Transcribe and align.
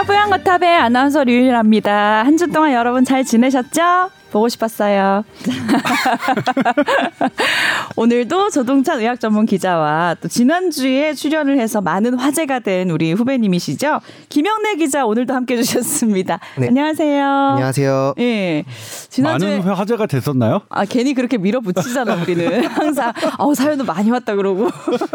안녕하세요. 0.00 0.04
뽀양거탑의 0.06 0.76
아나운서 0.78 1.24
류일합니다. 1.24 2.24
한 2.24 2.38
주 2.38 2.46
동안 2.46 2.72
여러분 2.72 3.04
잘 3.04 3.22
지내셨죠? 3.22 4.08
보고 4.30 4.48
싶었어요. 4.48 5.24
오늘도 7.96 8.48
조동찬 8.50 9.00
의학 9.00 9.20
전문 9.20 9.44
기자와 9.44 10.16
또 10.22 10.28
지난주에 10.28 11.12
출연을 11.14 11.58
해서 11.60 11.82
많은 11.82 12.14
화제가 12.14 12.60
된 12.60 12.88
우리 12.90 13.12
후배님이시죠. 13.12 14.00
김영래 14.30 14.76
기자 14.76 15.04
오늘도 15.04 15.34
함께 15.34 15.58
해주셨습니다. 15.58 16.38
네. 16.56 16.68
안녕하세요. 16.68 17.26
안녕하세요. 17.26 18.14
예. 18.20 18.64
지난주에 19.10 19.58
많은 19.58 19.74
화제가 19.74 20.06
됐었나요? 20.06 20.62
아, 20.70 20.86
괜히 20.86 21.12
그렇게 21.12 21.36
밀어붙이잖아, 21.36 22.14
우리는. 22.22 22.64
항상, 22.64 23.12
아우, 23.36 23.54
사연도 23.54 23.84
많이 23.84 24.10
왔다 24.10 24.34
그러고. 24.34 24.70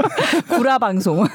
구라 0.50 0.78
방송. 0.78 1.26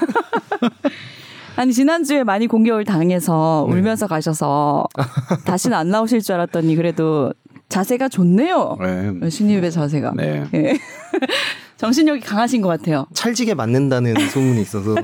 아니 1.61 1.75
지난주에 1.75 2.25
많이 2.25 2.47
공격을 2.47 2.87
당해서 2.87 3.67
네. 3.69 3.75
울면서 3.75 4.07
가셔서 4.07 4.87
다시는 5.45 5.77
안 5.77 5.91
나오실 5.91 6.23
줄 6.23 6.37
알았더니 6.37 6.75
그래도 6.75 7.35
자세가 7.69 8.09
좋네요. 8.09 8.79
네. 8.81 9.29
신입의 9.29 9.71
자세가. 9.71 10.15
네. 10.17 10.47
네. 10.53 10.79
정신력이 11.81 12.21
강하신 12.21 12.61
것 12.61 12.69
같아요. 12.69 13.07
찰지게 13.15 13.55
맞는다는 13.55 14.13
소문이 14.29 14.61
있어서. 14.61 14.95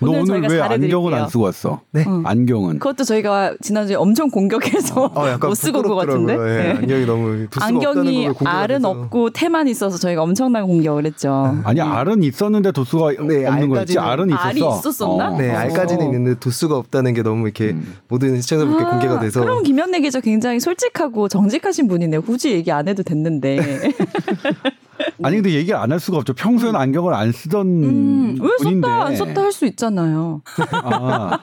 너 0.00 0.10
오늘, 0.10 0.42
왜 0.42 0.60
안경을 0.60 1.14
안 1.14 1.30
쓰고 1.30 1.44
왔어? 1.44 1.80
네. 1.92 2.04
응. 2.06 2.22
안경은. 2.26 2.78
그것도 2.78 3.04
저희가 3.04 3.54
지난주에 3.62 3.96
엄청 3.96 4.28
공격해서 4.28 5.04
어, 5.14 5.38
못 5.40 5.54
쓰고 5.54 5.78
온 5.78 5.84
것 5.88 5.94
같은데. 5.94 6.36
네. 6.36 6.44
네. 6.44 6.70
안경이 6.72 7.06
너무 7.06 7.46
안경이 7.58 8.28
알은 8.44 8.84
없고 8.84 9.30
태만 9.30 9.66
있어서 9.68 9.96
저희가 9.96 10.22
엄청나게 10.24 10.66
공격을 10.66 11.06
했죠. 11.06 11.58
아니 11.64 11.80
알은 11.80 12.22
있었는데 12.22 12.72
도수가 12.72 13.12
네, 13.26 13.46
없는 13.46 13.68
거였지. 13.70 13.98
알은 13.98 14.28
있었어. 14.28 14.42
알이 14.44 14.60
있었었나? 14.60 15.30
어. 15.30 15.38
네, 15.38 15.50
알까지는 15.52 16.02
어. 16.06 16.12
있는데 16.12 16.38
도수가 16.38 16.76
없다는 16.76 17.14
게 17.14 17.22
너무 17.22 17.44
이렇게 17.46 17.70
음. 17.70 17.94
모든 18.08 18.38
시청자분께 18.42 18.84
아, 18.84 18.90
공개가 18.90 19.20
돼서. 19.20 19.40
그럼 19.40 19.62
김현래 19.62 20.00
기자 20.00 20.20
굉장히 20.20 20.60
솔직하고 20.60 21.28
정직하신 21.28 21.88
분이네요. 21.88 22.20
굳이 22.20 22.50
얘기 22.52 22.70
안 22.70 22.88
해도 22.88 23.02
됐는데. 23.02 23.56
아니 25.22 25.36
근데 25.36 25.52
얘기 25.54 25.72
안 25.72 25.90
할 25.92 26.00
수가 26.00 26.18
없죠. 26.18 26.34
평소에는 26.34 26.78
음. 26.78 26.80
안경을 26.80 27.14
안 27.14 27.32
쓰던 27.32 27.66
음, 27.66 28.38
왜 28.40 28.48
분인데. 28.58 28.86
썼다 28.86 29.04
안 29.06 29.16
썼다 29.16 29.42
할 29.42 29.52
수 29.52 29.66
있잖아요. 29.66 30.42
아, 30.72 31.38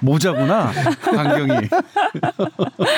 모자구나 0.00 0.70
안경이. 1.16 1.68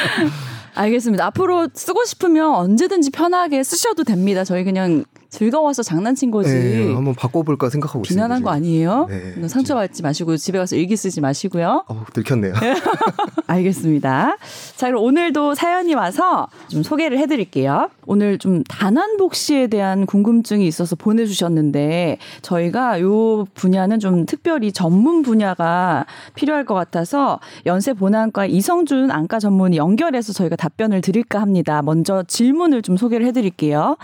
알겠습니다. 0.75 1.27
앞으로 1.27 1.69
쓰고 1.75 2.05
싶으면 2.05 2.55
언제든지 2.55 3.11
편하게 3.11 3.63
쓰셔도 3.63 4.05
됩니다. 4.05 4.45
저희 4.45 4.65
그냥 4.65 5.05
즐거워서 5.31 5.83
장난친 5.83 6.31
거지. 6.31 6.51
네, 6.53 6.93
한번 6.93 7.15
바꿔볼까 7.15 7.71
생각하고 7.71 8.01
있습니다. 8.03 8.25
비난한 8.27 8.43
거 8.43 8.51
아니에요? 8.51 9.07
네, 9.09 9.49
상처받지 9.49 10.03
마시고 10.03 10.37
집에 10.37 10.59
가서 10.59 10.77
일기 10.77 10.97
쓰지 10.97 11.21
마시고요. 11.21 11.85
어, 11.89 12.05
들켰네요. 12.13 12.55
알겠습니다. 13.47 14.37
자, 14.77 14.87
그럼 14.89 15.03
오늘도 15.05 15.55
사연이 15.55 15.95
와서 15.95 16.49
좀 16.69 16.83
소개를 16.83 17.19
해드릴게요. 17.19 17.91
오늘 18.07 18.39
좀 18.39 18.65
단안복 18.65 19.35
씨에 19.35 19.69
대한 19.69 20.05
궁금증이 20.05 20.67
있어서 20.67 20.97
보내주셨는데 20.97 22.19
저희가 22.43 23.01
요 23.01 23.47
분야는 23.55 24.01
좀 24.01 24.27
특별히 24.27 24.73
전문 24.73 25.23
분야가 25.23 26.07
필요할 26.35 26.65
것 26.65 26.75
같아서 26.75 27.39
연세 27.67 27.93
보안과 27.93 28.47
이성준 28.47 29.11
안과 29.13 29.39
전문의 29.39 29.79
연결해서 29.79 30.33
저희가 30.33 30.57
답변을 30.57 31.03
드릴까 31.03 31.41
합니다. 31.41 31.83
먼저 31.83 32.25
질문을 32.27 32.83
좀 32.83 32.97
소개를 32.97 33.27
해드릴게요. 33.27 33.97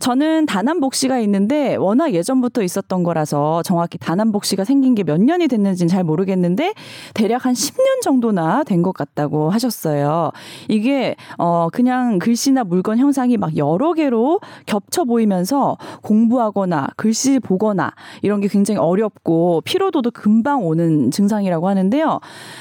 저는 0.00 0.46
단안복시가 0.46 1.18
있는데 1.20 1.76
워낙 1.76 2.12
예전부터 2.14 2.62
있었던 2.62 3.02
거라서 3.02 3.62
정확히 3.64 3.98
단안복시가 3.98 4.64
생긴 4.64 4.94
게 4.94 5.02
몇 5.08 5.20
년이 5.22 5.48
됐는지는 5.48 5.88
잘 5.88 6.04
모르겠는데 6.04 6.74
대략 7.14 7.46
한 7.46 7.54
10년 7.54 8.02
정도나 8.02 8.62
된 8.64 8.78
것 8.82 8.92
같다고 8.92 9.50
하셨어요. 9.50 10.30
이게 10.68 11.16
어 11.38 11.68
그냥 11.72 12.18
글씨나 12.20 12.62
물건 12.62 12.98
형상이 12.98 13.36
막 13.36 13.56
여러 13.56 13.92
개로 13.92 14.38
겹쳐 14.66 15.04
보이면서 15.04 15.76
공부하거나 16.02 16.88
글씨 16.96 17.40
보거나 17.40 17.90
이런 18.22 18.40
게 18.40 18.46
굉장히 18.48 18.78
어렵고 18.78 19.62
피로도도 19.64 20.12
금방 20.12 20.64
오는 20.64 21.10
증상이라고 21.10 21.68
하는데요. 21.68 22.20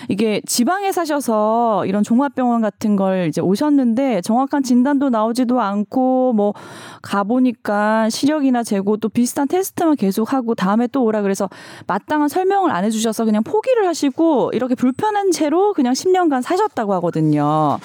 이게 0.09 0.41
지방에 0.47 0.91
사셔서 0.91 1.85
이런 1.85 2.01
종합병원 2.03 2.61
같은 2.61 2.95
걸 2.95 3.27
이제 3.27 3.39
오셨는데 3.41 4.21
정확한 4.21 4.63
진단도 4.63 5.09
나오지도 5.09 5.59
않고 5.61 6.33
뭐 6.33 6.53
가 7.01 7.23
보니까 7.27 8.09
시력이나 8.09 8.63
재고 8.63 8.97
또 8.97 9.09
비슷한 9.09 9.47
테스트만 9.47 9.95
계속 9.95 10.33
하고 10.33 10.55
다음에 10.55 10.87
또 10.87 11.03
오라 11.03 11.21
그래서 11.21 11.49
마땅한 11.85 12.29
설명을 12.29 12.71
안 12.71 12.83
해주셔서 12.85 13.25
그냥 13.25 13.43
포기를 13.43 13.87
하시고 13.87 14.51
이렇게 14.53 14.75
불편한 14.75 15.31
채로 15.31 15.73
그냥 15.73 15.93
10년간 15.93 16.41
사셨다고 16.41 16.93
하거든요. 16.95 17.77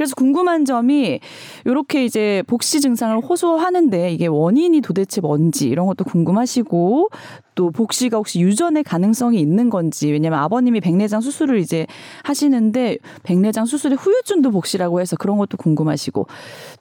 그래서 0.00 0.14
궁금한 0.14 0.64
점이 0.64 1.20
이렇게 1.66 2.06
이제 2.06 2.42
복시 2.46 2.80
증상을 2.80 3.22
호소하는데 3.22 4.10
이게 4.12 4.28
원인이 4.28 4.80
도대체 4.80 5.20
뭔지 5.20 5.68
이런 5.68 5.84
것도 5.84 6.04
궁금하시고 6.04 7.10
또 7.54 7.70
복시가 7.70 8.16
혹시 8.16 8.40
유전의 8.40 8.84
가능성이 8.84 9.40
있는 9.40 9.68
건지 9.68 10.10
왜냐면 10.10 10.38
아버님이 10.38 10.80
백내장 10.80 11.20
수술을 11.20 11.58
이제 11.58 11.86
하시는데 12.22 12.96
백내장 13.24 13.66
수술의 13.66 13.98
후유증도 13.98 14.50
복시라고 14.52 15.02
해서 15.02 15.16
그런 15.16 15.36
것도 15.36 15.58
궁금하시고 15.58 16.26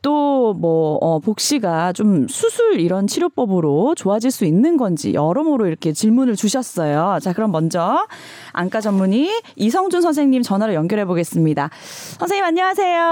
또뭐 0.01 0.99
어, 1.01 1.19
복시가 1.19 1.91
좀 1.91 2.25
수술 2.29 2.79
이런 2.79 3.05
치료법으로 3.05 3.95
좋아질 3.95 4.31
수 4.31 4.45
있는 4.45 4.77
건지 4.77 5.13
여러모로 5.13 5.67
이렇게 5.67 5.91
질문을 5.91 6.37
주셨어요. 6.37 7.19
자 7.21 7.33
그럼 7.33 7.51
먼저 7.51 8.07
안과 8.53 8.79
전문의 8.79 9.29
이성준 9.57 9.99
선생님 9.99 10.41
전화로 10.41 10.73
연결해 10.73 11.03
보겠습니다. 11.03 11.69
선생님 12.17 12.45
안녕하세요. 12.45 13.08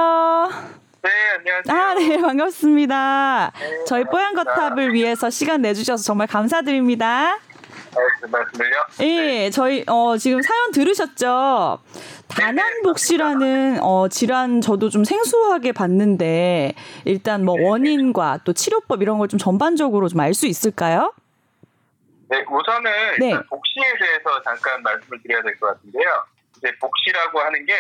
네, 1.02 1.09
안녕하세요. 1.40 1.75
아, 1.75 1.94
네, 1.96 2.18
반갑습니다. 2.22 3.52
네, 3.59 3.84
저희 3.85 4.03
뽀얀 4.06 4.34
거탑을 4.35 4.94
위해서 4.94 5.30
시간 5.30 5.62
내주셔서 5.62 6.03
정말 6.03 6.28
감사드립니다. 6.28 7.38
네, 7.38 8.28
말씀을요? 8.30 8.75
예, 9.02 9.50
저희 9.50 9.84
어 9.88 10.18
지금 10.18 10.41
사연 10.41 10.72
들으셨죠? 10.72 11.80
단안복시라는 12.28 13.80
어 13.81 14.08
질환 14.09 14.62
저도 14.62 14.90
좀 14.90 15.03
생소하게 15.03 15.72
봤는데 15.72 16.74
일단 17.06 17.44
뭐 17.46 17.56
원인과 17.59 18.40
또 18.44 18.53
치료법 18.53 19.02
이런 19.02 19.18
걸 19.18 19.28
좀 19.29 19.40
전반적으로 19.40 20.08
좀 20.09 20.19
알 20.19 20.34
수 20.34 20.46
있을까요? 20.46 21.14
네, 22.29 22.44
우선은 22.50 22.91
네. 23.19 23.31
복시에 23.50 23.84
대해서 24.00 24.41
잠깐 24.44 24.84
말씀을 24.84 25.22
드려야 25.24 25.41
될 25.41 25.58
것 25.59 25.68
같은데요. 25.68 26.09
이제 26.58 26.72
복시라고 26.79 27.40
하는 27.40 27.66
게 27.66 27.74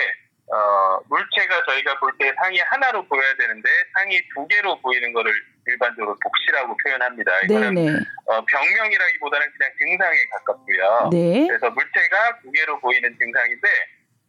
어, 0.53 0.99
물체가 1.09 1.63
저희가 1.65 1.99
볼 1.99 2.11
때 2.17 2.33
상이 2.41 2.59
하나로 2.59 3.05
보여야 3.07 3.35
되는데 3.35 3.69
상이 3.93 4.19
두 4.33 4.47
개로 4.47 4.79
보이는 4.81 5.11
거를 5.13 5.31
일반적으로 5.67 6.15
복시라고 6.23 6.75
표현합니다. 6.77 7.31
이거는 7.41 7.99
어, 8.25 8.45
병명이라기보다는 8.45 9.47
그냥 9.57 9.71
증상에 9.77 10.17
가깝고요. 10.31 11.09
네. 11.11 11.47
그래서 11.47 11.69
물체가 11.69 12.39
두 12.41 12.51
개로 12.51 12.79
보이는 12.79 13.13
증상인데 13.19 13.67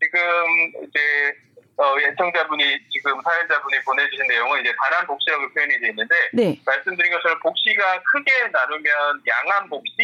지금 0.00 0.20
이제 0.84 1.00
어, 1.80 1.94
예청자분이 2.00 2.78
지금 2.90 3.22
사연자분이 3.22 3.78
보내주신 3.86 4.26
내용은 4.26 4.60
이제 4.60 4.74
반환 4.76 5.06
복시라고 5.06 5.48
표현이 5.54 5.78
되어 5.78 5.90
있는데 5.90 6.14
네. 6.32 6.60
말씀드린 6.66 7.12
것처럼 7.12 7.38
복시가 7.38 8.02
크게 8.02 8.48
나누면 8.48 9.22
양안 9.28 9.68
복시, 9.70 9.94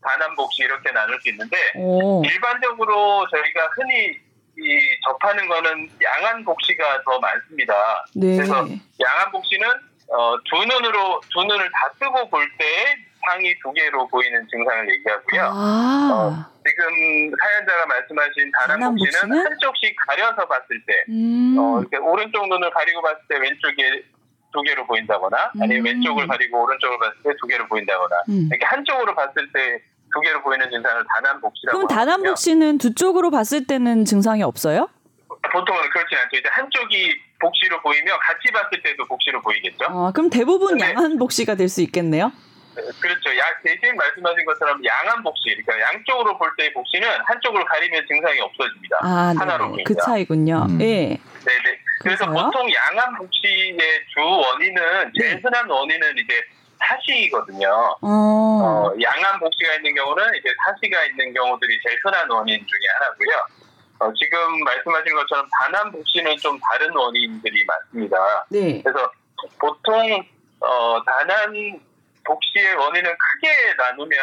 반환 0.00 0.34
복시 0.36 0.62
이렇게 0.62 0.92
나눌 0.92 1.20
수 1.20 1.28
있는데 1.30 1.56
오. 1.74 2.22
일반적으로 2.24 3.26
저희가 3.28 3.66
흔히 3.74 4.16
이 4.56 4.78
접하는 5.04 5.48
거는 5.48 5.88
양안 6.02 6.44
복시가 6.44 7.02
더 7.04 7.18
많습니다. 7.18 7.74
네. 8.14 8.36
그래서 8.36 8.54
양안 8.56 9.30
복시는 9.32 9.66
어, 10.10 10.36
두 10.44 10.56
눈으로 10.64 11.20
두 11.32 11.42
눈을 11.44 11.68
다 11.72 11.90
뜨고 11.98 12.28
볼 12.30 12.46
때 12.58 12.64
상이 13.26 13.54
두 13.62 13.72
개로 13.72 14.06
보이는 14.08 14.46
증상을 14.50 14.90
얘기하고요. 14.90 15.42
아. 15.44 16.10
어, 16.12 16.52
지금 16.66 17.30
사연자가 17.42 17.86
말씀하신 17.86 18.52
다른 18.60 18.80
복시는 18.80 19.38
한쪽씩 19.46 19.96
가려서 20.06 20.46
봤을 20.46 20.82
때, 20.86 21.04
음. 21.08 21.56
어, 21.58 21.80
이렇게 21.80 21.96
오른쪽 21.96 22.46
눈을 22.48 22.70
가리고 22.70 23.00
봤을 23.00 23.18
때 23.26 23.38
왼쪽에 23.38 24.02
두 24.52 24.60
개로 24.60 24.86
보인다거나, 24.86 25.52
아니면 25.58 25.78
음. 25.80 25.84
왼쪽을 25.86 26.26
가리고 26.26 26.64
오른쪽을 26.64 26.98
봤을 26.98 27.16
때 27.22 27.30
두 27.40 27.46
개로 27.46 27.66
보인다거나, 27.66 28.14
음. 28.28 28.48
이렇게 28.52 28.64
한쪽으로 28.66 29.14
봤을 29.14 29.50
때 29.54 29.80
두 30.14 30.20
개로 30.20 30.40
보이는 30.42 30.70
증상을 30.70 31.04
단안복시라고 31.14 31.76
그럼 31.78 31.88
단안복시는 31.88 32.78
두 32.78 32.94
쪽으로 32.94 33.30
봤을 33.30 33.66
때는 33.66 34.04
증상이 34.04 34.42
없어요? 34.44 34.88
보통은 35.52 35.90
그렇진 35.90 36.16
않죠. 36.18 36.36
이제 36.38 36.48
한쪽이 36.50 37.14
복시로 37.40 37.80
보이면 37.82 38.16
같이 38.20 38.50
봤을 38.52 38.80
때도 38.82 39.04
복시로 39.06 39.42
보이겠죠. 39.42 39.84
아, 39.88 40.12
그럼 40.14 40.30
대부분 40.30 40.78
네. 40.78 40.84
양안 40.88 41.18
복시가 41.18 41.54
될 41.56 41.68
수 41.68 41.82
있겠네요. 41.82 42.32
그렇죠. 42.74 43.30
야, 43.38 43.44
대신 43.62 43.94
말씀하신 43.96 44.44
것처럼 44.46 44.80
양안 44.84 45.22
복시, 45.22 45.54
그러니까 45.64 45.92
양쪽으로 45.92 46.36
볼 46.38 46.50
때의 46.56 46.72
복시는 46.72 47.08
한쪽으로 47.24 47.64
가리면 47.64 48.04
증상이 48.08 48.40
없어집니다. 48.40 48.96
아, 49.02 49.32
네. 49.32 49.38
하나로 49.38 49.68
보이면. 49.70 49.84
그 49.84 49.94
차이군요. 50.04 50.66
음. 50.70 50.80
예. 50.80 50.84
네. 50.84 51.20
네네. 51.44 51.78
그래서 52.00 52.26
그래서요? 52.26 52.44
보통 52.50 52.68
양안 52.72 53.14
복시의 53.16 53.78
주 54.12 54.20
원인은 54.20 55.12
제일 55.20 55.34
네. 55.36 55.40
흔한 55.42 55.68
원인은 55.70 56.18
이제 56.18 56.34
사시거든요. 56.88 57.96
어. 58.00 58.08
어, 58.08 58.94
양안 59.00 59.40
복시가 59.40 59.74
있는 59.74 59.94
경우는 59.94 60.34
이제 60.36 60.48
사시가 60.64 61.04
있는 61.06 61.32
경우들이 61.34 61.78
제일 61.86 61.98
흔한 62.02 62.30
원인 62.30 62.58
중에 62.58 62.86
하나고요. 62.98 63.46
어, 64.00 64.12
지금 64.18 64.64
말씀하신 64.64 65.14
것처럼 65.14 65.46
단암 65.60 65.92
복시는 65.92 66.36
좀 66.38 66.58
다른 66.60 66.94
원인들이 66.94 67.64
많습니다. 67.64 68.46
네. 68.48 68.82
그래서 68.82 69.10
보통 69.58 70.22
어, 70.60 71.02
단암 71.04 71.52
복시의 72.24 72.74
원인은 72.74 73.10
크게 73.10 73.74
나누면 73.76 74.18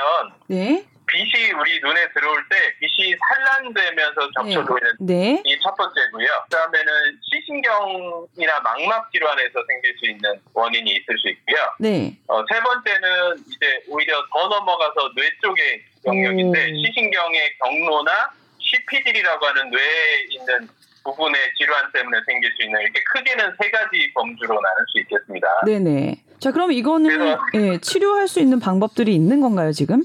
네. 0.47 0.85
빛이 1.11 1.51
우리 1.51 1.79
눈에 1.81 2.07
들어올 2.13 2.41
때 2.49 2.55
빛이 2.79 3.13
산란되면서 3.19 4.31
접촉 4.31 4.65
보이는 4.65 4.91
네. 4.99 5.43
이첫 5.45 5.75
번째고요. 5.75 6.27
그다음에는 6.45 7.19
시신경이나 7.21 8.59
망막 8.63 9.11
질환에서 9.11 9.59
생길 9.67 9.97
수 9.97 10.05
있는 10.09 10.39
원인이 10.53 10.89
있을 10.89 11.17
수 11.19 11.29
있고요. 11.29 11.57
네. 11.79 12.17
어, 12.27 12.41
세 12.51 12.59
번째는 12.61 13.43
이제 13.47 13.83
오히려 13.89 14.23
더 14.31 14.47
넘어가서 14.47 15.11
뇌 15.15 15.29
쪽의 15.41 15.83
영역인데 16.05 16.71
음. 16.71 16.75
시신경의 16.77 17.57
경로나 17.59 18.31
CPD라고 18.59 19.45
하는 19.47 19.69
뇌에 19.69 20.23
있는 20.29 20.69
부분의 21.03 21.35
질환 21.57 21.91
때문에 21.91 22.19
생길 22.25 22.51
수 22.55 22.63
있는 22.63 22.79
이렇게 22.81 23.01
크게는 23.13 23.53
세 23.61 23.69
가지 23.69 24.11
범주로 24.13 24.53
나눌 24.53 24.85
수 24.87 24.99
있겠습니다. 24.99 25.47
네네. 25.65 26.23
자, 26.39 26.51
그럼 26.51 26.71
이거는 26.71 27.37
예, 27.55 27.77
치료할 27.79 28.27
수 28.27 28.39
있는 28.39 28.59
방법들이 28.59 29.13
있는 29.13 29.41
건가요, 29.41 29.71
지금? 29.71 30.03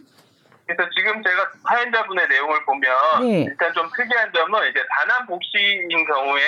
그래서 0.66 0.88
지금 0.96 1.22
제가 1.22 1.50
사연자분의 1.68 2.28
내용을 2.28 2.64
보면 2.64 2.90
네. 3.22 3.44
일단 3.44 3.72
좀 3.72 3.88
특이한 3.96 4.32
점은 4.32 4.68
이제 4.70 4.82
단암 4.90 5.26
복시인 5.26 5.88
경우에 6.06 6.42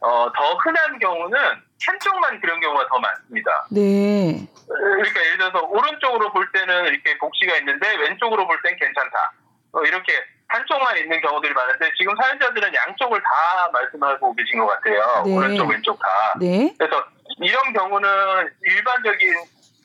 어, 0.00 0.30
더 0.34 0.54
흔한 0.56 0.98
경우는 0.98 1.38
한쪽만 1.86 2.40
그런 2.40 2.60
경우가 2.60 2.88
더 2.88 2.98
많습니다. 2.98 3.66
네. 3.70 4.46
그러니까 4.66 5.20
예를 5.24 5.38
들어서 5.38 5.60
오른쪽으로 5.62 6.32
볼 6.32 6.50
때는 6.52 6.86
이렇게 6.86 7.16
복시가 7.18 7.56
있는데 7.58 7.94
왼쪽으로 7.96 8.46
볼 8.48 8.58
땐 8.64 8.76
괜찮다. 8.76 9.32
어, 9.74 9.82
이렇게 9.84 10.12
한쪽만 10.48 10.98
있는 10.98 11.20
경우들이 11.20 11.54
많은데 11.54 11.90
지금 11.96 12.14
사연자들은 12.16 12.74
양쪽을 12.74 13.20
다 13.22 13.70
말씀하고 13.72 14.34
계신 14.34 14.58
것 14.58 14.66
같아요. 14.66 15.22
네. 15.24 15.36
오른쪽 15.36 15.68
왼쪽 15.70 15.98
다. 16.00 16.34
네. 16.40 16.74
그래서 16.76 17.04
이런 17.38 17.72
경우는 17.72 18.50
일반적인 18.62 19.34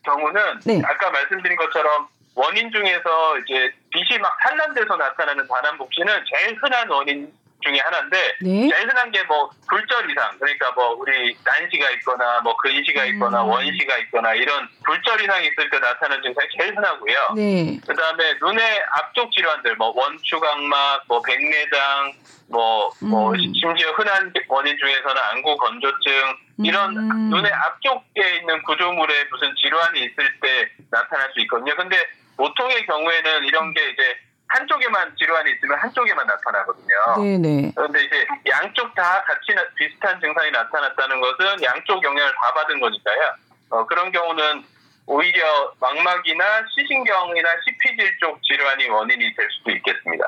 경우는 0.03 0.59
네. 0.65 0.81
아까 0.83 1.12
말씀드린 1.12 1.56
것처럼 1.57 2.07
원인 2.38 2.72
중에서 2.72 3.39
이제 3.39 3.74
빛이 3.89 4.19
막 4.19 4.38
산란돼서 4.44 4.95
나타나는 4.95 5.48
단암 5.48 5.78
복시는 5.80 6.24
제일 6.31 6.56
흔한 6.62 6.88
원인 6.88 7.34
중에 7.63 7.80
하나인데 7.80 8.38
네. 8.42 8.69
제일 8.69 8.88
흔한 8.88 9.12
게뭐 9.12 9.50
굴절 9.68 10.12
이상 10.12 10.38
그러니까 10.38 10.72
뭐 10.74 10.89
우리 11.00 11.36
난시가 11.44 11.89
있거나 11.98 12.42
뭐 12.42 12.56
근시가 12.57 13.06
있거나 13.06 13.44
음. 13.44 13.50
원시가 13.50 13.98
있거나 13.98 14.36
이런 14.36 14.69
굴절 14.86 15.19
이상이 15.19 15.48
있을 15.48 15.68
때 15.72 15.80
나타나는 15.80 16.22
증상이 16.22 16.48
제일 16.60 16.78
흔하고요. 16.78 17.16
네. 17.36 17.80
그다음에 17.88 18.36
눈의 18.39 18.84
앞쪽 18.92 19.31
질환들 19.31 19.75
뭐 19.78 19.92
원추각막, 19.95 21.06
뭐 21.07 21.19
백내장, 21.24 22.13
뭐, 22.50 22.92
뭐 23.01 23.31
음. 23.31 23.38
심지어 23.38 23.92
흔한 23.94 24.31
원인 24.48 24.78
중에서는 24.78 25.18
안구 25.18 25.57
건조증 25.57 26.38
이런 26.63 26.95
음. 26.95 27.30
눈의 27.31 27.51
앞쪽에 27.51 28.38
있는 28.39 28.62
구조물에 28.62 29.25
무슨 29.31 29.56
질환이 29.56 30.01
있을 30.01 30.39
때 30.39 30.69
나타날 30.92 31.31
수 31.34 31.39
있거든요. 31.42 31.75
근데 31.75 31.98
보통의 32.38 32.86
경우에는 32.86 33.44
이런 33.45 33.74
게 33.74 33.81
이제 33.89 34.04
한쪽에만 34.50 35.13
질환이 35.18 35.51
있으면 35.51 35.78
한쪽에만 35.80 36.25
나타나거든요. 36.25 37.22
네네. 37.22 37.74
그런데 37.75 38.04
이제 38.06 38.25
양쪽 38.50 38.94
다 38.95 39.22
같이 39.28 39.54
나- 39.54 39.63
비슷한 39.75 40.19
증상이 40.22 40.51
나타났다는 40.51 41.19
것은 41.19 41.63
양쪽 41.63 42.01
영향을 42.04 42.31
다 42.31 42.54
받은 42.54 42.80
거니까요. 42.80 43.22
어, 43.72 43.86
그런 43.86 44.12
경우는 44.12 44.63
오히려 45.06 45.44
망막이나 45.81 46.44
시신경이나 46.75 47.50
CP질 47.66 48.18
쪽 48.19 48.39
질환이 48.44 48.88
원인이 48.88 49.36
될 49.36 49.48
수도 49.57 49.72
있겠습니다. 49.72 50.24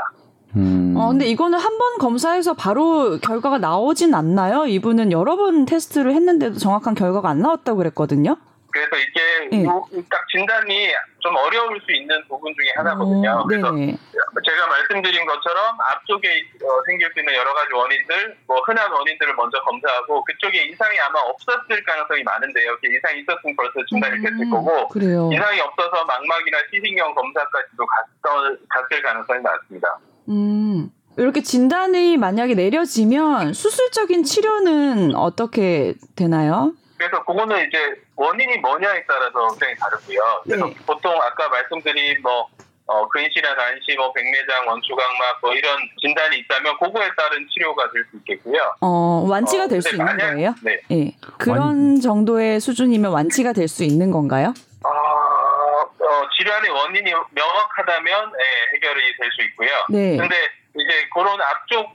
음. 0.57 0.95
어, 0.97 1.09
근데 1.09 1.25
이거는 1.27 1.57
한 1.59 1.77
번 1.77 1.97
검사해서 1.99 2.55
바로 2.55 3.17
결과가 3.19 3.57
나오진 3.59 4.13
않나요? 4.13 4.65
이분은 4.65 5.13
여러 5.13 5.37
번 5.37 5.65
테스트를 5.65 6.11
했는데도 6.13 6.57
정확한 6.57 6.93
결과가 6.95 7.29
안 7.29 7.39
나왔다고 7.39 7.77
그랬거든요. 7.77 8.35
그래서 8.79 8.95
이게 8.95 9.57
네. 9.57 9.65
요- 9.65 9.83
딱 10.09 10.23
진단이 10.31 10.93
좀 11.19 11.35
어려울 11.35 11.79
수 11.83 11.91
있는 11.91 12.15
부분 12.29 12.53
중에 12.55 12.71
하나거든요. 12.77 13.31
어, 13.31 13.43
그래서 13.45 13.71
네네. 13.71 13.97
제가 14.45 14.67
말씀드린 14.67 15.25
것처럼 15.25 15.75
앞쪽에 15.91 16.27
어, 16.63 16.67
생길 16.85 17.11
수 17.11 17.19
있는 17.19 17.33
여러 17.35 17.53
가지 17.53 17.73
원인들, 17.73 18.37
뭐 18.47 18.61
흔한 18.61 18.89
원인들을 18.91 19.35
먼저 19.35 19.59
검사하고 19.63 20.23
그쪽에 20.23 20.63
이상이 20.65 20.97
아마 21.01 21.19
없었을 21.19 21.83
가능성이 21.83 22.23
많은데요. 22.23 22.77
이상이 22.83 23.19
있었으면 23.21 23.55
벌써 23.57 23.85
진단이 23.89 24.21
됐을 24.23 24.39
음, 24.43 24.49
거고 24.51 24.87
그래요. 24.87 25.29
이상이 25.33 25.59
없어서 25.59 26.05
망막이나 26.05 26.57
시신경 26.71 27.13
검사까지도 27.13 27.85
갔을, 27.85 28.59
갔을 28.69 29.01
가능성이 29.01 29.39
많습니다. 29.41 29.99
음. 30.29 30.89
이렇게 31.17 31.41
진단이 31.41 32.15
만약에 32.15 32.53
내려지면 32.55 33.51
수술적인 33.51 34.23
치료는 34.23 35.15
어떻게 35.15 35.95
되나요? 36.15 36.71
그래서 36.99 37.23
그거는 37.23 37.65
이제 37.65 37.77
원인이 38.17 38.57
뭐냐에 38.57 39.05
따라서 39.07 39.47
굉장히 39.51 39.75
다르고요. 39.77 40.19
그래서 40.43 40.65
네. 40.67 40.75
보통 40.85 41.13
아까 41.21 41.47
말씀드린 41.47 42.21
뭐 42.21 42.45
어, 42.87 43.07
근시나 43.07 43.53
난시, 43.53 43.95
뭐 43.95 44.11
백내장, 44.11 44.67
원추각막 44.67 45.39
뭐 45.41 45.53
이런 45.53 45.77
진단이 46.01 46.39
있다면 46.39 46.77
그거에 46.79 47.07
따른 47.15 47.47
치료가 47.53 47.89
될 47.91 48.03
수 48.11 48.17
있겠고요. 48.17 48.73
어, 48.81 49.25
완치가 49.29 49.63
어, 49.65 49.67
될수 49.67 49.91
근데 49.91 50.03
있는 50.03 50.17
만약- 50.17 50.33
거예요? 50.33 50.55
네. 50.63 50.81
예. 50.91 51.15
그런 51.37 52.01
정도의 52.01 52.59
수준이면 52.59 53.11
완치가 53.11 53.53
될 53.53 53.67
수 53.69 53.83
있는 53.85 54.11
건가요? 54.11 54.53
어, 54.83 54.89
어, 54.89 56.29
질환의 56.37 56.69
원인이 56.71 57.11
명확하다면 57.31 58.31
예, 58.33 58.75
해결이 58.75 59.01
될 59.17 59.31
수 59.31 59.41
있고요. 59.43 59.69
네. 59.89 60.17
근데 60.17 60.35
이제 60.75 61.07
그런 61.13 61.39
앞쪽 61.39 61.91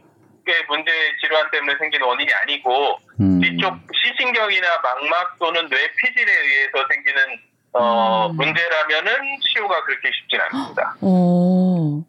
의 0.53 0.65
문제 0.69 0.91
질환 1.21 1.51
때문에 1.51 1.75
생긴 1.79 2.03
원인이 2.03 2.31
아니고 2.43 2.99
음. 3.21 3.41
뒤쪽 3.41 3.75
시신경이나 3.93 4.67
망막 4.83 5.39
또는 5.39 5.69
뇌 5.71 5.77
피질에 5.97 6.33
의해서 6.33 6.87
생기는 6.91 7.21
어, 7.73 8.29
음. 8.31 8.37
문제라면은 8.37 9.13
치료가 9.41 9.83
그렇게 9.85 10.11
쉽진 10.13 10.41
않습니다. 10.41 10.97
어. 11.01 12.05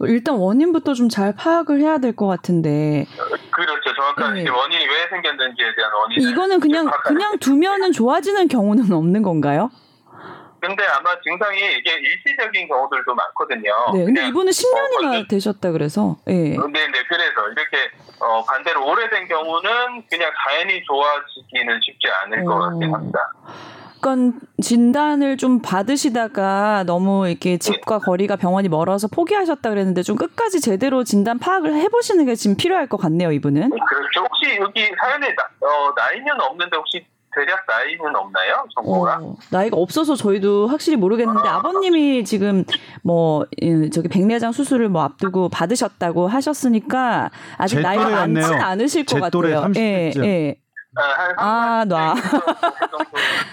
일단 0.00 0.34
원인부터 0.36 0.94
좀 0.94 1.08
잘 1.10 1.34
파악을 1.36 1.80
해야 1.80 1.98
될 1.98 2.16
것 2.16 2.26
같은데 2.26 3.06
그렇죠. 3.50 3.94
정확한 3.94 4.34
네. 4.34 4.48
원인이 4.48 4.84
왜 4.86 5.08
생겼는지에 5.10 5.74
대한 5.76 5.92
원인. 5.92 6.20
이거는 6.28 6.60
그냥 6.60 6.90
그냥 7.04 7.38
두면은 7.38 7.92
좋아지는 7.92 8.48
경우는 8.48 8.90
없는 8.92 9.22
건가요? 9.22 9.70
근데 10.60 10.84
아마 10.86 11.10
증상이 11.20 11.58
이게 11.58 11.92
일시적인 11.94 12.68
경우들도 12.68 13.14
많거든요. 13.14 13.72
네. 13.94 14.04
근데 14.06 14.26
이분은 14.28 14.50
10년이나 14.52 15.04
어, 15.06 15.10
먼저- 15.12 15.28
되셨다 15.28 15.70
그래서 15.72 16.16
예. 16.28 16.32
네, 16.32 16.56
네. 16.56 17.04
그래서 17.08 17.48
이렇게 17.48 17.90
어, 18.20 18.44
반대로 18.44 18.86
오래된 18.86 19.28
경우는 19.28 19.70
그냥 20.10 20.30
자연히 20.46 20.82
좋아지기는 20.84 21.80
쉽지 21.82 22.08
않을 22.24 22.44
것 22.44 22.54
어. 22.54 22.58
같긴 22.70 22.92
합니다. 22.94 23.32
그러니까 24.00 24.38
진단을 24.62 25.36
좀 25.38 25.60
받으시다가 25.60 26.84
너무 26.86 27.28
이렇게 27.28 27.58
집과 27.58 27.98
거리가 27.98 28.36
병원이 28.36 28.68
멀어서 28.68 29.08
포기하셨다 29.08 29.68
그랬는데 29.70 30.02
좀 30.02 30.16
끝까지 30.16 30.60
제대로 30.60 31.02
진단 31.02 31.38
파악을 31.40 31.74
해보시는 31.74 32.24
게 32.26 32.36
지금 32.36 32.56
필요할 32.56 32.86
것 32.86 32.96
같네요, 32.96 33.32
이분은. 33.32 33.70
그렇죠. 33.70 34.20
혹시 34.20 34.56
여기 34.60 34.88
사연에 35.00 35.34
나, 35.34 35.42
어, 35.66 35.92
나이는 35.96 36.40
없는데 36.40 36.76
혹시 36.76 37.04
대략 37.38 37.64
나이는 37.68 38.16
없나요? 38.16 38.64
정보가? 38.74 39.18
어, 39.22 39.36
나이가 39.50 39.76
없어서 39.76 40.16
저희도 40.16 40.66
확실히 40.66 40.96
모르겠는데 40.96 41.48
아 41.48 41.62
버님이 41.62 42.24
지금 42.24 42.64
뭐 43.04 43.46
예, 43.62 43.88
저기 43.90 44.08
백내장 44.08 44.50
수술을 44.50 44.88
뭐 44.88 45.02
앞두고 45.02 45.48
받으셨다고 45.50 46.26
하셨으니까 46.26 47.30
아직 47.56 47.76
제 47.76 47.82
나이가 47.82 48.08
많진. 48.26 48.42
않으실 48.54 49.04
것제 49.06 49.30
또래 49.30 49.50
같아요. 49.50 49.62
30 49.74 49.82
예, 49.82 50.04
대쯤. 50.06 50.24
예. 50.24 50.56
아, 50.96 51.02
한 51.02 51.34
아, 51.38 51.84
놔. 51.84 52.14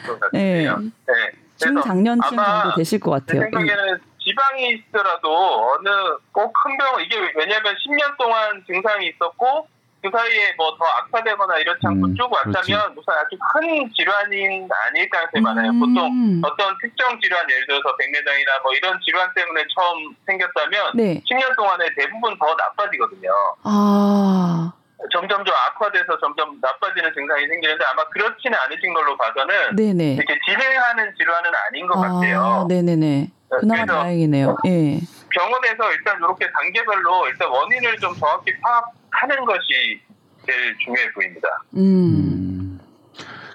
정도 0.07 0.27
예. 0.33 0.65
같아요. 0.65 0.79
네. 0.79 1.31
중장년층 1.57 2.39
아마 2.39 2.63
정도 2.63 2.75
되실 2.77 2.99
것제 2.99 3.37
같아요. 3.37 3.41
예. 3.41 3.43
생각에는 3.51 3.99
지방이 4.19 4.69
있더라도 4.89 5.69
어느 5.71 5.89
꼭 6.31 6.51
큰 6.63 6.77
병원 6.79 7.01
이게 7.03 7.15
왜냐하면 7.35 7.75
10년 7.75 8.17
동안 8.17 8.63
증상이 8.65 9.07
있었고 9.09 9.67
그 10.05 10.11
사이에 10.15 10.53
뭐 10.57 10.75
더 10.77 10.85
악화되거나 10.85 11.57
이렇지 11.59 11.79
않고 11.83 12.05
음, 12.07 12.15
쭉 12.15 12.31
왔다면 12.31 12.93
무슨 12.93 13.13
아주 13.13 13.37
큰 13.53 13.89
질환인 13.95 14.67
아닐 14.85 15.09
가능성이 15.09 15.41
많아요. 15.41 15.69
음. 15.71 15.79
보통 15.79 16.41
어떤 16.45 16.75
특정 16.81 17.19
질환 17.21 17.49
예를 17.49 17.65
들어서 17.65 17.95
백내장이나 17.97 18.59
뭐 18.61 18.73
이런 18.73 18.99
질환 19.03 19.33
때문에 19.33 19.63
처음 19.73 20.13
생겼다면 20.27 20.91
네. 20.95 21.21
10년 21.31 21.55
동안에 21.55 21.87
대부분 21.97 22.37
더 22.37 22.53
나빠지거든요. 22.55 23.29
아, 23.63 24.71
점점 25.13 25.43
더 25.43 25.51
악화돼서 25.53 26.19
점점 26.19 26.59
나빠지는 26.61 27.11
증상이 27.13 27.47
생기는데 27.47 27.83
아마 27.85 28.03
그렇지는 28.09 28.57
않으신 28.59 28.93
걸로 28.93 29.17
봐서는 29.17 29.75
네네. 29.77 30.13
이렇게 30.15 30.37
진행하는 30.45 31.13
질환은 31.17 31.51
아닌 31.67 31.87
것 31.87 31.99
같아요. 31.99 32.41
아, 32.43 32.65
네네네. 32.67 33.31
그나마 33.59 33.85
그래서 33.85 33.99
다행이네요. 34.01 34.57
예. 34.67 34.99
병원에서 35.29 35.91
일단 35.91 36.17
이렇게 36.17 36.49
단계별로 36.51 37.27
일단 37.27 37.49
원인을 37.49 37.97
좀 37.99 38.15
정확히 38.15 38.51
파악 38.61 38.91
하는 39.21 39.45
것이 39.45 40.01
제일 40.45 40.77
중요해 40.79 41.11
보입니다. 41.13 41.47
음. 41.75 41.79
음. 41.79 42.79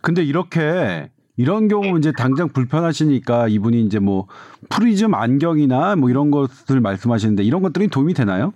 근데 0.03 0.23
이렇게 0.23 1.11
이런 1.37 1.69
경우 1.69 1.99
이제 1.99 2.13
당장 2.17 2.49
불편하시니까 2.49 3.49
이분이 3.49 3.83
이제 3.83 3.99
뭐 3.99 4.27
프리즘 4.69 5.15
안경이나 5.15 5.97
뭐 5.97 6.11
이런 6.11 6.31
것들 6.31 6.81
말씀하시는데 6.81 7.43
이런 7.43 7.63
것들이 7.63 7.89
도움이 7.89 8.15
되나요? 8.15 8.53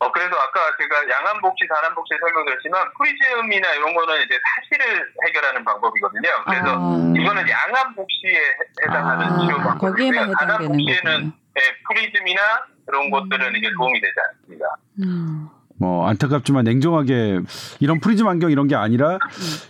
어, 0.00 0.10
그래서 0.10 0.34
아까 0.34 0.60
제가 0.80 1.08
양안복시, 1.08 1.68
단안복시 1.68 2.10
설명드렸지만 2.18 2.88
프리즘이나 2.98 3.72
이런 3.74 3.94
거는 3.94 4.24
이제 4.24 4.36
사시를 4.42 5.06
해결하는 5.28 5.64
방법이거든요. 5.64 6.28
그래서 6.44 6.66
아. 6.66 7.12
이거는 7.16 7.48
양안복시에 7.48 8.40
해당하는 8.82 9.26
아, 9.26 9.38
치료 9.38 9.56
방법이고요. 9.58 10.32
거군요. 10.58 11.32
네, 11.54 11.60
프리즘이나 11.86 12.40
이런 12.88 13.10
것들은 13.10 13.54
이제 13.54 13.70
도움이 13.78 14.00
되지 14.00 14.14
않습니다. 14.28 14.76
음. 15.04 15.48
뭐 15.82 16.06
안타깝지만 16.06 16.62
냉정하게 16.62 17.40
이런 17.80 17.98
프리즘 17.98 18.28
안경 18.28 18.52
이런 18.52 18.68
게 18.68 18.76
아니라 18.76 19.18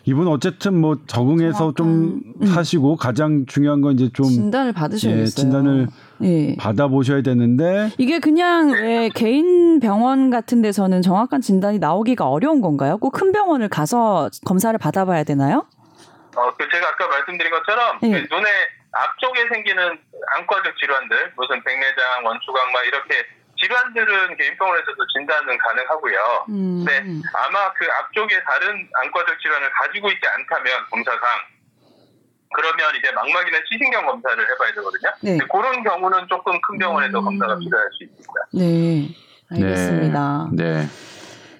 이분 0.04 0.28
어쨌든 0.28 0.78
뭐 0.78 0.99
적응해서 1.07 1.73
좀 1.75 1.87
정확한, 1.87 2.35
음. 2.42 2.47
사시고 2.47 2.97
가장 2.97 3.47
중요한 3.47 3.81
건 3.81 3.95
이제 3.95 4.11
좀 4.12 4.26
진단을 4.26 4.75
받으셔야겠어요. 4.75 5.23
예, 5.23 5.26
진단을 5.26 5.88
예. 6.23 6.57
받아보셔야 6.59 7.23
되는데 7.23 7.90
이게 7.97 8.19
그냥 8.19 8.73
왜 8.73 9.09
개인 9.14 9.81
병원 9.81 10.28
같은 10.28 10.61
데서는 10.61 11.00
정확한 11.00 11.40
진단이 11.40 11.78
나오기가 11.78 12.28
어려운 12.28 12.61
건가요? 12.61 12.99
꼭 12.99 13.12
큰 13.12 13.31
병원을 13.33 13.69
가서 13.69 14.28
검사를 14.45 14.76
받아봐야 14.78 15.23
되나요? 15.25 15.66
어, 16.37 16.40
그 16.59 16.66
제가 16.73 16.88
아까 16.88 17.09
말씀드린 17.09 17.50
것처럼 17.52 17.99
네. 18.02 18.11
그 18.11 18.35
눈의 18.35 18.50
앞쪽에 18.92 19.49
생기는 19.52 19.83
안과적 20.37 20.76
질환들, 20.78 21.33
무슨 21.37 21.62
백내장, 21.64 22.25
원추각막 22.25 22.87
이렇게 22.87 23.14
질환들은 23.62 24.37
개인병원에서도 24.37 25.07
진단은 25.16 25.57
가능하고요. 25.59 26.47
음. 26.50 26.85
네, 26.85 26.99
아마 27.35 27.73
그 27.75 27.87
앞쪽에 28.00 28.42
다른 28.45 28.88
안과적 29.02 29.40
질환을 29.40 29.71
가지고 29.71 30.11
있지 30.11 30.21
않다면 30.26 30.85
검사상 30.90 31.21
그러면 32.54 32.95
이제 32.99 33.11
망막이나 33.12 33.59
시신경 33.71 34.04
검사를 34.04 34.37
해봐야 34.37 34.73
되거든요. 34.75 35.11
네. 35.23 35.38
그런 35.50 35.83
경우는 35.83 36.26
조금 36.28 36.52
큰 36.61 36.76
병원에서 36.78 37.19
음. 37.21 37.25
검사가 37.25 37.57
필요할 37.59 37.88
수 37.97 38.04
있습니다. 38.04 38.33
네. 38.52 39.09
알겠습니다. 39.50 40.49
네, 40.52 40.62
네. 40.81 40.87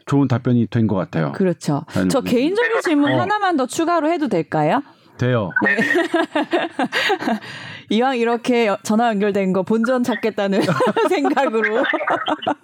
좋은 0.07 0.29
답변이 0.29 0.67
된 0.67 0.87
것 0.87 0.97
같아요. 0.97 1.33
그렇죠. 1.33 1.85
아니, 1.95 2.09
저 2.09 2.21
뭐- 2.21 2.31
개인적인 2.31 2.81
질문 2.83 3.13
어. 3.13 3.21
하나만 3.21 3.57
더 3.57 3.67
추가로 3.67 4.11
해도 4.11 4.29
될까요? 4.29 4.83
돼요. 5.19 5.51
이왕 7.93 8.17
이렇게 8.17 8.67
여- 8.69 8.79
전화 8.83 9.09
연결된 9.09 9.53
거 9.53 9.63
본전 9.65 10.03
찾겠다는 10.03 10.61
생각으로 11.11 11.85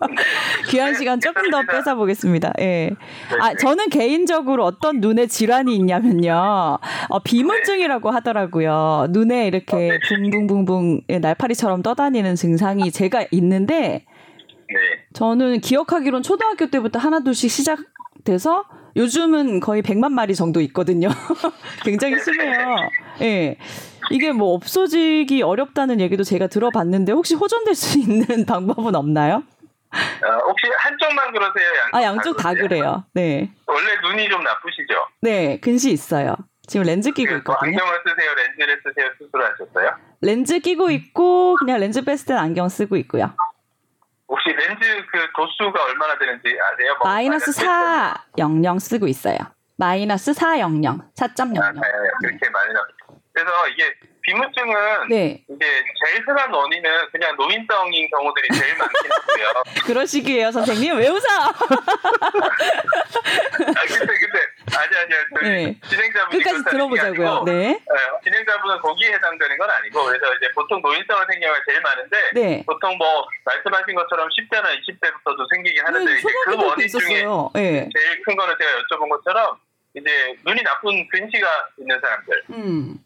귀한 0.71 0.95
시간 0.95 1.21
조금 1.21 1.51
더 1.51 1.61
뺏어 1.71 1.95
보겠습니다. 1.97 2.55
예. 2.61 2.91
아, 3.39 3.55
저는 3.55 3.91
개인적으로 3.91 4.65
어떤 4.65 5.01
눈에 5.01 5.27
질환이 5.27 5.77
있냐면요. 5.77 6.79
어, 7.11 7.19
비문증이라고 7.23 8.11
하더라고요. 8.11 9.09
눈에 9.11 9.47
이렇게 9.47 9.99
붕붕붕붕 10.09 11.03
예, 11.11 11.19
날파리처럼 11.19 11.83
떠다니는 11.83 12.35
증상이 12.35 12.91
제가 12.91 13.27
있는데 13.33 14.07
네. 14.71 14.75
저는 15.13 15.61
기억하기론 15.61 16.23
초등학교 16.23 16.71
때부터 16.71 16.99
하나둘씩 16.99 17.51
시작돼서 17.51 18.65
요즘은 18.97 19.61
거의 19.61 19.83
100만 19.83 20.11
마리 20.11 20.35
정도 20.35 20.63
있거든요. 20.63 21.09
굉장히 21.85 22.19
심해요. 22.19 22.77
예. 23.23 23.57
이게 24.11 24.33
뭐 24.33 24.55
없어지기 24.55 25.43
어렵다는 25.43 26.01
얘기도 26.01 26.23
제가 26.25 26.47
들어봤는데 26.47 27.13
혹시 27.13 27.35
호전될 27.35 27.75
수 27.75 27.99
있는 27.99 28.25
방법은 28.47 28.95
없나요? 28.95 29.43
어, 29.91 30.29
혹시 30.47 30.67
한쪽만 30.77 31.33
그러세요? 31.33 31.67
양쪽 31.83 31.97
아, 31.97 32.03
양쪽 32.03 32.37
다 32.37 32.51
그러세요? 32.55 32.69
그래요. 32.69 33.05
네. 33.15 33.51
원래 33.67 33.95
눈이 34.03 34.29
좀 34.29 34.43
나쁘시죠? 34.43 34.95
네, 35.23 35.59
근시 35.61 35.91
있어요. 35.91 36.37
지금 36.67 36.85
렌즈 36.85 37.11
끼고 37.11 37.29
그, 37.29 37.33
뭐 37.33 37.39
있거든요. 37.55 37.79
안경을 37.79 38.01
쓰세요? 38.07 38.35
렌즈를 38.35 38.83
쓰세요? 38.85 39.09
수술하셨어요? 39.19 39.91
렌즈 40.21 40.59
끼고 40.59 40.91
있고 40.91 41.57
그냥 41.57 41.81
렌즈 41.81 42.05
뺐을 42.05 42.27
땐 42.27 42.37
안경 42.37 42.69
쓰고 42.69 42.97
있고요. 42.97 43.33
혹시 44.29 44.51
렌즈 44.51 44.81
그 45.11 45.19
도수가 45.35 45.83
얼마나 45.85 46.19
되는지 46.19 46.49
아세요? 46.61 46.95
뭐 47.03 47.11
마이너스 47.11 47.53
400 47.53 48.81
쓰고 48.81 49.07
있어요. 49.09 49.39
마이너스 49.77 50.35
400, 50.35 50.65
아, 50.65 50.69
4.00. 50.69 51.55
네, 51.55 51.81
그렇게 52.21 52.51
나. 52.51 52.61
그래서 53.39 53.69
이게 53.69 53.95
비무증은 54.23 55.09
네, 55.09 55.45
이제 55.49 55.65
제일 56.05 56.23
흔한 56.27 56.53
원인은 56.53 56.91
그냥 57.13 57.37
노인성인 57.37 58.11
경우들이 58.11 58.49
제일 58.61 58.77
많긴 58.77 59.11
하고요. 59.11 59.63
그러시기에요, 59.87 60.51
선생님. 60.51 60.99
왜 60.99 61.09
웃어? 61.09 61.23
아, 61.31 61.53
근데 63.87 64.07
근데 64.07 64.39
아니 64.77 64.97
아니요. 64.97 65.17
저희 65.41 65.49
네. 65.49 65.81
진행자분이 65.89 66.43
끝까지 66.43 66.65
들어보자고요. 66.65 67.29
아니고, 67.29 67.45
네. 67.45 67.69
네, 67.69 67.81
진행자분은 68.25 68.81
거기에 68.81 69.13
해당되는 69.15 69.57
건 69.57 69.71
아니고 69.71 70.05
그래서 70.05 70.35
이제 70.35 70.51
보통 70.55 70.83
노인성을 70.83 71.27
생겨가 71.31 71.61
제일 71.67 71.81
많은데 71.81 72.31
네. 72.35 72.65
보통 72.67 72.99
뭐 72.99 73.25
말씀하신 73.45 73.95
것처럼 73.95 74.29
10대나 74.29 74.67
20대부터도 74.83 75.47
생기긴 75.55 75.87
하는데 75.87 76.13
네, 76.13 76.19
이제 76.19 76.29
그 76.45 76.57
원인 76.57 76.77
중에 76.77 76.85
있었어요. 76.87 77.51
네. 77.55 77.89
제일 77.97 78.23
큰 78.25 78.37
거는 78.37 78.57
제가 78.59 78.71
여쭤본 78.83 79.09
것처럼 79.09 79.57
이제 79.95 80.37
눈이 80.45 80.63
나쁜 80.63 81.09
근시가 81.09 81.47
있는 81.79 81.99
사람들이 82.01 82.41
음. 82.51 82.99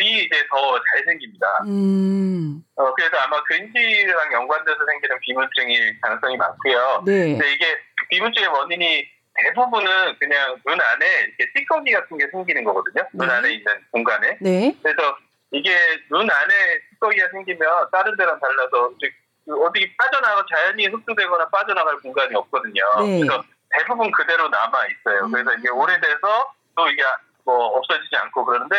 이제 0.00 0.46
더잘 0.50 1.04
생깁니다. 1.06 1.46
음. 1.66 2.62
어, 2.76 2.92
그래서 2.94 3.16
아마 3.18 3.42
근시랑 3.44 4.32
연관돼서 4.32 4.78
생기는 4.84 5.18
비문증일 5.20 6.00
가능성이 6.00 6.36
많고요. 6.36 7.02
네. 7.06 7.32
근데 7.32 7.52
이게 7.52 7.66
비문증의 8.10 8.48
원인이 8.48 9.08
대부분은 9.34 10.18
그냥 10.18 10.60
눈 10.66 10.80
안에 10.80 11.06
이렇게 11.38 11.52
찌꺼기 11.56 11.92
같은 11.92 12.18
게 12.18 12.26
생기는 12.30 12.64
거거든요. 12.64 13.06
눈 13.12 13.28
네. 13.28 13.34
안에 13.34 13.52
있는 13.52 13.72
공간에. 13.90 14.36
네. 14.40 14.76
그래서 14.82 15.16
이게 15.52 15.74
눈 16.10 16.28
안에 16.30 16.54
찌꺼기가 16.90 17.28
생기면 17.30 17.88
다른 17.90 18.16
데랑 18.16 18.38
달라서 18.40 18.92
그 19.46 19.64
어디 19.64 19.96
빠져나가 19.96 20.44
자연히 20.52 20.86
흡수되거나 20.86 21.48
빠져나갈 21.48 21.96
공간이 22.00 22.34
없거든요. 22.34 22.82
네. 23.00 23.20
그래서 23.20 23.42
대부분 23.70 24.10
그대로 24.10 24.48
남아 24.48 24.78
있어요. 24.86 25.28
그래서 25.30 25.54
이게 25.54 25.68
음. 25.70 25.78
오래돼서 25.78 26.52
또 26.76 26.88
이게 26.88 27.02
뭐 27.44 27.78
없어지지 27.78 28.14
않고 28.16 28.44
그러는데 28.44 28.76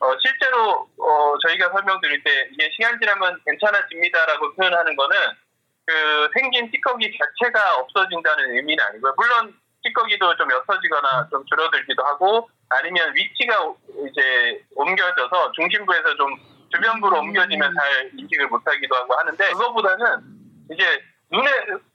어, 0.00 0.12
실제로 0.20 0.88
어, 0.98 1.34
저희가 1.46 1.70
설명드릴 1.70 2.22
때 2.22 2.48
이게 2.52 2.70
시간 2.74 2.98
지나면 2.98 3.40
괜찮아집니다라고 3.46 4.54
표현하는 4.54 4.96
거는 4.96 5.16
그 5.86 6.28
생긴 6.34 6.70
찌꺼기 6.70 7.16
자체가 7.18 7.76
없어진다는 7.76 8.56
의미는 8.56 8.82
아니고요. 8.84 9.14
물론 9.16 9.54
찌꺼기도 9.82 10.36
좀 10.36 10.50
옅어지거나 10.50 11.28
좀 11.30 11.44
줄어들기도 11.46 12.02
하고 12.04 12.48
아니면 12.70 13.14
위치가 13.14 13.72
이제 14.08 14.62
옮겨져서 14.74 15.52
중심부에서 15.52 16.16
좀 16.16 16.36
주변부로 16.74 17.18
옮겨지면 17.18 17.72
잘 17.74 18.10
인식을 18.16 18.48
못하기도 18.48 18.94
하고 18.96 19.14
하는데 19.14 19.52
그거보다는 19.52 20.06
이제 20.72 21.02
눈에 21.30 21.50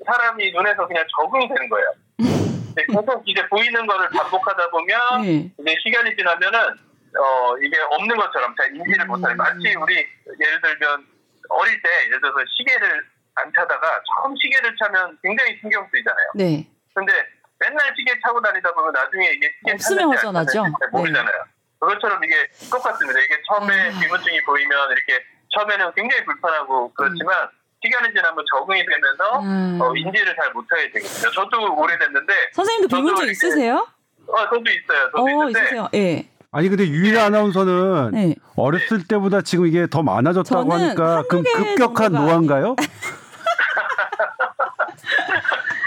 사람이 0.06 0.52
눈에서 0.52 0.88
그냥 0.88 1.04
적응이 1.18 1.48
되는 1.48 1.70
거예요. 1.70 1.94
계속 2.88 3.24
이제 3.28 3.46
보이는 3.50 3.86
거를 3.88 4.08
반복하다 4.10 4.70
보면 4.70 5.22
네. 5.24 5.52
이제 5.60 5.76
시간이 5.84 6.16
지나면은 6.16 6.89
어 7.18 7.58
이게 7.58 7.80
없는 7.80 8.16
것처럼 8.16 8.54
잘 8.56 8.76
인지를 8.76 9.06
음. 9.06 9.08
못하요 9.08 9.36
마치 9.36 9.74
우리 9.76 9.96
예를 9.96 10.62
들면 10.62 11.08
어릴 11.50 11.82
때 11.82 11.90
예를 12.06 12.22
들어서 12.22 12.38
시계를 12.58 13.04
안 13.36 13.52
차다가 13.56 14.02
처음 14.16 14.36
시계를 14.36 14.76
차면 14.78 15.18
굉장히 15.24 15.58
신경 15.62 15.88
쓰이잖아요. 15.92 16.28
네. 16.36 16.68
근데 16.94 17.14
맨날 17.60 17.94
시계 17.96 18.18
차고 18.22 18.42
다니다 18.42 18.72
보면 18.74 18.92
나중에 18.94 19.32
이게 19.32 19.52
시계 19.60 19.74
없으면 19.74 20.04
안 20.06 20.16
허전하죠. 20.16 20.52
잘 20.52 20.90
모르잖아요. 20.92 21.44
그것처럼 21.80 22.24
이게 22.24 22.36
똑같습니다. 22.70 23.20
이게 23.20 23.42
처음에 23.48 23.74
아. 23.74 24.00
비문증이 24.00 24.42
보이면 24.44 24.92
이렇게 24.92 25.24
처음에는 25.56 25.94
굉장히 25.96 26.26
불편하고 26.26 26.94
그렇지만 26.94 27.50
시간이 27.84 28.14
지나면 28.14 28.44
적응이 28.54 28.86
되면서 28.86 29.40
음. 29.40 29.80
어, 29.82 29.96
인지를 29.96 30.36
잘 30.36 30.52
못하게 30.52 30.92
되거든요. 30.92 31.32
저도 31.32 31.76
오래됐는데 31.76 32.34
선생님도 32.54 32.96
비문증 32.96 33.30
있으세요? 33.30 33.88
어, 34.28 34.50
저도 34.50 34.64
있어요. 34.70 35.12
저도 35.12 35.24
어, 35.24 35.30
있는데 35.30 35.60
있으세요. 35.62 35.90
예. 35.94 36.30
아니 36.52 36.68
근데 36.68 36.88
유일 36.88 37.20
아나운서는 37.20 38.12
네. 38.12 38.36
어렸을 38.56 39.04
때보다 39.08 39.42
지금 39.42 39.68
이게 39.68 39.86
더 39.88 40.02
많아졌다고 40.02 40.74
하니까 40.74 41.24
그 41.30 41.44
급격한 41.44 42.12
노화인가요? 42.12 42.76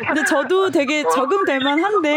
근데 0.06 0.24
저도 0.24 0.70
되게 0.70 1.02
적응될 1.02 1.58
만한데 1.60 2.08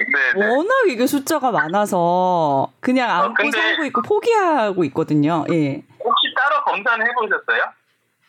네, 0.00 0.40
네. 0.40 0.46
워낙 0.46 0.72
이게 0.88 1.06
숫자가 1.06 1.50
많아서 1.50 2.70
그냥 2.80 3.10
아, 3.10 3.22
안고 3.24 3.34
근데- 3.34 3.58
살고 3.58 3.84
있고 3.86 4.02
포기하고 4.02 4.84
있거든요. 4.84 5.44
예. 5.50 5.82
혹시 6.04 6.26
따로 6.36 6.62
검사는 6.66 7.04
해보셨어요? 7.06 7.62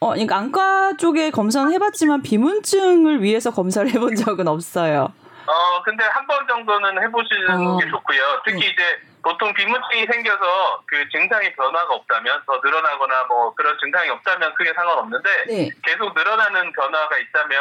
어, 0.02 0.10
그러니까 0.12 0.38
안과 0.38 0.96
쪽에 0.98 1.30
검사는 1.30 1.70
해봤지만 1.74 2.22
비문증을 2.22 3.22
위해서 3.22 3.52
검사를 3.52 3.90
해본 3.90 4.16
적은 4.16 4.48
없어요. 4.48 5.10
어, 5.50 5.82
근데 5.84 6.04
한 6.06 6.28
번 6.28 6.46
정도는 6.48 7.02
해보시는 7.04 7.68
어. 7.68 7.78
게 7.80 7.90
좋고요. 7.90 8.42
특히 8.46 8.60
네. 8.60 8.68
이제 8.68 9.02
보통 9.24 9.52
비문증이 9.54 10.06
생겨서 10.06 10.84
그 10.86 11.10
증상이 11.10 11.52
변화가 11.56 11.92
없다면 11.94 12.44
더 12.46 12.62
늘어나거나 12.64 13.24
뭐 13.24 13.54
그런 13.56 13.76
증상이 13.80 14.10
없다면 14.10 14.54
크게 14.54 14.72
상관없는데 14.76 15.30
네. 15.48 15.70
계속 15.84 16.14
늘어나는 16.14 16.72
변화가 16.74 17.18
있다면 17.18 17.60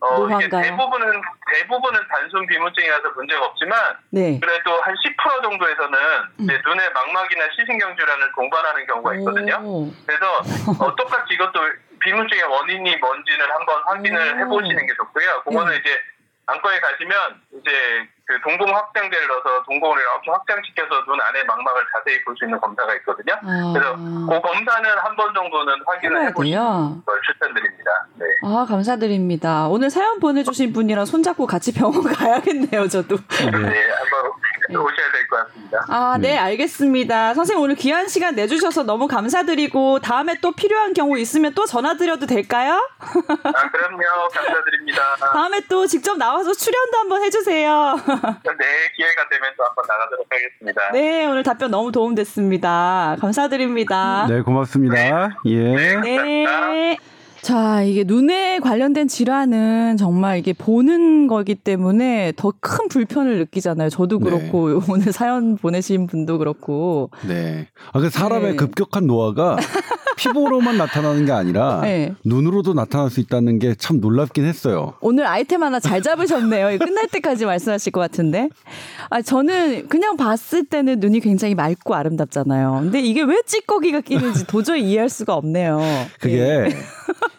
어, 0.00 0.14
이게 0.14 0.46
노화인가요? 0.46 0.62
대부분은 0.62 1.22
대부분은 1.52 2.00
단순 2.08 2.46
비문증이라서 2.46 3.10
문제가 3.16 3.46
없지만 3.46 3.98
네. 4.10 4.38
그래도 4.40 4.80
한 4.80 4.94
10% 4.94 5.42
정도에서는 5.42 5.98
이제 6.38 6.60
눈의 6.64 6.92
망막이나 6.92 7.48
시신경 7.56 7.96
질환을 7.96 8.30
동반하는 8.36 8.86
경우가 8.86 9.14
있거든요. 9.16 9.58
오. 9.64 9.90
그래서 10.06 10.38
어, 10.86 10.94
똑같이 10.94 11.34
이것도 11.34 11.60
비문증의 12.00 12.44
원인이 12.44 12.96
뭔지는 12.98 13.50
한번 13.50 13.82
확인을 13.86 14.20
오. 14.34 14.38
해보시는 14.38 14.86
게 14.86 14.94
좋고요. 14.94 15.42
그거는 15.42 15.72
네. 15.72 15.78
이제 15.80 16.00
안과에 16.50 16.80
가시면 16.80 17.14
이제 17.60 17.70
그 18.24 18.40
동공 18.42 18.74
확장제를 18.74 19.26
넣어서 19.28 19.62
동공을 19.64 20.00
이렇게 20.00 20.30
확장시켜서 20.30 21.04
눈 21.04 21.20
안에 21.20 21.44
망막을 21.44 21.82
자세히 21.92 22.22
볼 22.24 22.34
수 22.36 22.44
있는 22.44 22.58
검사가 22.60 22.94
있거든요. 22.96 23.34
아. 23.42 23.72
그래서 23.72 23.96
그 23.96 24.40
검사는 24.40 24.90
한 24.98 25.16
번 25.16 25.34
정도는 25.34 25.74
확인을 25.86 26.26
해보시는. 26.28 27.04
걸 27.04 27.20
추천드립니다. 27.26 27.90
네. 28.16 28.26
아, 28.44 28.64
감사드립니다. 28.68 29.68
오늘 29.68 29.90
사연 29.90 30.20
보내주신 30.20 30.72
분이랑 30.72 31.04
손잡고 31.04 31.46
같이 31.46 31.72
병원 31.74 32.02
가야겠네요, 32.12 32.88
저도. 32.88 33.16
네, 33.16 33.46
한번 33.46 34.32
오셔야 34.76 35.12
될 35.12 35.26
것 35.28 35.46
같습니다. 35.48 35.84
아, 35.88 36.16
네, 36.18 36.36
알겠습니다. 36.38 37.34
선생님 37.34 37.62
오늘 37.62 37.74
귀한 37.76 38.08
시간 38.08 38.34
내주셔서 38.34 38.82
너무 38.84 39.06
감사드리고 39.06 40.00
다음에 40.00 40.34
또 40.40 40.52
필요한 40.52 40.94
경우 40.94 41.18
있으면 41.18 41.54
또 41.54 41.66
전화드려도 41.66 42.26
될까요? 42.26 42.80
아, 42.98 43.70
그럼요. 43.70 44.28
감사드립니다. 44.32 45.16
다음에 45.32 45.60
또 45.68 45.86
직접 45.86 46.16
나와서 46.16 46.52
출연도 46.52 46.98
한번 46.98 47.22
해주세요. 47.24 47.96
네, 48.06 48.64
기회가 48.96 49.28
되면 49.28 49.52
또 49.56 49.64
한번 49.64 49.84
나가도록 49.86 50.26
하겠습니다. 50.30 50.92
네, 50.92 51.26
오늘 51.26 51.42
답변 51.42 51.70
너무 51.70 51.92
도움됐습니다. 51.92 53.16
감사드립니다. 53.20 54.26
네, 54.28 54.40
고맙습니다. 54.40 55.38
예. 55.46 55.96
네. 56.00 56.98
자, 57.48 57.82
이게 57.82 58.04
눈에 58.04 58.58
관련된 58.58 59.08
질환은 59.08 59.96
정말 59.96 60.36
이게 60.36 60.52
보는 60.52 61.28
거기 61.28 61.54
때문에 61.54 62.34
더 62.36 62.52
큰 62.60 62.88
불편을 62.88 63.38
느끼잖아요. 63.38 63.88
저도 63.88 64.18
네. 64.18 64.24
그렇고 64.28 64.82
오늘 64.92 65.12
사연 65.14 65.56
보내신 65.56 66.06
분도 66.06 66.36
그렇고. 66.36 67.08
네. 67.26 67.66
아, 67.92 68.00
그 68.00 68.10
사람의 68.10 68.50
네. 68.50 68.56
급격한 68.56 69.06
노화가 69.06 69.56
피부로만 70.18 70.76
나타나는 70.76 71.24
게 71.24 71.32
아니라 71.32 71.80
네. 71.82 72.12
눈으로도 72.24 72.74
나타날 72.74 73.08
수 73.10 73.20
있다는 73.20 73.58
게 73.58 73.74
참 73.78 74.00
놀랍긴 74.00 74.44
했어요. 74.44 74.94
오늘 75.00 75.26
아이템 75.26 75.62
하나 75.62 75.78
잘 75.78 76.02
잡으셨네요. 76.02 76.78
끝날 76.78 77.06
때까지 77.06 77.46
말씀하실 77.46 77.92
것 77.92 78.00
같은데. 78.00 78.48
아, 79.08 79.22
저는 79.22 79.88
그냥 79.88 80.16
봤을 80.16 80.64
때는 80.64 80.98
눈이 81.00 81.20
굉장히 81.20 81.54
맑고 81.54 81.94
아름답잖아요. 81.94 82.78
근데 82.82 83.00
이게 83.00 83.22
왜 83.22 83.36
찌꺼기가 83.46 84.00
끼는지 84.00 84.46
도저히 84.46 84.82
이해할 84.82 85.08
수가 85.08 85.34
없네요. 85.34 85.80
그게 86.20 86.36
네. 86.36 86.76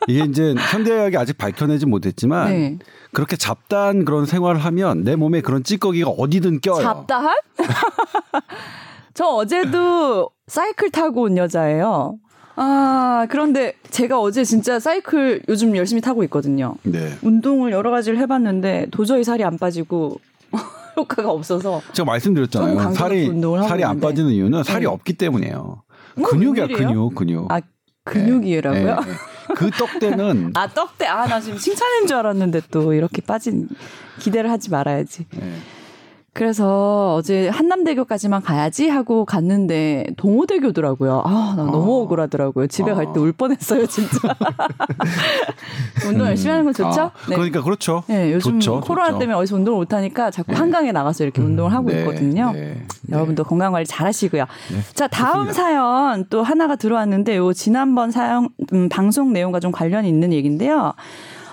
이게 0.07 0.23
이제 0.23 0.55
현대의학이 0.57 1.17
아직 1.17 1.37
밝혀내지 1.37 1.85
못했지만 1.85 2.49
네. 2.51 2.79
그렇게 3.11 3.35
잡다한 3.35 4.05
그런 4.05 4.25
생활을 4.25 4.59
하면 4.63 5.03
내 5.03 5.15
몸에 5.15 5.41
그런 5.41 5.63
찌꺼기가 5.63 6.09
어디든 6.11 6.61
껴요. 6.61 6.81
잡다한? 6.81 7.35
저 9.13 9.25
어제도 9.25 10.29
사이클 10.47 10.91
타고 10.91 11.23
온 11.23 11.37
여자예요. 11.37 12.17
아, 12.61 13.25
그런데 13.29 13.73
제가 13.89 14.19
어제 14.19 14.43
진짜 14.43 14.79
사이클 14.81 15.43
요즘 15.47 15.77
열심히 15.77 16.01
타고 16.01 16.23
있거든요. 16.25 16.75
네. 16.83 17.13
운동을 17.21 17.71
여러 17.71 17.89
가지를 17.89 18.19
해봤는데 18.19 18.87
도저히 18.91 19.23
살이 19.23 19.45
안 19.45 19.57
빠지고 19.57 20.19
효과가 20.97 21.31
없어서. 21.31 21.81
제가 21.93 22.05
말씀드렸잖아요. 22.05 22.91
살이 22.91 23.31
살이 23.65 23.83
안. 23.85 24.01
빠지는 24.01 24.31
이유는 24.31 24.63
살이 24.63 24.81
네. 24.81 24.87
없기 24.87 25.13
때문이에요. 25.13 25.83
어, 26.17 26.21
근육이야? 26.21 26.67
근육, 26.67 27.15
근육. 27.15 27.49
아, 27.49 27.61
근육이라고요? 28.03 28.95
네, 28.95 29.05
네. 29.05 29.13
그 29.55 29.69
떡대는 29.71 30.51
아, 30.57 30.67
떡대. 30.67 31.05
아, 31.05 31.27
나 31.27 31.39
지금 31.39 31.57
칭찬인 31.57 32.07
줄 32.07 32.17
알았는데 32.17 32.63
또 32.71 32.93
이렇게 32.93 33.21
빠진 33.21 33.69
기대를 34.19 34.51
하지 34.51 34.69
말아야지. 34.69 35.25
네. 36.39 36.45
그래서 36.45 37.15
어제 37.15 37.49
한남대교까지만 37.49 38.41
가야지 38.41 38.87
하고 38.87 39.25
갔는데 39.25 40.05
동호대교더라고요. 40.15 41.23
아, 41.25 41.53
나 41.57 41.63
너무 41.63 41.99
아. 41.99 42.03
억울하더라고요. 42.03 42.67
집에 42.67 42.93
갈때 42.93 43.11
아. 43.17 43.19
울 43.21 43.33
뻔했어요, 43.33 43.85
진짜. 43.87 44.35
운동 46.07 46.27
열심히 46.27 46.51
하는 46.51 46.63
건 46.63 46.73
좋죠? 46.73 47.01
아, 47.01 47.11
그러니까 47.25 47.61
그렇죠. 47.61 48.03
네, 48.07 48.31
요즘 48.33 48.59
좋죠, 48.59 48.79
코로나 48.81 49.09
좋죠. 49.09 49.19
때문에 49.19 49.37
어디서 49.37 49.55
운동을 49.57 49.79
못 49.79 49.93
하니까 49.93 50.31
자꾸 50.31 50.53
한강에 50.53 50.91
나가서 50.93 51.25
이렇게 51.25 51.41
운동을 51.41 51.73
하고 51.73 51.89
네, 51.89 51.99
있거든요. 51.99 52.51
네, 52.53 52.85
여러분도 53.11 53.43
건강 53.43 53.73
관리 53.73 53.85
잘 53.85 54.07
하시고요. 54.07 54.45
네, 54.71 54.79
자, 54.93 55.07
다음 55.07 55.47
좋습니다. 55.47 55.53
사연 55.53 56.25
또 56.29 56.41
하나가 56.41 56.77
들어왔는데 56.77 57.35
요 57.35 57.51
지난번 57.51 58.11
사연 58.11 58.47
음, 58.73 58.87
방송 58.87 59.33
내용과 59.33 59.59
좀 59.59 59.71
관련이 59.71 60.07
있는 60.07 60.31
얘기인데요. 60.31 60.93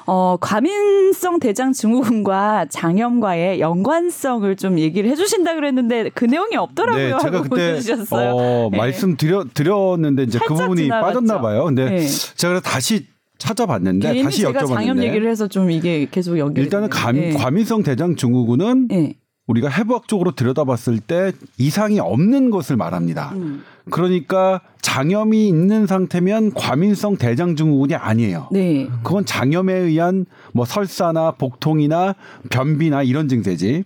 어, 0.06 0.36
과민성 0.40 1.40
대장 1.40 1.72
증후군과 1.72 2.66
장염과의 2.70 3.60
연관성을 3.60 4.54
좀 4.56 4.78
얘기를 4.78 5.10
해주신다 5.10 5.54
그랬는데 5.54 6.10
그 6.14 6.24
내용이 6.24 6.56
없더라고요. 6.56 7.16
네, 7.16 7.22
제가 7.22 7.42
그때. 7.48 7.80
어, 8.12 8.68
네. 8.70 8.78
말씀 8.78 9.16
드려 9.16 9.44
드렸는데 9.52 10.22
이제 10.24 10.38
그 10.46 10.54
부분이 10.54 10.82
지나갔죠. 10.84 11.06
빠졌나 11.06 11.40
봐요. 11.40 11.64
근데 11.64 11.90
네. 11.90 12.06
제가 12.36 12.60
다시 12.60 13.06
찾아봤는데 13.38 14.22
다시 14.22 14.42
제가 14.42 14.64
장염 14.64 14.96
여쭤봤는데 14.96 15.02
얘기를 15.04 15.28
해서 15.28 15.48
좀 15.48 15.70
이게 15.70 16.06
계속 16.10 16.38
연결이 16.38 16.64
일단은. 16.64 16.88
감, 16.88 17.16
네. 17.16 17.32
과민성 17.34 17.82
대장 17.82 18.16
증후군은 18.16 18.88
네. 18.88 19.14
우리가 19.46 19.68
해부학적으로 19.68 20.32
들여다봤을 20.32 21.00
때 21.00 21.32
이상이 21.59 22.00
없는 22.00 22.50
것을 22.50 22.76
말합니다. 22.76 23.32
음. 23.35 23.64
그러니까 23.90 24.61
장염이 24.82 25.46
있는 25.46 25.87
상태면 25.87 26.54
과민성 26.54 27.16
대장 27.16 27.54
증후군이 27.54 27.94
아니에요. 27.94 28.48
네. 28.50 28.88
그건 29.04 29.24
장염에 29.24 29.72
의한 29.72 30.26
뭐 30.52 30.64
설사나 30.64 31.32
복통이나 31.32 32.16
변비나 32.50 33.04
이런 33.04 33.28
증세지. 33.28 33.85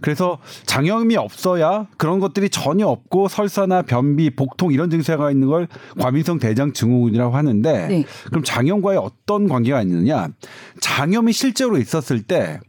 그래서 0.00 0.38
장염이 0.64 1.16
없어야 1.16 1.86
그런 1.96 2.20
것들이 2.20 2.50
전혀 2.50 2.86
없고 2.86 3.28
설사나 3.28 3.82
변비, 3.82 4.30
복통 4.30 4.72
이런 4.72 4.90
증세가 4.90 5.30
있는 5.30 5.48
걸 5.48 5.68
과민성 5.98 6.38
대장 6.38 6.72
증후군이라고 6.72 7.34
하는데 7.34 7.88
네. 7.88 8.04
그럼 8.26 8.44
장염과의 8.44 8.98
어떤 8.98 9.48
관계가 9.48 9.82
있느냐? 9.82 10.28
장염이 10.80 11.32
실제로 11.32 11.78
있었을 11.78 12.22
때 12.22 12.60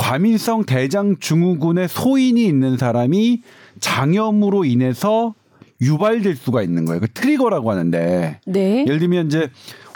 과민성 0.00 0.64
대장 0.64 1.16
증후군의 1.20 1.86
소인이 1.86 2.42
있는 2.42 2.78
사람이 2.78 3.42
장염으로 3.80 4.64
인해서 4.64 5.34
유발될 5.82 6.36
수가 6.36 6.62
있는 6.62 6.86
거예요. 6.86 7.00
그 7.00 7.12
트리거라고 7.12 7.70
하는데 7.70 8.40
네. 8.46 8.84
예를 8.86 8.98
들면 8.98 9.26
이제 9.26 9.50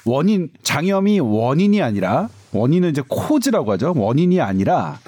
원인 0.04 0.50
장염이 0.62 1.20
원인이 1.20 1.80
아니라 1.80 2.28
원인은 2.52 2.90
이제 2.90 3.02
코즈라고 3.08 3.72
하죠. 3.72 3.94
원인이 3.96 4.42
아니라 4.42 4.98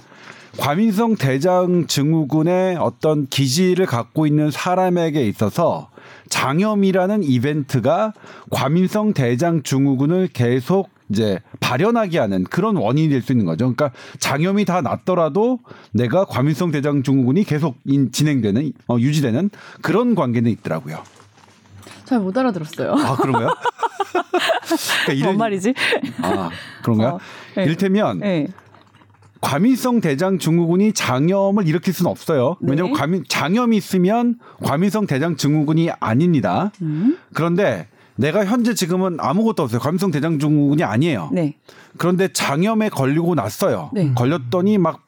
과민성 0.57 1.17
대장 1.17 1.87
증후군의 1.87 2.77
어떤 2.77 3.27
기질을 3.27 3.85
갖고 3.85 4.27
있는 4.27 4.51
사람에게 4.51 5.29
있어서 5.29 5.91
장염이라는 6.31 7.23
이벤트가 7.23 8.15
과민성 8.49 9.13
대장 9.13 9.63
증후군을 9.63 10.31
계속 10.33 10.89
이제 11.11 11.39
발현하게 11.71 12.19
하는 12.19 12.45
그런 12.45 12.77
원인이 12.77 13.09
될 13.09 13.23
수 13.23 13.33
있는 13.33 13.45
거죠. 13.45 13.73
그러니까 13.75 13.91
장염이 14.21 14.65
다 14.65 14.81
났더라도 14.83 15.59
내가 15.93 16.25
과민성 16.25 16.71
대장 16.71 17.03
증후군이 17.03 17.43
계속 17.45 17.77
인- 17.85 18.13
진행되는 18.13 18.73
어, 18.89 18.97
유지되는 18.99 19.51
그런 19.83 20.15
관계는 20.15 20.51
있더라고요. 20.53 21.03
잘 22.05 22.21
못 22.21 22.37
알아들었어요. 22.39 22.93
아 22.93 23.17
그런가요? 23.17 23.49
그러니까 25.07 25.27
뭔 25.27 25.39
말이지? 25.39 25.75
아 26.23 26.51
그런가요? 26.83 27.09
어, 27.15 27.19
네. 27.57 27.65
이를테면 27.65 28.21
네. 28.21 28.47
과민성 29.41 30.01
대장 30.01 30.39
증후군이 30.39 30.93
장염을 30.93 31.67
일으킬 31.67 31.93
수는 31.93 32.11
없어요. 32.11 32.57
왜냐하면 32.61 32.93
네. 32.93 32.99
과민 32.99 33.25
장염이 33.29 33.77
있으면 33.77 34.39
과민성 34.63 35.07
대장 35.07 35.37
증후군이 35.37 35.91
아닙니다. 36.01 36.71
음. 36.83 37.19
그런데 37.35 37.89
내가 38.17 38.45
현재 38.45 38.75
지금은 38.75 39.19
아무것도 39.21 39.63
없어요. 39.63 39.81
과민성 39.81 40.11
대장 40.11 40.39
증후군이 40.39 40.83
아니에요. 40.83 41.31
네. 41.33 41.57
그런데 41.99 42.29
장염에 42.33 42.89
걸리고 42.89 43.35
났어요. 43.35 43.91
네. 43.93 44.13
걸렸더니 44.15 44.79
막 44.79 45.03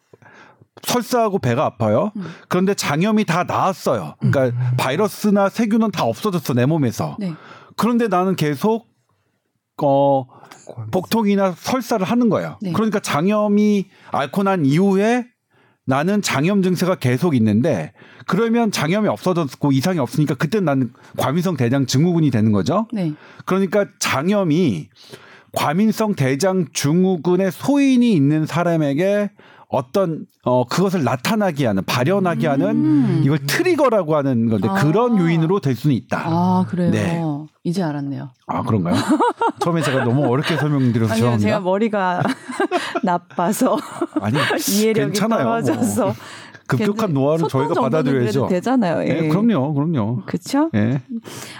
설사하고 0.82 1.38
배가 1.38 1.64
아파요. 1.64 2.12
음. 2.16 2.26
그런데 2.48 2.74
장염이 2.74 3.24
다 3.24 3.44
나았어요. 3.44 4.14
그러니까 4.20 4.74
바이러스나 4.76 5.48
세균은 5.48 5.90
다 5.90 6.04
없어졌어 6.04 6.54
내 6.54 6.66
몸에서. 6.66 7.16
네. 7.18 7.32
그런데 7.76 8.08
나는 8.08 8.36
계속 8.36 8.86
어 9.82 10.26
복통이나 10.90 11.54
설사를 11.56 12.04
하는 12.04 12.28
거예요. 12.28 12.58
네. 12.60 12.72
그러니까 12.72 13.00
장염이 13.00 13.86
앓고 14.10 14.42
난 14.42 14.66
이후에 14.66 15.26
나는 15.88 16.20
장염 16.20 16.62
증세가 16.62 16.96
계속 16.96 17.34
있는데 17.34 17.92
그러면 18.26 18.70
장염이 18.70 19.08
없어졌고 19.08 19.72
이상이 19.72 19.98
없으니까 19.98 20.34
그때 20.34 20.60
나는 20.60 20.92
과민성 21.16 21.56
대장 21.56 21.86
증후군이 21.86 22.30
되는 22.30 22.52
거죠. 22.52 22.86
네. 22.92 23.14
그러니까 23.46 23.86
장염이 23.98 24.90
과민성 25.52 26.14
대장 26.14 26.66
증후군의 26.74 27.50
소인이 27.52 28.12
있는 28.12 28.44
사람에게 28.44 29.30
어떤 29.68 30.24
어 30.44 30.64
그것을 30.64 31.04
나타나게 31.04 31.66
하는 31.66 31.84
발현하게 31.84 32.46
하는 32.46 33.22
이걸 33.22 33.38
트리거라고 33.46 34.16
하는 34.16 34.48
건데 34.48 34.66
음. 34.66 34.70
아. 34.70 34.74
그런 34.76 35.18
요인으로 35.18 35.60
될 35.60 35.74
수는 35.76 35.94
있다. 35.94 36.22
아, 36.24 36.64
그래요. 36.68 36.90
네. 36.90 37.22
이제 37.64 37.82
알았네요. 37.82 38.30
아 38.46 38.62
그런가요? 38.62 38.94
처음에 39.60 39.82
제가 39.82 40.04
너무 40.04 40.24
어렵게 40.26 40.56
설명드려서 40.56 41.12
아니요, 41.12 41.16
죄송합니다. 41.16 41.46
제가 41.48 41.60
머리가 41.60 42.22
나빠서 43.04 43.76
아니 44.22 44.38
이해력이 44.70 45.00
괜찮아요. 45.12 45.44
떨어져서 45.44 46.04
뭐. 46.06 46.14
급격한 46.66 47.12
노화를 47.14 47.48
저희가 47.48 47.74
받아들여야죠. 47.80 48.46
되잖아요. 48.48 49.02
예. 49.08 49.20
네, 49.22 49.28
그럼요, 49.28 49.72
그럼요. 49.74 50.22
그렇죠? 50.26 50.70
예. 50.74 51.00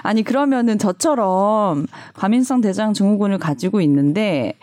아니 0.02 0.22
그러면은 0.22 0.78
저처럼 0.78 1.86
과민성 2.14 2.60
대장 2.60 2.92
증후군을 2.92 3.38
가지고 3.38 3.80
있는데 3.80 4.54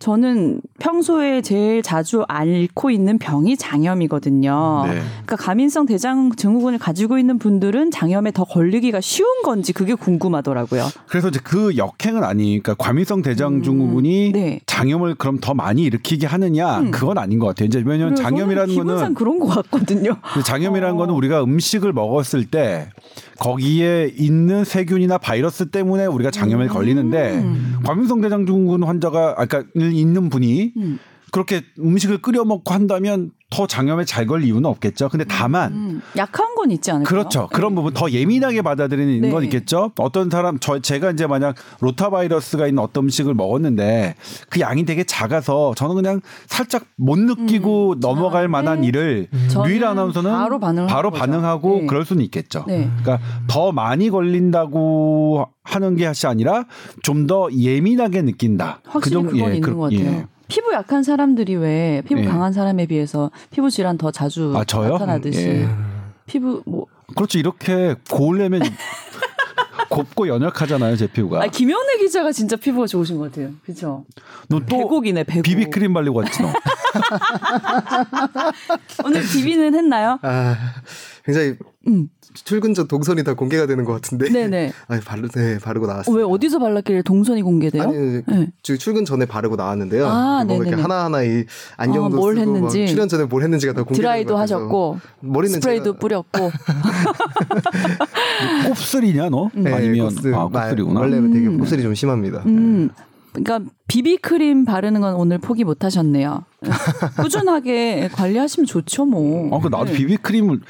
저는 0.00 0.62
평소에 0.78 1.42
제일 1.42 1.82
자주 1.82 2.24
앓고 2.26 2.90
있는 2.90 3.18
병이 3.18 3.58
장염이거든요. 3.58 4.84
네. 4.86 4.94
그러니까 4.94 5.36
가민성 5.36 5.84
대장 5.84 6.32
증후군을 6.34 6.78
가지고 6.78 7.18
있는 7.18 7.38
분들은 7.38 7.90
장염에 7.90 8.32
더 8.32 8.44
걸리기가 8.44 9.02
쉬운 9.02 9.28
건지 9.44 9.74
그게 9.74 9.92
궁금하더라고요. 9.92 10.88
그래서 11.06 11.28
이제 11.28 11.38
그 11.44 11.76
역행은 11.76 12.24
아니, 12.24 12.60
그러니까 12.62 12.82
과민성 12.82 13.20
대장 13.20 13.62
증후군이 13.62 14.28
음, 14.28 14.32
네. 14.32 14.60
장염을 14.64 15.16
그럼 15.16 15.38
더 15.38 15.52
많이 15.52 15.82
일으키게 15.82 16.26
하느냐? 16.26 16.78
음. 16.78 16.90
그건 16.90 17.18
아닌 17.18 17.38
것 17.38 17.48
같아요. 17.48 17.66
이제 17.66 17.82
왜냐하면 17.84 18.16
장염이라는 18.16 18.74
거는 18.74 19.14
그런 19.14 19.38
것 19.38 19.48
같거든요. 19.48 20.16
장염이라는 20.46 20.94
어. 20.94 20.98
거는 20.98 21.14
우리가 21.14 21.44
음식을 21.44 21.92
먹었을 21.92 22.46
때 22.46 22.88
거기에 23.40 24.12
있는 24.16 24.64
세균이나 24.64 25.16
바이러스 25.16 25.70
때문에 25.70 26.04
우리가 26.04 26.30
장염에 26.30 26.66
음. 26.66 26.68
걸리는데 26.68 27.44
과민성 27.84 28.20
대장 28.20 28.44
증후군 28.44 28.84
환자가 28.84 29.34
아까 29.38 29.64
있는 29.74 30.28
분이 30.28 30.74
음. 30.76 30.98
그렇게 31.32 31.62
음식을 31.78 32.18
끓여 32.18 32.44
먹고 32.44 32.74
한다면 32.74 33.30
더 33.50 33.66
장염에 33.66 34.04
잘 34.04 34.26
걸 34.26 34.44
이유는 34.44 34.64
없겠죠. 34.66 35.08
근데 35.08 35.24
다만 35.24 35.72
음, 35.72 36.02
약한 36.16 36.54
건 36.54 36.70
있지 36.70 36.90
않을까요? 36.90 37.08
그렇죠. 37.08 37.48
그런 37.52 37.72
네. 37.72 37.76
부분 37.76 37.92
더 37.94 38.10
예민하게 38.10 38.62
받아들이는 38.62 39.22
네. 39.22 39.30
건 39.30 39.42
있겠죠. 39.44 39.92
어떤 39.98 40.30
사람 40.30 40.58
저 40.60 40.78
제가 40.78 41.10
이제 41.10 41.26
만약 41.26 41.56
로타바이러스가 41.80 42.66
있는 42.66 42.82
어떤 42.82 43.04
음식을 43.04 43.34
먹었는데 43.34 44.14
그 44.48 44.60
양이 44.60 44.84
되게 44.84 45.02
작아서 45.04 45.74
저는 45.76 45.94
그냥 45.96 46.20
살짝 46.46 46.84
못 46.96 47.18
느끼고 47.18 47.94
음. 47.94 48.00
넘어갈 48.00 48.44
아, 48.44 48.48
만한 48.48 48.82
네. 48.82 48.88
일을 48.88 49.28
류일 49.52 49.84
아나운서는 49.84 50.30
바로, 50.30 50.60
바로 50.60 51.10
반응하고 51.10 51.80
네. 51.80 51.86
그럴 51.86 52.04
수는 52.04 52.22
있겠죠. 52.24 52.64
네. 52.68 52.88
그러니까 53.02 53.18
더 53.48 53.72
많이 53.72 54.10
걸린다고 54.10 55.46
하는 55.64 55.96
게 55.96 56.10
아니라 56.24 56.64
좀 57.02 57.20
더 57.26 57.48
예민하게 57.52 58.22
느낀다. 58.22 58.80
확실히 58.84 59.16
그 59.16 59.22
정도, 59.22 59.30
그건 59.30 59.50
예, 59.50 59.54
있는 59.56 59.60
그, 59.60 59.76
것 59.76 59.82
같아요. 59.82 60.00
예. 60.00 60.26
피부 60.50 60.72
약한 60.74 61.02
사람들이 61.02 61.54
왜 61.56 62.02
피부 62.06 62.20
예. 62.20 62.24
강한 62.24 62.52
사람에 62.52 62.86
비해서 62.86 63.30
피부 63.50 63.70
질환 63.70 63.96
더 63.96 64.10
자주 64.10 64.52
아, 64.56 64.58
나타나듯이 64.58 65.48
예. 65.48 65.68
피부 66.26 66.62
뭐 66.66 66.86
그렇죠 67.16 67.38
이렇게 67.38 67.94
고울려면 68.10 68.62
곱고 69.88 70.28
연약하잖아요 70.28 70.94
제 70.96 71.08
피부가. 71.08 71.42
아, 71.42 71.46
김현애 71.48 71.96
기자가 71.98 72.30
진짜 72.30 72.54
피부가 72.54 72.86
좋으신 72.86 73.18
것 73.18 73.30
같아요. 73.30 73.50
그렇죠. 73.64 74.04
너또 74.48 74.64
배곡이네 74.66 75.24
배곡. 75.24 75.42
비비 75.42 75.70
크림 75.70 75.92
바르고 75.92 76.20
왔지 76.20 76.42
너. 76.42 76.52
오늘 79.04 79.22
비비는 79.22 79.74
했나요? 79.74 80.18
아 80.22 80.56
굉장히 81.24 81.54
음. 81.88 82.08
출근 82.34 82.74
전 82.74 82.86
동선이 82.86 83.24
다 83.24 83.34
공개가 83.34 83.66
되는 83.66 83.84
것 83.84 83.92
같은데. 83.94 84.28
네네. 84.28 84.72
아 84.88 85.00
바르 85.04 85.28
네 85.28 85.58
바르고 85.58 85.86
나왔어요. 85.86 86.14
어, 86.14 86.18
왜 86.18 86.24
어디서 86.24 86.58
발랐길래 86.58 87.02
동선이 87.02 87.42
공개돼요? 87.42 87.82
아니 87.82 88.22
네. 88.26 88.48
출근 88.62 89.04
전에 89.04 89.24
바르고 89.24 89.56
나왔는데요. 89.56 90.06
아, 90.06 90.44
네 90.46 90.56
이렇게 90.56 90.74
하나 90.74 91.04
하나 91.04 91.22
이 91.22 91.44
안경도 91.76 92.16
아, 92.16 92.20
뭘 92.20 92.36
쓰고 92.36 92.56
했는지. 92.56 92.86
출연 92.86 93.08
전에 93.08 93.24
뭘 93.24 93.42
했는지가 93.42 93.72
다 93.72 93.82
공개. 93.82 94.00
드라이도 94.00 94.36
하셨고 94.36 94.98
머리는 95.20 95.54
스프레이도 95.54 95.84
제가... 95.84 95.98
뿌렸고. 95.98 96.50
곱슬이냐 98.68 99.30
너? 99.30 99.50
네, 99.54 99.72
아니면 99.72 100.14
곱슬. 100.14 100.34
아 100.34 100.46
곱슬이구나. 100.46 101.00
원래 101.00 101.20
되게 101.32 101.46
음. 101.46 101.58
곱슬이 101.58 101.82
좀 101.82 101.94
심합니다. 101.94 102.42
음. 102.46 102.90
그러니까 103.32 103.70
비비크림 103.86 104.64
바르는 104.64 105.00
건 105.00 105.14
오늘 105.14 105.38
포기 105.38 105.64
못 105.64 105.84
하셨네요. 105.84 106.44
꾸준하게 107.20 108.10
관리하시면 108.12 108.66
좋죠, 108.66 109.04
뭐. 109.04 109.56
아, 109.56 109.60
그 109.60 109.68
나도 109.68 109.86
네. 109.86 109.92
비비크림을 109.92 110.60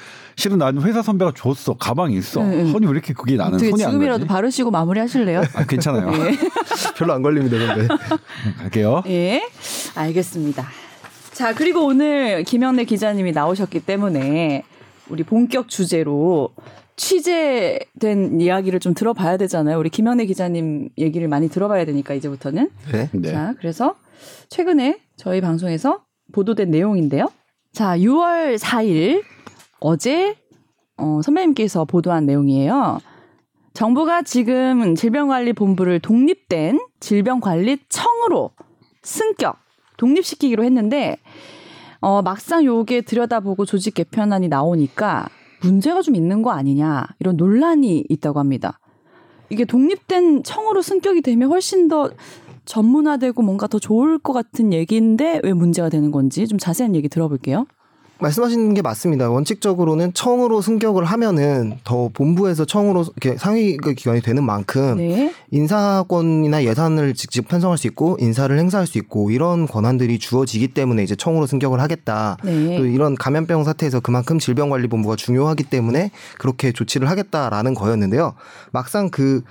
실은 0.40 0.57
나는 0.57 0.81
회사 0.83 1.03
선배가 1.03 1.33
줬어. 1.37 1.74
가방이 1.74 2.16
있어. 2.16 2.42
네, 2.42 2.62
네. 2.62 2.72
손이 2.72 2.87
왜 2.87 2.92
이렇게 2.92 3.12
그게 3.12 3.37
나는 3.37 3.59
손이 3.59 3.85
안 3.85 3.90
지금이라도 3.90 4.24
바르시고 4.26 4.70
마무리하실래요? 4.70 5.42
아, 5.55 5.64
괜찮아요. 5.66 6.11
네. 6.11 6.38
별로 6.96 7.12
안 7.12 7.20
걸립니다, 7.20 7.59
근데. 7.59 7.88
갈게요. 8.59 9.03
예. 9.07 9.42
알겠습니다. 9.94 10.66
자, 11.33 11.55
그리고 11.55 11.85
오늘 11.85 12.42
김영래 12.44 12.85
기자님이 12.85 13.33
나오셨기 13.33 13.81
때문에 13.81 14.64
우리 15.11 15.24
본격 15.24 15.68
주제로 15.68 16.48
취재된 16.96 18.40
이야기를 18.40 18.81
좀 18.81 18.94
들어봐야 18.94 19.37
되잖아요. 19.37 19.79
우리 19.79 19.90
김영래 19.90 20.24
기자님 20.24 20.88
얘기를 20.96 21.29
많이 21.29 21.50
들어봐야 21.50 21.85
되니까 21.85 22.14
이제부터는. 22.14 22.70
네. 22.92 23.11
네. 23.12 23.31
자, 23.31 23.55
그래서 23.59 23.94
최근에 24.48 25.00
저희 25.16 25.42
방송에서 25.42 26.00
보도된 26.33 26.70
내용인데요. 26.70 27.31
자, 27.74 27.96
6월 27.98 28.59
4일 28.59 29.22
어제 29.80 30.36
어, 30.96 31.20
선배님께서 31.22 31.84
보도한 31.86 32.26
내용이에요. 32.26 32.98
정부가 33.72 34.22
지금 34.22 34.94
질병관리본부를 34.94 36.00
독립된 36.00 36.78
질병관리청으로 37.00 38.50
승격 39.02 39.56
독립시키기로 39.96 40.64
했는데 40.64 41.16
어, 42.00 42.22
막상 42.22 42.64
요게 42.64 43.02
들여다보고 43.02 43.64
조직 43.64 43.94
개편안이 43.94 44.48
나오니까 44.48 45.28
문제가 45.62 46.02
좀 46.02 46.14
있는 46.14 46.42
거 46.42 46.50
아니냐 46.50 47.06
이런 47.18 47.36
논란이 47.36 48.04
있다고 48.08 48.38
합니다. 48.38 48.78
이게 49.50 49.64
독립된 49.64 50.42
청으로 50.42 50.80
승격이 50.80 51.22
되면 51.22 51.50
훨씬 51.50 51.88
더 51.88 52.10
전문화되고 52.64 53.42
뭔가 53.42 53.66
더 53.66 53.78
좋을 53.78 54.18
것 54.18 54.32
같은 54.32 54.72
얘기인데 54.72 55.40
왜 55.42 55.52
문제가 55.52 55.88
되는 55.88 56.10
건지 56.10 56.46
좀 56.46 56.58
자세한 56.58 56.94
얘기 56.94 57.08
들어볼게요. 57.08 57.66
말씀하시는 58.20 58.74
게 58.74 58.83
맞습니다. 58.83 59.30
원칙적으로는 59.30 60.12
청으로 60.14 60.61
승격을 60.61 61.04
하면은 61.04 61.78
더 61.85 62.11
본부에서 62.12 62.64
청으로 62.64 63.04
이렇게 63.16 63.38
상위 63.38 63.76
그 63.76 63.94
기관이 63.94 64.20
되는 64.20 64.44
만큼 64.44 64.96
네. 64.96 65.33
인사권이나 65.50 66.64
예산을 66.64 67.14
직접 67.14 67.48
편성할 67.48 67.78
수 67.78 67.87
있고 67.87 68.16
인사를 68.20 68.56
행사할 68.56 68.87
수 68.87 68.98
있고 68.98 69.30
이런 69.30 69.66
권한들이 69.66 70.18
주어지기 70.18 70.68
때문에 70.68 71.02
이제 71.02 71.16
청으로 71.16 71.46
승격을 71.46 71.80
하겠다. 71.80 72.37
네. 72.44 72.76
또 72.78 72.87
이런 72.87 73.14
감염병 73.14 73.64
사태에서 73.64 74.00
그만큼 74.00 74.38
질병관리본부가 74.38 75.16
중요하기 75.16 75.64
때문에 75.64 76.11
그렇게 76.38 76.72
조치를 76.72 77.09
하겠다라는 77.09 77.74
거였는데요. 77.74 78.35
막상 78.72 79.11
그 79.11 79.42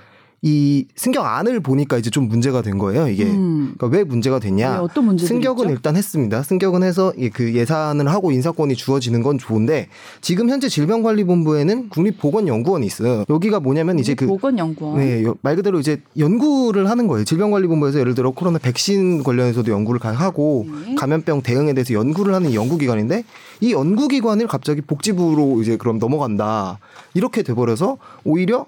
이 0.42 0.86
승격 0.96 1.26
안을 1.26 1.60
보니까 1.60 1.98
이제 1.98 2.08
좀 2.08 2.26
문제가 2.26 2.62
된 2.62 2.78
거예요. 2.78 3.08
이게 3.08 3.24
음. 3.24 3.74
그러니까 3.76 3.98
왜 3.98 4.04
문제가 4.04 4.38
됐냐? 4.38 4.70
네, 4.72 4.76
어떤 4.78 5.04
문제 5.04 5.26
승격은 5.26 5.66
있죠? 5.66 5.74
일단 5.74 5.96
했습니다. 5.96 6.42
승격은 6.42 6.82
해서 6.82 7.12
그 7.34 7.54
예산을 7.54 8.08
하고 8.08 8.32
인사권이 8.32 8.74
주어지는 8.74 9.22
건 9.22 9.36
좋은데 9.36 9.88
지금 10.22 10.48
현재 10.48 10.70
질병관리본부에는 10.70 11.90
국립보건연구원이 11.90 12.86
있어요. 12.86 13.24
여기가 13.28 13.60
뭐냐면 13.60 13.98
이제 13.98 14.14
그 14.14 14.26
보건연구원 14.26 14.98
네, 14.98 15.26
말 15.42 15.56
그대로 15.56 15.78
이제 15.78 16.00
연구를 16.18 16.88
하는 16.88 17.06
거예요. 17.06 17.24
질병관리본부에서 17.24 18.00
예를 18.00 18.14
들어 18.14 18.30
코로나 18.30 18.58
백신 18.58 19.22
관련해서도 19.22 19.70
연구를 19.70 20.00
하고 20.02 20.66
네. 20.86 20.94
감염병 20.94 21.42
대응에 21.42 21.74
대해서 21.74 21.92
연구를 21.92 22.32
하는 22.32 22.54
연구기관인데 22.54 23.24
이 23.60 23.72
연구기관을 23.72 24.46
갑자기 24.46 24.80
복지부로 24.80 25.60
이제 25.60 25.76
그럼 25.76 25.98
넘어간다 25.98 26.78
이렇게 27.12 27.42
돼버려서 27.42 27.98
오히려 28.24 28.64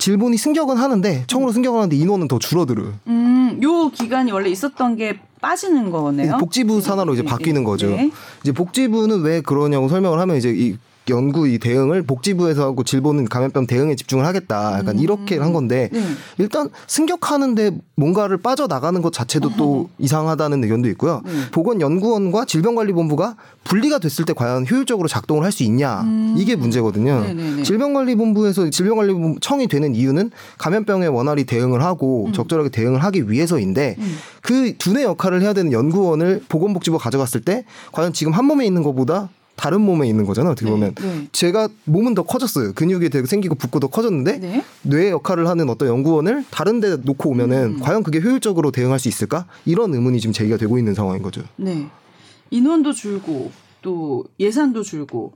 질본이 0.00 0.38
승격은 0.38 0.78
하는데 0.78 1.24
청으로 1.26 1.52
승격을 1.52 1.78
하는데 1.78 1.94
인원은 1.94 2.26
더 2.26 2.38
줄어들어요. 2.38 2.94
음, 3.06 3.60
요 3.62 3.90
기간이 3.90 4.32
원래 4.32 4.48
있었던 4.48 4.96
게 4.96 5.20
빠지는 5.40 5.90
거네요. 5.90 6.38
복지부 6.38 6.80
산하로 6.80 7.12
이제 7.14 7.22
네, 7.22 7.28
바뀌는 7.28 7.60
네, 7.62 7.64
거죠. 7.64 7.90
네. 7.90 8.10
이제 8.42 8.52
복지부는 8.52 9.20
왜 9.20 9.42
그러냐고 9.42 9.88
설명을 9.88 10.18
하면 10.18 10.36
이제 10.36 10.52
이 10.56 10.76
연구 11.10 11.46
이 11.46 11.58
대응을 11.58 12.02
복지부에서 12.02 12.62
하고 12.62 12.82
질본은 12.82 13.26
감염병 13.26 13.66
대응에 13.66 13.94
집중을 13.94 14.24
하겠다. 14.24 14.78
약간 14.78 14.96
음. 14.96 15.02
이렇게 15.02 15.36
한 15.36 15.52
건데 15.52 15.90
네. 15.92 16.02
일단 16.38 16.70
승격하는데 16.86 17.72
뭔가를 17.96 18.38
빠져나가는 18.38 19.00
것 19.02 19.12
자체도 19.12 19.56
또 19.56 19.90
이상하다는 19.98 20.64
의견도 20.64 20.88
있고요. 20.90 21.22
네. 21.24 21.32
보건연구원과 21.50 22.46
질병관리본부가 22.46 23.36
분리가 23.64 23.98
됐을 23.98 24.24
때 24.24 24.32
과연 24.32 24.66
효율적으로 24.68 25.06
작동을 25.06 25.44
할 25.44 25.50
수 25.50 25.64
있냐 25.64 26.02
음. 26.02 26.36
이게 26.38 26.54
문제거든요. 26.54 27.22
네네네. 27.22 27.64
질병관리본부에서 27.64 28.70
질병관리본부 28.70 29.40
청이 29.40 29.66
되는 29.66 29.96
이유는 29.96 30.30
감염병에 30.58 31.08
원활히 31.08 31.44
대응을 31.44 31.82
하고 31.82 32.26
음. 32.26 32.32
적절하게 32.32 32.68
대응을 32.68 33.02
하기 33.02 33.28
위해서인데 33.30 33.96
음. 33.98 34.16
그 34.42 34.76
두뇌 34.78 35.02
역할을 35.02 35.42
해야 35.42 35.52
되는 35.52 35.72
연구원을 35.72 36.42
보건복지부 36.48 36.98
가져갔을 36.98 37.40
때 37.40 37.64
과연 37.92 38.12
지금 38.12 38.32
한 38.32 38.44
몸에 38.44 38.64
있는 38.64 38.82
것보다 38.84 39.28
다른 39.60 39.82
몸에 39.82 40.08
있는 40.08 40.24
거잖아요. 40.24 40.52
어떻게 40.52 40.64
네, 40.64 40.72
보면 40.72 40.94
네. 40.94 41.28
제가 41.32 41.68
몸은 41.84 42.14
더 42.14 42.22
커졌어요. 42.22 42.72
근육이 42.72 43.10
되게 43.10 43.26
생기고 43.26 43.56
붓고 43.56 43.78
더 43.78 43.88
커졌는데 43.88 44.38
네. 44.38 44.64
뇌 44.80 45.10
역할을 45.10 45.48
하는 45.48 45.68
어떤 45.68 45.86
연구원을 45.88 46.46
다른 46.50 46.80
데 46.80 46.96
놓고 46.96 47.28
오면은 47.28 47.74
음. 47.74 47.80
과연 47.80 48.02
그게 48.02 48.20
효율적으로 48.22 48.70
대응할 48.70 48.98
수 48.98 49.08
있을까? 49.08 49.44
이런 49.66 49.92
의문이 49.92 50.18
지금 50.18 50.32
제기가 50.32 50.56
되고 50.56 50.78
있는 50.78 50.94
상황인 50.94 51.22
거죠. 51.22 51.42
네. 51.56 51.88
인원도 52.48 52.94
줄고 52.94 53.52
또 53.82 54.24
예산도 54.40 54.82
줄고 54.82 55.34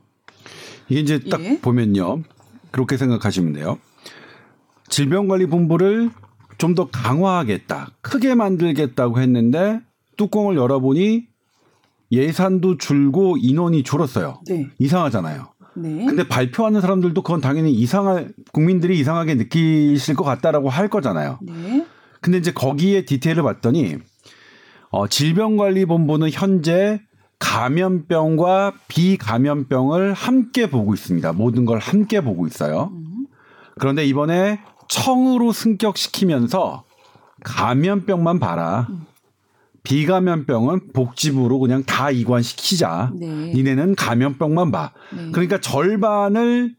이게 0.89 1.01
이제 1.01 1.21
딱 1.31 1.43
예. 1.45 1.61
보면요. 1.61 2.23
그렇게 2.71 2.97
생각하시면 2.97 3.53
돼요. 3.53 3.79
질병관리본부를 4.89 6.11
좀 6.57 6.75
더 6.75 6.89
강화하겠다, 6.91 7.91
크게 8.01 8.35
만들겠다고 8.35 9.21
했는데 9.21 9.81
뚜껑을 10.17 10.57
열어보니 10.57 11.27
예산도 12.15 12.79
줄고 12.79 13.37
인원이 13.37 13.83
줄었어요. 13.83 14.41
네. 14.47 14.69
이상하잖아요. 14.79 15.49
네. 15.77 16.07
근데 16.07 16.27
발표하는 16.29 16.81
사람들도 16.81 17.23
그건 17.23 17.41
당연히 17.41 17.73
이상할 17.73 18.33
국민들이 18.53 18.99
이상하게 18.99 19.35
느끼실 19.35 20.15
것 20.15 20.25
같다라고 20.25 20.69
할 20.69 20.89
거잖아요. 20.89 21.39
네. 21.43 21.87
근데 22.21 22.39
이제 22.39 22.53
거기에 22.53 23.05
디테일을 23.05 23.43
봤더니 23.43 23.97
어, 24.91 25.09
질병관리본부는 25.09 26.31
현재 26.31 27.01
감염병과 27.39 28.75
비감염병을 28.89 30.15
함께 30.15 30.71
보고 30.71 30.95
있습니다. 30.95 31.33
모든 31.33 31.65
걸 31.65 31.79
함께 31.79 32.21
보고 32.21 32.47
있어요. 32.47 32.93
그런데 33.79 34.05
이번에 34.07 34.61
청으로 34.89 35.53
승격시키면서 35.53 36.85
감염병만 37.43 38.39
봐라. 38.39 38.89
비감염병은 39.85 40.93
복지부로 40.93 41.59
그냥 41.59 41.85
다 41.85 42.11
이관시키자. 42.11 43.13
네. 43.15 43.27
니네는 43.55 43.95
감염병만 43.95 44.73
봐. 44.73 44.93
네. 45.15 45.31
그러니까 45.31 45.61
절반을 45.61 46.75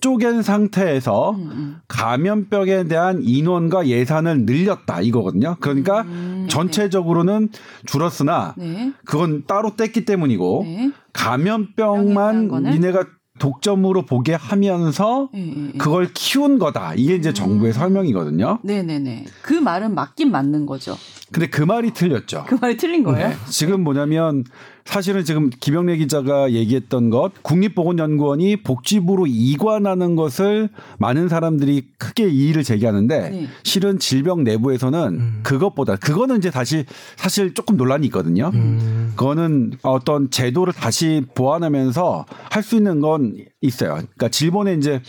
쪼갠 0.00 0.42
상태에서 0.42 1.32
음, 1.32 1.50
음. 1.50 1.76
감염병에 1.88 2.84
대한 2.84 3.22
인원과 3.24 3.88
예산을 3.88 4.42
늘렸다 4.44 5.00
이거거든요. 5.00 5.56
그러니까 5.58 6.02
음, 6.02 6.46
전체적으로는 6.48 7.48
줄었으나 7.86 8.54
네. 8.56 8.92
그건 9.04 9.46
따로 9.46 9.70
뗐기 9.70 10.06
때문이고 10.06 10.62
네. 10.64 10.92
감염병만? 11.12 12.48
니네가 12.48 13.04
독점으로 13.40 14.04
보게 14.04 14.34
하면서 14.34 15.30
예, 15.34 15.40
예, 15.40 15.70
예. 15.74 15.78
그걸 15.78 16.10
키운 16.12 16.58
거다. 16.58 16.92
이게 16.94 17.16
이제 17.16 17.32
정부의 17.32 17.70
음. 17.70 17.72
설명이거든요. 17.72 18.58
네네네. 18.62 19.24
그 19.42 19.54
말은 19.54 19.94
맞긴 19.94 20.30
맞는 20.30 20.66
거죠. 20.66 20.96
근데 21.32 21.46
그 21.46 21.62
말이 21.62 21.92
틀렸죠. 21.92 22.44
그 22.48 22.56
말이 22.60 22.76
틀린 22.76 23.04
거예요? 23.04 23.28
네. 23.28 23.34
지금 23.48 23.82
뭐냐면 23.82 24.44
사실은 24.84 25.24
지금 25.24 25.50
김영래 25.50 25.96
기자가 25.96 26.50
얘기했던 26.50 27.10
것 27.10 27.30
국립보건연구원이 27.42 28.62
복지부로 28.62 29.26
이관하는 29.28 30.16
것을 30.16 30.68
많은 30.98 31.28
사람들이 31.28 31.86
크게 31.98 32.28
이의를 32.28 32.64
제기하는데 32.64 33.30
네. 33.30 33.46
실은 33.62 33.98
질병 34.00 34.42
내부에서는 34.42 35.00
음. 35.20 35.40
그것보다 35.44 35.96
그거는 35.96 36.38
이제 36.38 36.50
다시 36.50 36.84
사실 37.16 37.54
조금 37.54 37.76
논란이 37.76 38.06
있거든요. 38.06 38.50
음. 38.54 39.12
그거는 39.14 39.72
어떤 39.82 40.30
제도를 40.30 40.72
다시 40.72 41.24
보완하면서 41.34 42.26
할 42.50 42.62
수 42.62 42.76
있는 42.76 43.00
건 43.00 43.36
있어요. 43.60 43.92
그러니까 43.94 44.28
질본의 44.28 44.78
이제 44.78 45.00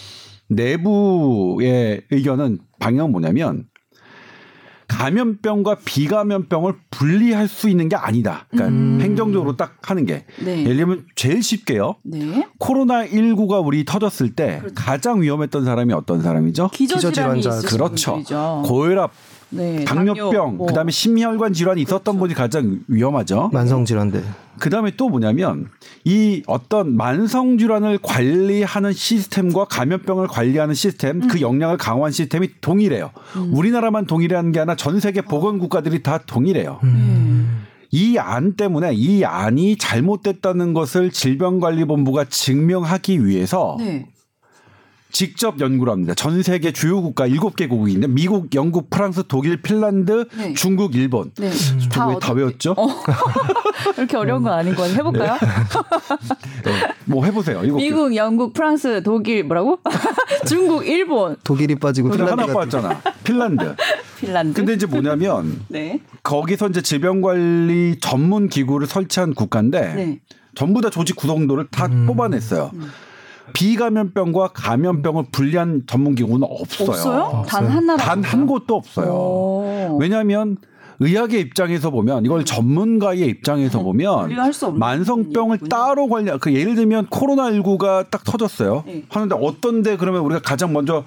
내부의 0.49 2.01
의견은 2.11 2.59
방향은 2.79 3.11
뭐냐면 3.11 3.65
감염병과 5.01 5.77
비감염병을 5.83 6.73
분리할 6.91 7.47
수 7.47 7.69
있는 7.69 7.89
게 7.89 7.95
아니다. 7.95 8.45
그러니까 8.51 8.71
음. 8.71 8.99
행정적으로 9.01 9.57
딱 9.57 9.77
하는 9.81 10.05
게. 10.05 10.25
네. 10.43 10.61
예를 10.61 10.77
들면 10.77 11.05
제일 11.15 11.41
쉽게요. 11.41 11.95
네. 12.03 12.47
코로나 12.59 13.07
19가 13.07 13.65
우리 13.65 13.83
터졌을 13.83 14.35
때 14.35 14.61
가장 14.75 15.23
위험했던 15.23 15.65
사람이 15.65 15.91
어떤 15.93 16.21
사람이죠? 16.21 16.69
기저질환이 16.69 17.39
기저질환자. 17.39 17.67
그렇죠. 17.67 18.11
분들이죠. 18.11 18.63
고혈압, 18.65 19.11
네. 19.51 19.85
당뇨병, 19.85 20.31
당뇨, 20.31 20.47
뭐. 20.51 20.67
그다음에 20.67 20.91
심혈관 20.91 21.53
질환이 21.53 21.81
있었던 21.81 22.17
분이 22.17 22.33
가장 22.33 22.79
위험하죠. 22.87 23.49
만성 23.53 23.85
질환들. 23.85 24.23
그다음에 24.59 24.91
또 24.95 25.09
뭐냐면 25.09 25.67
이 26.05 26.43
어떤 26.45 26.95
만성 26.95 27.57
질환을 27.57 27.99
관리하는 28.01 28.93
시스템과 28.93 29.65
감염병을 29.65 30.27
관리하는 30.27 30.73
시스템 30.73 31.27
그 31.27 31.41
역량을 31.41 31.77
강화한 31.77 32.11
시스템이 32.11 32.49
동일해요. 32.61 33.11
우리나라만 33.51 34.05
동일하는 34.05 34.51
게 34.51 34.59
아니라 34.59 34.75
전 34.75 34.99
세계 34.99 35.21
보건 35.21 35.57
국가들이 35.59 36.03
다 36.03 36.19
동일해요. 36.25 36.79
음. 36.83 37.65
이안 37.91 38.55
때문에 38.55 38.93
이 38.93 39.25
안이 39.25 39.77
잘못됐다는 39.77 40.73
것을 40.73 41.11
질병관리본부가 41.11 42.25
증명하기 42.25 43.25
위해서 43.25 43.75
네. 43.79 44.07
직접 45.11 45.59
연구를 45.59 45.91
합니다. 45.91 46.13
전 46.13 46.41
세계 46.41 46.71
주요 46.71 47.01
국가 47.01 47.27
7개국이 47.27 47.89
있는데 47.89 48.07
미국, 48.07 48.53
영국, 48.55 48.89
프랑스, 48.89 49.23
독일, 49.27 49.61
핀란드, 49.61 50.25
네. 50.37 50.53
중국, 50.53 50.95
일본. 50.95 51.31
네. 51.37 51.51
다, 51.89 52.07
왜, 52.07 52.15
다 52.19 52.33
외웠죠? 52.33 52.75
이렇게 53.97 54.17
어려운 54.17 54.43
건 54.43 54.53
아닌 54.53 54.73
거 54.73 54.85
해볼까요? 54.85 55.37
네. 56.63 56.71
뭐 57.05 57.25
해보세요. 57.25 57.61
미국, 57.61 58.15
영국, 58.15 58.53
프랑스, 58.53 59.03
독일 59.03 59.43
뭐라고? 59.43 59.79
중국, 60.47 60.87
일본, 60.87 61.35
독일이 61.43 61.75
빠지고 61.75 62.09
근데 62.09 62.23
하나 62.23 62.35
핀란드가 62.35 62.59
빠졌잖아. 62.59 63.01
핀란드. 63.23 63.75
핀란드. 64.19 64.53
근데 64.53 64.73
이제 64.73 64.85
뭐냐면 64.85 65.61
네. 65.67 65.99
거기서 66.23 66.69
이제 66.69 66.81
질병관리 66.81 67.97
전문 67.99 68.47
기구를 68.49 68.87
설치한 68.87 69.33
국가인데 69.33 69.93
네. 69.95 70.19
전부 70.55 70.81
다 70.81 70.89
조직 70.89 71.15
구성도를 71.15 71.67
다 71.71 71.87
뽑아냈어요. 72.07 72.71
비감염병과 73.53 74.49
감염병을 74.53 75.25
분리한 75.31 75.83
전문 75.87 76.15
기구는 76.15 76.47
없어요. 76.49 76.89
없어요? 76.89 77.45
단한 77.47 77.85
나라. 77.85 77.97
단한 78.03 78.45
곳도 78.47 78.75
없어요. 78.75 79.11
오. 79.11 79.97
왜냐하면 79.99 80.57
의학의 80.99 81.41
입장에서 81.41 81.89
보면 81.89 82.25
이걸 82.25 82.45
전문가의 82.45 83.21
입장에서 83.27 83.81
보면 83.81 84.31
할수 84.33 84.67
없는 84.67 84.79
만성병을. 84.79 85.59
따로 85.69 86.07
관리 86.07 86.31
그 86.39 86.53
예를 86.53 86.75
들면 86.75 87.07
코로나 87.09 87.49
19가 87.49 88.09
딱 88.11 88.23
터졌어요. 88.23 88.83
네. 88.85 89.03
하는데 89.09 89.35
어떤데 89.35 89.97
그러면 89.97 90.21
우리가 90.21 90.41
가장 90.41 90.73
먼저 90.73 91.03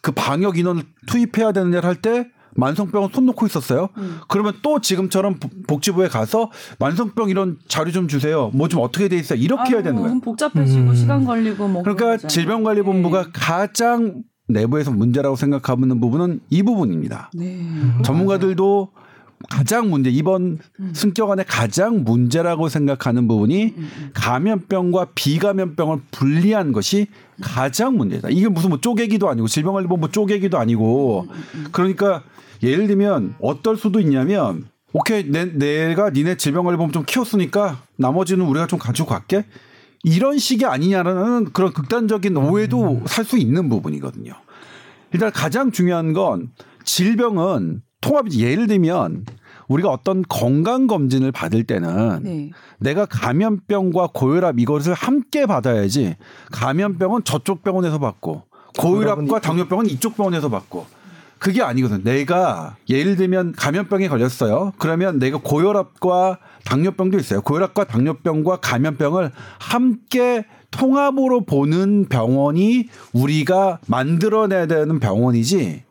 그 0.00 0.12
방역 0.12 0.56
인원을 0.58 0.82
투입해야 1.06 1.52
되느냐를 1.52 1.88
할 1.88 1.96
때 1.96 2.28
만성병은 2.56 3.08
손 3.12 3.26
놓고 3.26 3.46
있었어요. 3.46 3.88
음. 3.96 4.18
그러면 4.28 4.54
또 4.62 4.80
지금처럼 4.80 5.34
복- 5.40 5.66
복지부에 5.66 6.08
가서 6.08 6.50
만성병 6.78 7.28
이런 7.30 7.58
자료 7.68 7.90
좀 7.92 8.08
주세요. 8.08 8.50
뭐 8.54 8.68
좀 8.68 8.80
어떻게 8.80 9.08
돼 9.08 9.16
있어요. 9.16 9.38
이렇게 9.38 9.74
해야 9.74 9.82
되는 9.82 9.98
아유, 9.98 10.04
거예요. 10.04 10.20
복잡해지고 10.20 10.94
시간 10.94 11.24
걸리고 11.24 11.68
뭐 11.68 11.82
그러니까. 11.82 12.16
질병관리본부가 12.28 13.22
네. 13.24 13.28
가장 13.32 14.22
내부에서 14.48 14.90
문제라고 14.90 15.36
생각하는 15.36 16.00
부분은 16.00 16.40
이 16.50 16.62
부분입니다. 16.62 17.30
네. 17.34 17.60
전문가들도 18.04 18.90
가장 19.50 19.90
문제 19.90 20.10
이번 20.10 20.58
음. 20.80 20.92
승격안의 20.94 21.44
가장 21.48 22.04
문제라고 22.04 22.68
생각하는 22.68 23.28
부분이 23.28 23.74
감염병과 24.14 25.08
비감염병을 25.14 25.98
분리한 26.10 26.72
것이 26.72 27.06
가장 27.40 27.96
문제다. 27.96 28.28
이게 28.30 28.48
무슨 28.48 28.70
뭐 28.70 28.80
쪼개기도 28.80 29.28
아니고 29.28 29.48
질병관리본부 29.48 30.10
쪼개기도 30.10 30.58
아니고 30.58 31.26
음, 31.30 31.66
그러니까 31.72 32.22
예를 32.62 32.86
들면 32.86 33.34
어떨 33.40 33.76
수도 33.76 34.00
있냐면 34.00 34.66
오케이 34.92 35.24
내, 35.28 35.44
내가 35.44 36.10
니네 36.10 36.36
질병관리본부 36.36 36.92
좀 36.92 37.04
키웠으니까 37.04 37.82
나머지는 37.96 38.46
우리가 38.46 38.66
좀 38.66 38.78
가지고 38.78 39.08
갈게 39.08 39.44
이런 40.04 40.38
식이 40.38 40.66
아니냐라는 40.66 41.52
그런 41.52 41.72
극단적인 41.72 42.36
오해도 42.36 43.02
살 43.06 43.24
수 43.24 43.38
있는 43.38 43.68
부분이거든요. 43.68 44.32
일단 45.12 45.32
가장 45.32 45.72
중요한 45.72 46.12
건 46.12 46.50
질병은 46.84 47.82
통합이 48.04 48.38
예를 48.44 48.66
들면 48.66 49.24
우리가 49.66 49.88
어떤 49.88 50.22
건강 50.28 50.86
검진을 50.86 51.32
받을 51.32 51.64
때는 51.64 52.22
네. 52.22 52.50
내가 52.78 53.06
감염병과 53.06 54.08
고혈압 54.12 54.60
이것을 54.60 54.92
함께 54.92 55.46
받아야지 55.46 56.16
감염병은 56.52 57.24
저쪽 57.24 57.62
병원에서 57.62 57.98
받고 57.98 58.42
고혈압과 58.78 59.40
당뇨병은 59.40 59.86
이쪽 59.86 60.16
병원에서 60.16 60.50
받고 60.50 60.86
그게 61.38 61.62
아니거든. 61.62 62.02
내가 62.04 62.76
예를 62.88 63.16
들면 63.16 63.52
감염병에 63.52 64.08
걸렸어요. 64.08 64.72
그러면 64.78 65.18
내가 65.18 65.38
고혈압과 65.38 66.38
당뇨병도 66.64 67.18
있어요. 67.18 67.40
고혈압과 67.42 67.84
당뇨병과 67.84 68.56
감염병을 68.56 69.30
함께 69.58 70.44
통합으로 70.70 71.44
보는 71.44 72.06
병원이 72.08 72.88
우리가 73.12 73.78
만들어내야 73.86 74.66
되는 74.66 75.00
병원이지 75.00 75.83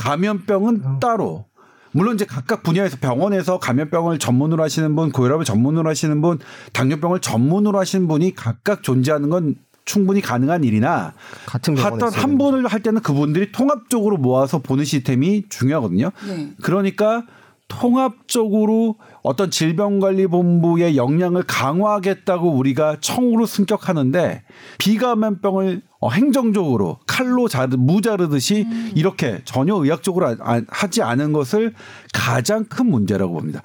감염병은 0.00 0.98
따로 0.98 1.44
물론 1.92 2.14
이제 2.14 2.24
각각 2.24 2.62
분야에서 2.62 2.96
병원에서 3.00 3.58
감염병을 3.58 4.18
전문으로 4.18 4.62
하시는 4.62 4.94
분, 4.94 5.10
고혈압을 5.12 5.44
전문으로 5.44 5.90
하시는 5.90 6.20
분, 6.22 6.38
당뇨병을 6.72 7.20
전문으로 7.20 7.78
하시는 7.78 8.08
분이 8.08 8.34
각각 8.34 8.82
존재하는 8.82 9.28
건 9.28 9.56
충분히 9.84 10.20
가능한 10.20 10.64
일이나 10.64 11.12
같은 11.46 11.74
병원에 11.74 11.96
어떤 11.96 12.12
한 12.12 12.38
분을 12.38 12.66
할 12.66 12.80
때는 12.80 13.02
그분들이 13.02 13.52
통합적으로 13.52 14.16
모아서 14.16 14.60
보는 14.60 14.84
시스템이 14.84 15.48
중요하거든요. 15.48 16.12
네. 16.28 16.52
그러니까 16.62 17.26
통합적으로 17.68 18.96
어떤 19.22 19.50
질병관리본부의 19.50 20.96
역량을 20.96 21.42
강화하겠다고 21.42 22.52
우리가 22.52 22.96
청으로 23.00 23.46
승격하는데 23.46 24.44
비감염병을 24.78 25.82
어, 26.00 26.10
행정적으로 26.10 26.98
칼로 27.06 27.46
자르 27.46 27.76
무자르듯이 27.76 28.66
이렇게 28.94 29.42
전혀 29.44 29.74
의학적으로 29.74 30.28
아- 30.28 30.36
아- 30.40 30.62
하지 30.68 31.02
않은 31.02 31.32
것을 31.32 31.74
가장 32.14 32.64
큰 32.64 32.86
문제라고 32.90 33.34
봅니다. 33.34 33.62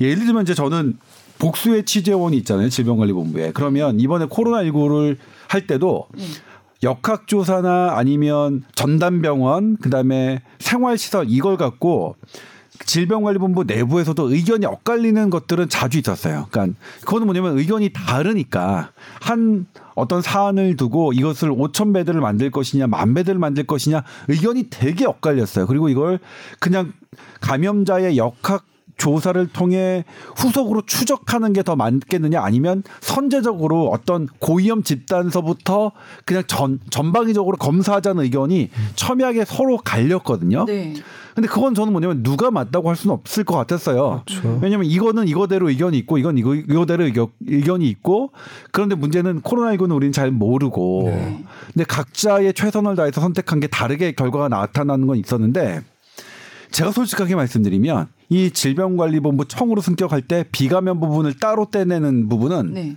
예를 0.00 0.24
들면 0.26 0.42
이제 0.42 0.52
저는 0.54 0.98
복수의 1.38 1.84
취재원이 1.84 2.36
있잖아요 2.38 2.68
질병관리본부에. 2.70 3.52
그러면 3.52 4.00
이번에 4.00 4.26
코로나 4.28 4.64
19를 4.64 5.16
할 5.48 5.66
때도 5.66 6.08
역학조사나 6.82 7.92
아니면 7.96 8.64
전담병원 8.74 9.76
그 9.80 9.88
다음에 9.90 10.42
생활시설 10.58 11.26
이걸 11.28 11.56
갖고 11.56 12.16
질병관리본부 12.84 13.64
내부에서도 13.64 14.32
의견이 14.32 14.66
엇갈리는 14.66 15.30
것들은 15.30 15.68
자주 15.68 15.98
있었어요. 15.98 16.46
그러니까 16.50 16.78
그거는 17.00 17.26
뭐냐면 17.26 17.58
의견이 17.58 17.90
다르니까 17.92 18.90
한 19.20 19.66
어떤 19.94 20.22
사안을 20.22 20.76
두고 20.76 21.12
이것을 21.12 21.50
5천 21.50 21.94
배들을 21.94 22.20
만들 22.20 22.50
것이냐 22.50 22.86
만 22.86 23.14
배들을 23.14 23.38
만들 23.38 23.64
것이냐 23.66 24.04
의견이 24.28 24.68
되게 24.70 25.06
엇갈렸어요. 25.06 25.66
그리고 25.66 25.88
이걸 25.88 26.18
그냥 26.60 26.92
감염자의 27.40 28.16
역학 28.16 28.64
조사를 28.96 29.46
통해 29.48 30.04
후속으로 30.36 30.82
추적하는 30.86 31.52
게더 31.52 31.76
맞겠느냐 31.76 32.42
아니면 32.42 32.82
선제적으로 33.00 33.90
어떤 33.90 34.26
고위험 34.38 34.82
집단서부터 34.82 35.92
그냥 36.24 36.42
전 36.46 36.80
전방위적으로 36.90 37.56
검사하자는 37.56 38.24
의견이 38.24 38.70
첨예하게 38.94 39.44
서로 39.44 39.76
갈렸거든요. 39.78 40.64
네. 40.64 40.94
근데 41.34 41.48
그건 41.48 41.74
저는 41.74 41.92
뭐냐면 41.92 42.22
누가 42.22 42.50
맞다고 42.50 42.88
할 42.88 42.96
수는 42.96 43.12
없을 43.12 43.44
것 43.44 43.54
같았어요. 43.56 44.22
그렇죠. 44.26 44.58
왜냐하면 44.62 44.86
이거는 44.86 45.28
이거대로 45.28 45.68
의견이 45.68 45.98
있고 45.98 46.16
이건 46.16 46.38
이거 46.38 46.54
이거대로 46.54 47.04
의견, 47.04 47.26
의견 47.46 47.82
이 47.82 47.88
있고 47.88 48.30
그런데 48.72 48.94
문제는 48.94 49.42
코로나19는 49.42 49.94
우리는 49.94 50.12
잘 50.12 50.30
모르고 50.30 51.02
네. 51.04 51.44
근데 51.74 51.84
각자의 51.84 52.54
최선을 52.54 52.96
다해서 52.96 53.20
선택한 53.20 53.60
게 53.60 53.66
다르게 53.66 54.12
결과가 54.12 54.48
나타나는 54.48 55.06
건 55.06 55.18
있었는데 55.18 55.82
제가 56.70 56.90
솔직하게 56.90 57.34
말씀드리면 57.34 58.08
이 58.28 58.50
질병관리본부 58.50 59.46
청으로 59.46 59.80
승격할 59.80 60.22
때 60.22 60.44
비감염 60.50 61.00
부분을 61.00 61.38
따로 61.38 61.66
떼내는 61.70 62.28
부분은 62.28 62.74
네. 62.74 62.96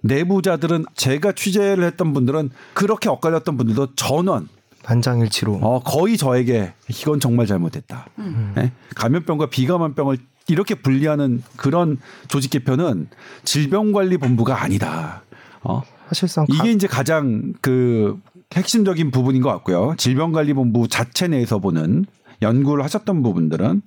내부자들은 0.00 0.84
제가 0.94 1.32
취재를 1.32 1.84
했던 1.84 2.12
분들은 2.12 2.50
그렇게 2.74 3.08
엇갈렸던 3.08 3.56
분들도 3.56 3.94
전원 3.94 4.48
반장일치로. 4.82 5.54
어, 5.62 5.80
거의 5.82 6.16
저에게 6.16 6.72
이건 6.88 7.18
정말 7.18 7.46
잘못했다. 7.46 8.06
음. 8.18 8.52
네? 8.54 8.72
감염병과 8.94 9.50
비감염병을 9.50 10.18
이렇게 10.48 10.76
분리하는 10.76 11.42
그런 11.56 11.98
조직 12.28 12.52
개편은 12.52 13.08
질병관리본부가 13.44 14.62
아니다. 14.62 15.22
어? 15.62 15.82
사실상 16.08 16.46
이게 16.48 16.58
가... 16.58 16.66
이제 16.66 16.86
가장 16.86 17.52
그 17.60 18.20
핵심적인 18.54 19.10
부분인 19.10 19.42
것 19.42 19.50
같고요. 19.50 19.94
질병관리본부 19.98 20.86
자체 20.86 21.26
내에서 21.26 21.58
보는 21.58 22.06
연구를 22.42 22.84
하셨던 22.84 23.24
부분들은 23.24 23.82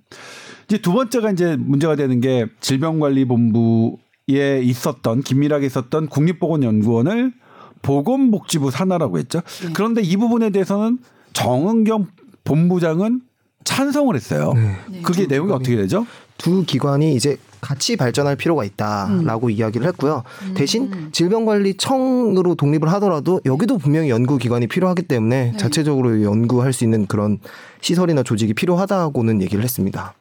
이제 0.70 0.78
두 0.78 0.94
번째가 0.94 1.32
이제 1.32 1.56
문제가 1.58 1.96
되는 1.96 2.22
게 2.22 2.46
질병관리본부에 2.60 4.62
있었던 4.62 5.24
긴밀하게 5.24 5.66
있었던 5.66 6.08
국립보건연구원을 6.08 7.34
보건복지부 7.82 8.70
산하라고 8.70 9.18
했죠. 9.18 9.42
네. 9.64 9.74
그런데 9.74 10.02
이 10.02 10.16
부분에 10.16 10.52
대해서는 10.52 11.00
정은경 11.34 12.08
본부장은 12.44 13.22
찬성을 13.64 14.16
했어요. 14.16 14.54
네. 14.54 14.76
네. 14.92 15.02
그게 15.02 15.26
내용이 15.26 15.52
어떻게 15.52 15.76
되죠? 15.76 16.06
두 16.38 16.64
기관이 16.64 17.16
이제 17.16 17.38
같이 17.62 17.98
발전할 17.98 18.36
필요가 18.36 18.64
있다라고 18.64 19.48
음. 19.48 19.52
이야기를 19.52 19.88
했고요. 19.88 20.24
음. 20.44 20.54
대신 20.54 21.10
질병관리청으로 21.12 22.56
독립을 22.56 22.92
하더라도 22.94 23.42
여기도 23.46 23.80
분명히 23.80 24.10
연구기관이 24.10 24.68
필요하기 24.68 25.04
때문에 25.04 25.52
네. 25.52 25.58
자체적으로 25.58 26.24
연구할 26.24 26.74
수 26.74 26.84
있는 26.84 27.08
그런 27.08 27.40
시설이나 27.82 28.24
조직이 28.24 28.54
필요하다고는 28.54 29.42
얘기를 29.42 29.64
했습니다. 29.64 30.14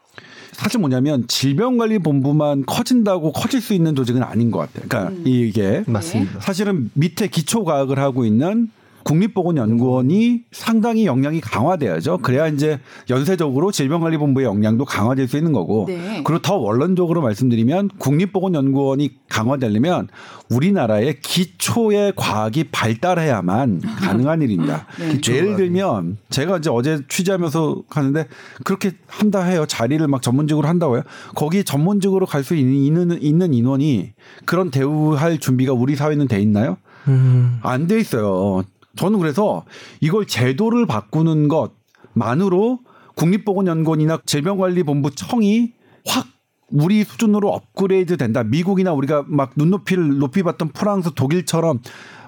사실 0.59 0.81
뭐냐면 0.81 1.25
질병관리본부만 1.29 2.67
커진다고 2.67 3.31
커질 3.33 3.61
수 3.61 3.75
있는 3.75 3.95
조직은 3.95 4.25
아닌 4.25 4.51
것 4.51 4.59
같아요. 4.59 4.89
그러니까 4.89 5.13
음. 5.13 5.23
이게 5.25 5.85
맞습니다. 5.87 6.41
사실은 6.41 6.91
밑에 6.95 7.29
기초과학을 7.29 8.01
하고 8.01 8.25
있는 8.25 8.69
국립보건연구원이 9.05 10.43
상당히 10.51 11.07
역량이 11.07 11.41
강화돼야죠. 11.41 12.19
그래야 12.19 12.49
이제 12.49 12.81
연쇄적으로 13.09 13.71
질병관리본부의 13.71 14.47
역량도 14.47 14.85
강화될 14.85 15.29
수 15.29 15.37
있는 15.37 15.53
거고. 15.53 15.85
네. 15.87 16.23
그리고 16.25 16.43
더 16.43 16.57
원론적으로 16.57 17.23
말씀드리면 17.23 17.91
국립보건연구원이 17.99 19.13
강화되려면 19.29 20.09
우리나라의 20.51 21.21
기초의 21.21 22.15
과학이 22.17 22.65
발달해야만 22.65 23.81
가능한 23.81 24.43
일입니다. 24.43 24.87
네. 24.99 25.21
예를 25.29 25.57
들면 25.57 26.19
제가 26.31 26.59
이제 26.59 26.71
어제 26.71 27.01
취재하면서 27.09 27.83
가는데 27.89 28.27
그렇게 28.65 28.93
한다 29.07 29.43
해요. 29.43 29.65
자리를 29.67 30.07
막 30.09 30.23
전문직으로 30.23 30.67
한다고요. 30.67 31.03
거기 31.35 31.63
전문직으로 31.63 32.27
갈 32.27 32.49
수 32.49 32.55
있는, 32.55 33.21
있는 33.21 33.53
인원이 33.53 34.13
그런 34.47 34.71
대우할 34.71 35.39
준비가 35.39 35.75
우리 35.75 35.97
사회는 35.97 36.29
돼 36.29 36.41
있나요? 36.41 36.79
음. 37.09 37.59
안돼 37.63 37.99
있어요. 38.01 38.63
저는 38.99 39.21
그래서 39.21 39.65
이걸 40.01 40.27
제도를 40.27 40.85
바꾸는 40.87 41.49
것만으로 41.49 42.81
국립보건연구원이나 43.15 44.19
질병관리본부 44.27 45.13
청이 45.13 45.73
확 46.07 46.27
우리 46.71 47.05
수준으로 47.05 47.49
업그레이드 47.49 48.17
된다. 48.17 48.43
미국이나 48.43 48.93
우리가 48.93 49.25
막 49.27 49.53
눈높이를 49.57 50.19
높이 50.19 50.43
봤던 50.43 50.71
프랑스, 50.73 51.13
독일처럼 51.15 51.81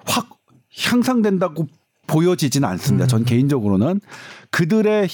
확 0.06 0.28
향상된다고 0.78 1.66
보여지지는 2.06 2.68
않습니다. 2.70 3.06
전 3.06 3.22
음. 3.22 3.24
개인적으로는 3.24 4.00
그들의 4.50 5.09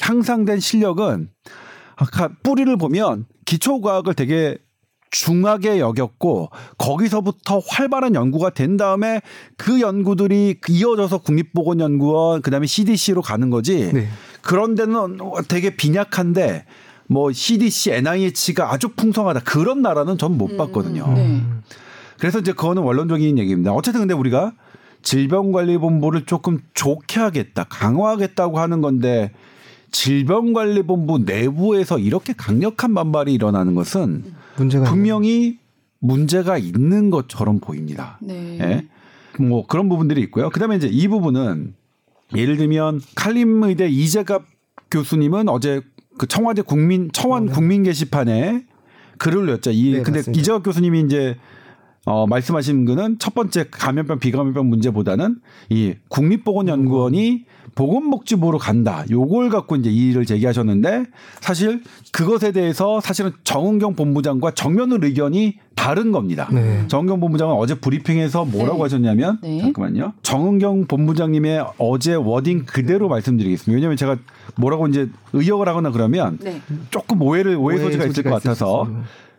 향상된 0.00 0.60
실력은 0.60 1.28
아까 1.96 2.30
뿌리를 2.42 2.74
보면 2.76 3.26
기초과학을 3.44 4.14
되게 4.14 4.58
중하게 5.14 5.78
여겼고 5.78 6.50
거기서부터 6.76 7.60
활발한 7.60 8.16
연구가 8.16 8.50
된 8.50 8.76
다음에 8.76 9.20
그 9.56 9.80
연구들이 9.80 10.56
이어져서 10.68 11.18
국립보건연구원 11.18 12.42
그다음에 12.42 12.66
CDC로 12.66 13.22
가는 13.22 13.48
거지. 13.48 13.92
네. 13.92 14.08
그런 14.42 14.74
데는 14.74 15.18
되게 15.46 15.76
빈약한데 15.76 16.64
뭐 17.06 17.30
CDC, 17.32 17.92
NIH가 17.92 18.72
아주 18.72 18.88
풍성하다 18.88 19.40
그런 19.44 19.82
나라는 19.82 20.18
전 20.18 20.32
못 20.36 20.56
봤거든요. 20.56 21.04
음, 21.04 21.14
네. 21.14 21.70
그래서 22.18 22.40
이제 22.40 22.52
그거는 22.52 22.82
원론적인 22.82 23.38
얘기입니다. 23.38 23.72
어쨌든 23.72 24.00
근데 24.00 24.14
우리가 24.14 24.52
질병관리본부를 25.02 26.26
조금 26.26 26.58
좋게 26.74 27.20
하겠다, 27.20 27.64
강화하겠다고 27.68 28.58
하는 28.58 28.80
건데 28.80 29.30
질병관리본부 29.94 31.20
내부에서 31.20 32.00
이렇게 32.00 32.32
강력한 32.32 32.94
반발이 32.94 33.32
일어나는 33.32 33.74
것은 33.74 34.24
문제가 34.56 34.90
분명히 34.90 35.44
있는. 35.44 35.58
문제가 36.00 36.58
있는 36.58 37.10
것처럼 37.10 37.60
보입니다. 37.60 38.18
네. 38.20 38.58
예? 38.60 38.86
뭐 39.42 39.66
그런 39.66 39.88
부분들이 39.88 40.20
있고요. 40.22 40.50
그다음에 40.50 40.76
이제 40.76 40.88
이 40.88 41.06
부분은 41.06 41.74
예를 42.34 42.56
들면 42.56 43.00
칼림의대 43.14 43.88
이재갑 43.88 44.42
교수님은 44.90 45.48
어제 45.48 45.80
그 46.18 46.26
청와대 46.26 46.62
국민 46.62 47.10
청원 47.12 47.46
네. 47.46 47.52
국민 47.52 47.84
게시판에 47.84 48.64
글을 49.18 49.38
올렸죠. 49.38 49.70
이 49.70 49.92
네, 49.92 50.02
근데 50.02 50.18
맞습니다. 50.18 50.40
이재갑 50.40 50.64
교수님이 50.64 51.02
이제 51.02 51.36
어 52.06 52.26
말씀하신 52.26 52.84
거는 52.84 53.18
첫 53.18 53.34
번째 53.34 53.66
감염병 53.70 54.18
비감염병 54.18 54.68
문제보다는 54.68 55.36
이 55.70 55.94
국립보건연구원이 56.08 57.44
보건복지부로 57.74 58.58
간다. 58.58 59.04
요걸 59.10 59.50
갖고 59.50 59.76
이제 59.76 59.90
이의를 59.90 60.26
제기하셨는데 60.26 61.06
사실 61.40 61.82
그것에 62.12 62.52
대해서 62.52 63.00
사실은 63.00 63.32
정은경 63.42 63.94
본부장과 63.94 64.52
정면으로 64.52 65.06
의견이 65.06 65.58
다른 65.74 66.12
겁니다. 66.12 66.48
네. 66.52 66.84
정은경 66.88 67.20
본부장은 67.20 67.54
어제 67.54 67.74
브리핑에서 67.74 68.44
뭐라고 68.44 68.76
네. 68.76 68.82
하셨냐면 68.82 69.38
네. 69.42 69.60
잠깐만요. 69.60 70.12
정은경 70.22 70.86
본부장님의 70.86 71.64
어제 71.78 72.14
워딩 72.14 72.64
그대로 72.66 73.08
말씀드리겠습니다. 73.08 73.74
왜냐하면 73.74 73.96
제가 73.96 74.16
뭐라고 74.56 74.86
이제 74.86 75.08
의역을 75.32 75.66
하거나 75.68 75.90
그러면 75.90 76.38
네. 76.40 76.60
조금 76.90 77.20
오해를 77.22 77.56
오해 77.56 77.78
소지가 77.78 78.04
있을 78.06 78.22
것 78.22 78.30
같아서 78.30 78.88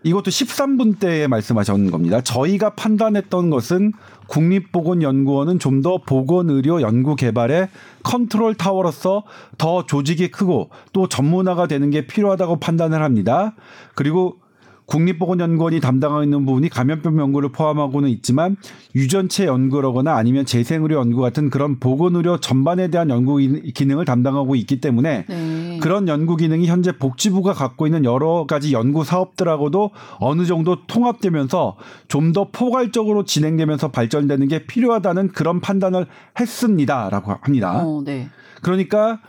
이것도 0.05 0.29
13분 0.29 0.99
때에 0.99 1.25
말씀하셨는 1.25 1.89
겁니다. 1.89 2.21
저희가 2.21 2.75
판단했던 2.75 3.49
것은 3.49 3.91
국립보건연구원은 4.27 5.59
좀 5.59 5.81
더 5.81 5.97
보건의료 5.97 6.81
연구 6.81 7.15
개발의 7.15 7.67
컨트롤 8.03 8.55
타워로서 8.55 9.23
더 9.57 9.85
조직이 9.85 10.31
크고 10.31 10.69
또 10.93 11.09
전문화가 11.09 11.67
되는 11.67 11.89
게 11.89 12.07
필요하다고 12.07 12.59
판단을 12.59 13.03
합니다. 13.03 13.55
그리고 13.93 14.37
국립보건연구원이 14.85 15.79
담당하고 15.79 16.23
있는 16.23 16.45
부분이 16.45 16.69
감염병 16.69 17.17
연구를 17.17 17.49
포함하고는 17.51 18.09
있지만 18.09 18.57
유전체 18.93 19.45
연구라거나 19.45 20.15
아니면 20.15 20.45
재생의료 20.45 20.97
연구 20.97 21.21
같은 21.21 21.49
그런 21.49 21.79
보건의료 21.79 22.39
전반에 22.39 22.89
대한 22.89 23.09
연구 23.09 23.37
기능을 23.37 24.05
담당하고 24.05 24.55
있기 24.55 24.81
때문에 24.81 25.25
네. 25.27 25.79
그런 25.81 26.07
연구 26.07 26.35
기능이 26.35 26.67
현재 26.67 26.91
복지부가 26.91 27.53
갖고 27.53 27.87
있는 27.87 28.05
여러 28.05 28.45
가지 28.47 28.71
연구 28.71 29.03
사업들하고도 29.03 29.91
어느 30.19 30.45
정도 30.45 30.85
통합되면서 30.85 31.77
좀 32.07 32.35
더 32.35 32.49
포괄적으로 32.51 33.23
진행되면서 33.23 33.91
발전되는 33.91 34.47
게 34.49 34.65
필요하다는 34.65 35.29
그런 35.29 35.61
판단을 35.61 36.05
했습니다라고 36.37 37.31
합니다. 37.31 37.81
어, 37.85 38.01
네. 38.03 38.27
그러니까 38.61 39.21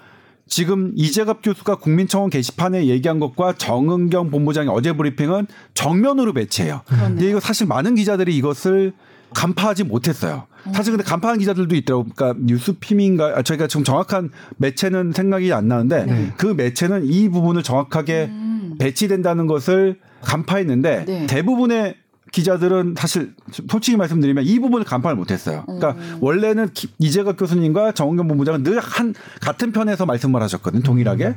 지금 0.48 0.92
이재갑 0.94 1.42
교수가 1.42 1.76
국민청원 1.76 2.30
게시판에 2.30 2.86
얘기한 2.86 3.18
것과 3.18 3.54
정은경 3.54 4.30
본부장의 4.30 4.70
어제 4.72 4.92
브리핑은 4.92 5.46
정면으로 5.74 6.32
배치해요. 6.32 6.82
그렇네요. 6.86 7.08
근데 7.08 7.28
이거 7.30 7.40
사실 7.40 7.66
많은 7.66 7.96
기자들이 7.96 8.36
이것을 8.36 8.92
간파하지 9.34 9.84
못했어요. 9.84 10.46
사실 10.72 10.92
근데 10.92 11.04
간파한 11.04 11.38
기자들도 11.38 11.74
있더라고. 11.76 12.06
그러니까 12.14 12.40
뉴스핌인가 12.44 13.38
아, 13.38 13.42
저희가 13.42 13.66
지금 13.66 13.84
정확한 13.84 14.30
매체는 14.56 15.12
생각이 15.12 15.52
안 15.52 15.68
나는데 15.68 16.06
네. 16.06 16.32
그 16.36 16.46
매체는 16.46 17.04
이 17.06 17.28
부분을 17.28 17.62
정확하게 17.62 18.26
음. 18.30 18.74
배치된다는 18.78 19.46
것을 19.46 19.98
간파했는데 20.22 21.04
네. 21.04 21.26
대부분의 21.26 21.96
기자들은 22.36 22.96
사실 22.98 23.32
솔직히 23.50 23.96
말씀드리면 23.96 24.44
이 24.44 24.58
부분을 24.58 24.84
간파를 24.84 25.16
못했어요. 25.16 25.62
그러니까 25.64 25.92
음. 25.92 26.18
원래는 26.20 26.68
이재갑 26.98 27.38
교수님과 27.38 27.92
정은경 27.92 28.28
본부장은 28.28 28.62
늘 28.62 28.78
한 28.78 29.14
같은 29.40 29.72
편에서 29.72 30.04
말씀을 30.04 30.42
하셨거든요. 30.42 30.82
동일하게. 30.82 31.26
음. 31.28 31.34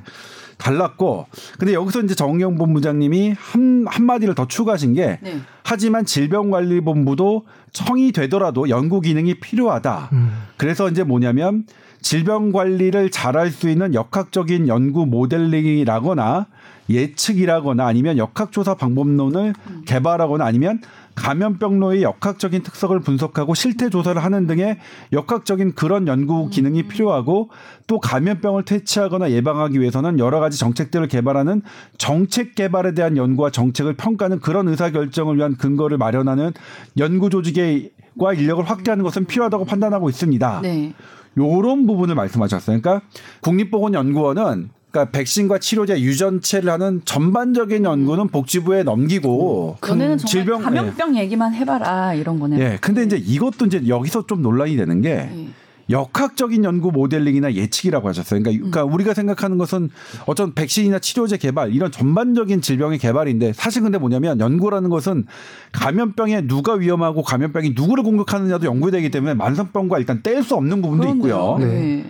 달랐고 0.57 1.27
근데 1.57 1.73
여기서 1.73 2.01
이제 2.01 2.15
정경 2.15 2.57
본부장님이 2.57 3.33
한 3.37 3.85
한마디를 3.87 4.35
더 4.35 4.45
추가하신 4.45 4.93
게 4.93 5.17
네. 5.21 5.39
하지만 5.63 6.03
질병관리본부도 6.03 7.45
청이 7.71 8.11
되더라도 8.11 8.67
연구 8.67 8.99
기능이 8.99 9.35
필요하다. 9.35 10.09
음. 10.11 10.31
그래서 10.57 10.89
이제 10.89 11.03
뭐냐면 11.03 11.63
질병 12.01 12.51
관리를 12.51 13.09
잘할 13.09 13.51
수 13.51 13.69
있는 13.69 13.93
역학적인 13.93 14.67
연구 14.67 15.05
모델링이라거나 15.05 16.47
예측이라거나 16.89 17.85
아니면 17.85 18.17
역학조사 18.17 18.75
방법론을 18.75 19.53
음. 19.69 19.81
개발하거나 19.85 20.43
아니면 20.43 20.81
감염병로의 21.15 22.01
역학적인 22.01 22.63
특성을 22.63 22.97
분석하고 22.99 23.53
실태 23.53 23.89
조사를 23.89 24.23
하는 24.23 24.47
등의 24.47 24.77
역학적인 25.11 25.75
그런 25.75 26.07
연구 26.07 26.49
기능이 26.49 26.83
음. 26.83 26.87
필요하고 26.87 27.49
또 27.87 27.99
감염병을 27.99 28.63
퇴치하거나 28.63 29.31
예방하기 29.31 29.79
위해서는 29.79 30.17
여러 30.19 30.39
가지 30.39 30.57
정책들을 30.57 31.07
개발하는 31.07 31.61
정책 31.97 32.55
개발에 32.55 32.93
대한 32.93 33.17
연구와 33.17 33.49
정책을 33.51 33.95
평가하는 33.95 34.39
그런 34.39 34.67
의사 34.69 34.91
결정을 34.91 35.35
위한 35.37 35.57
근거를 35.57 35.97
마련하는 35.97 36.53
연구 36.97 37.29
조직과 37.29 38.33
인력을 38.33 38.63
확대하는 38.63 39.03
것은 39.03 39.25
필요하다고 39.25 39.65
판단하고 39.65 40.09
있습니다. 40.09 40.61
네. 40.63 40.93
요런 41.37 41.85
부분을 41.85 42.15
말씀하셨어요. 42.15 42.81
그러니까 42.81 43.05
국립보건연구원은 43.41 44.69
그러니까 44.91 45.11
백신과 45.11 45.59
치료제 45.59 45.99
유전체를 46.01 46.71
하는 46.71 47.01
전반적인 47.05 47.85
연구는 47.85 48.29
복지부에 48.29 48.83
넘기고 48.83 49.77
음. 49.83 50.17
질병 50.17 50.63
감염병 50.63 51.13
네. 51.13 51.21
얘기만 51.21 51.53
해봐라 51.53 52.15
이런 52.15 52.39
거네. 52.39 52.59
예. 52.59 52.77
근데 52.81 53.03
이제 53.03 53.15
이것도 53.15 53.67
이제 53.67 53.87
여기서 53.87 54.25
좀 54.25 54.41
논란이 54.41 54.75
되는 54.75 55.01
게 55.01 55.15
네. 55.15 55.49
역학적인 55.91 56.63
연구 56.63 56.91
모델링이나 56.91 57.53
예측이라고 57.53 58.07
하셨어요. 58.09 58.41
그러니까, 58.41 58.59
그러니까 58.59 58.83
음. 58.83 58.93
우리가 58.93 59.13
생각하는 59.13 59.57
것은 59.57 59.89
어떤 60.25 60.53
백신이나 60.53 60.99
치료제 60.99 61.37
개발 61.37 61.73
이런 61.73 61.91
전반적인 61.91 62.61
질병의 62.61 62.99
개발인데 62.99 63.53
사실 63.53 63.81
근데 63.81 63.97
뭐냐면 63.97 64.39
연구라는 64.39 64.89
것은 64.89 65.25
감염병에 65.71 66.47
누가 66.47 66.73
위험하고 66.73 67.23
감염병이 67.23 67.73
누구를 67.75 68.03
공격하느냐도 68.03 68.65
연구되기 68.65 69.09
때문에 69.09 69.33
만성병과 69.35 69.99
일단 69.99 70.21
뗄 70.23 70.43
수 70.43 70.55
없는 70.55 70.81
부분도 70.81 71.09
있고요. 71.09 71.57
네. 71.59 72.05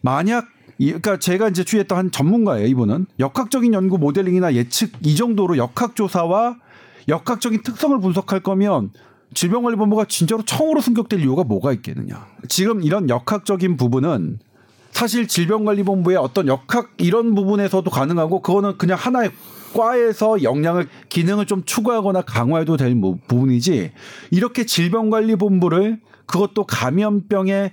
만약 0.00 0.46
그러니까 0.78 1.18
제가 1.18 1.48
이제 1.48 1.64
취했던 1.64 1.98
한 1.98 2.10
전문가예요, 2.10 2.66
이분은. 2.66 3.06
역학적인 3.18 3.74
연구 3.74 3.98
모델링이나 3.98 4.54
예측 4.54 4.92
이 5.02 5.16
정도로 5.16 5.56
역학 5.56 5.96
조사와 5.96 6.56
역학적인 7.08 7.62
특성을 7.62 7.98
분석할 8.00 8.40
거면 8.40 8.90
질병관리본부가 9.34 10.06
진짜로 10.06 10.42
청으로 10.44 10.80
승격될 10.80 11.20
이유가 11.20 11.44
뭐가 11.44 11.72
있겠느냐. 11.72 12.26
지금 12.48 12.82
이런 12.82 13.08
역학적인 13.08 13.76
부분은 13.76 14.38
사실 14.90 15.28
질병관리본부의 15.28 16.16
어떤 16.16 16.48
역학 16.48 16.90
이런 16.98 17.34
부분에서도 17.34 17.88
가능하고 17.90 18.40
그거는 18.40 18.78
그냥 18.78 18.96
하나의 18.98 19.30
과에서 19.74 20.42
역량을 20.42 20.88
기능을 21.08 21.46
좀 21.46 21.62
추가하거나 21.64 22.22
강화해도 22.22 22.76
될 22.76 22.98
부분이지 23.28 23.92
이렇게 24.30 24.64
질병관리본부를 24.64 26.00
그것도 26.26 26.64
감염병에 26.64 27.72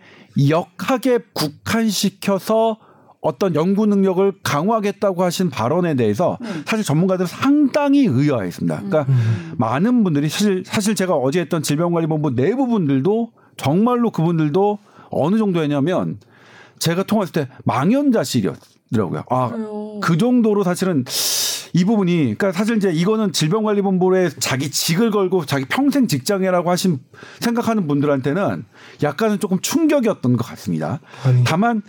역하게 0.49 1.19
국한시켜서 1.33 2.77
어떤 3.25 3.55
연구 3.55 3.87
능력을 3.87 4.33
강화하겠다고 4.43 5.23
하신 5.23 5.49
발언에 5.49 5.95
대해서 5.95 6.37
네. 6.39 6.47
사실 6.63 6.85
전문가들은 6.85 7.25
상당히 7.25 8.05
의아했습니다. 8.05 8.75
그러니까 8.75 9.11
음. 9.11 9.53
많은 9.57 10.03
분들이 10.03 10.29
사실 10.29 10.61
사실 10.63 10.93
제가 10.93 11.15
어제 11.15 11.39
했던 11.39 11.63
질병관리본부 11.63 12.35
내부 12.35 12.67
분들도 12.67 13.31
정말로 13.57 14.11
그분들도 14.11 14.77
어느 15.09 15.37
정도였냐면 15.39 16.19
제가 16.77 17.01
통화했을 17.01 17.33
때 17.33 17.47
망연자실이었더라고요. 17.63 19.23
아, 19.31 19.51
그 20.03 20.17
정도로 20.19 20.63
사실은 20.63 21.03
이 21.73 21.83
부분이 21.83 22.35
그러니까 22.37 22.51
사실 22.51 22.77
이제 22.77 22.91
이거는 22.91 23.31
질병관리본부에 23.31 24.29
자기 24.39 24.69
직을 24.69 25.09
걸고 25.09 25.47
자기 25.47 25.65
평생 25.65 26.07
직장이라고 26.07 26.69
하신 26.69 26.99
생각하는 27.39 27.87
분들한테는 27.87 28.65
약간은 29.01 29.39
조금 29.39 29.59
충격이었던 29.61 30.37
것 30.37 30.45
같습니다. 30.45 30.99
아니. 31.25 31.43
다만 31.43 31.81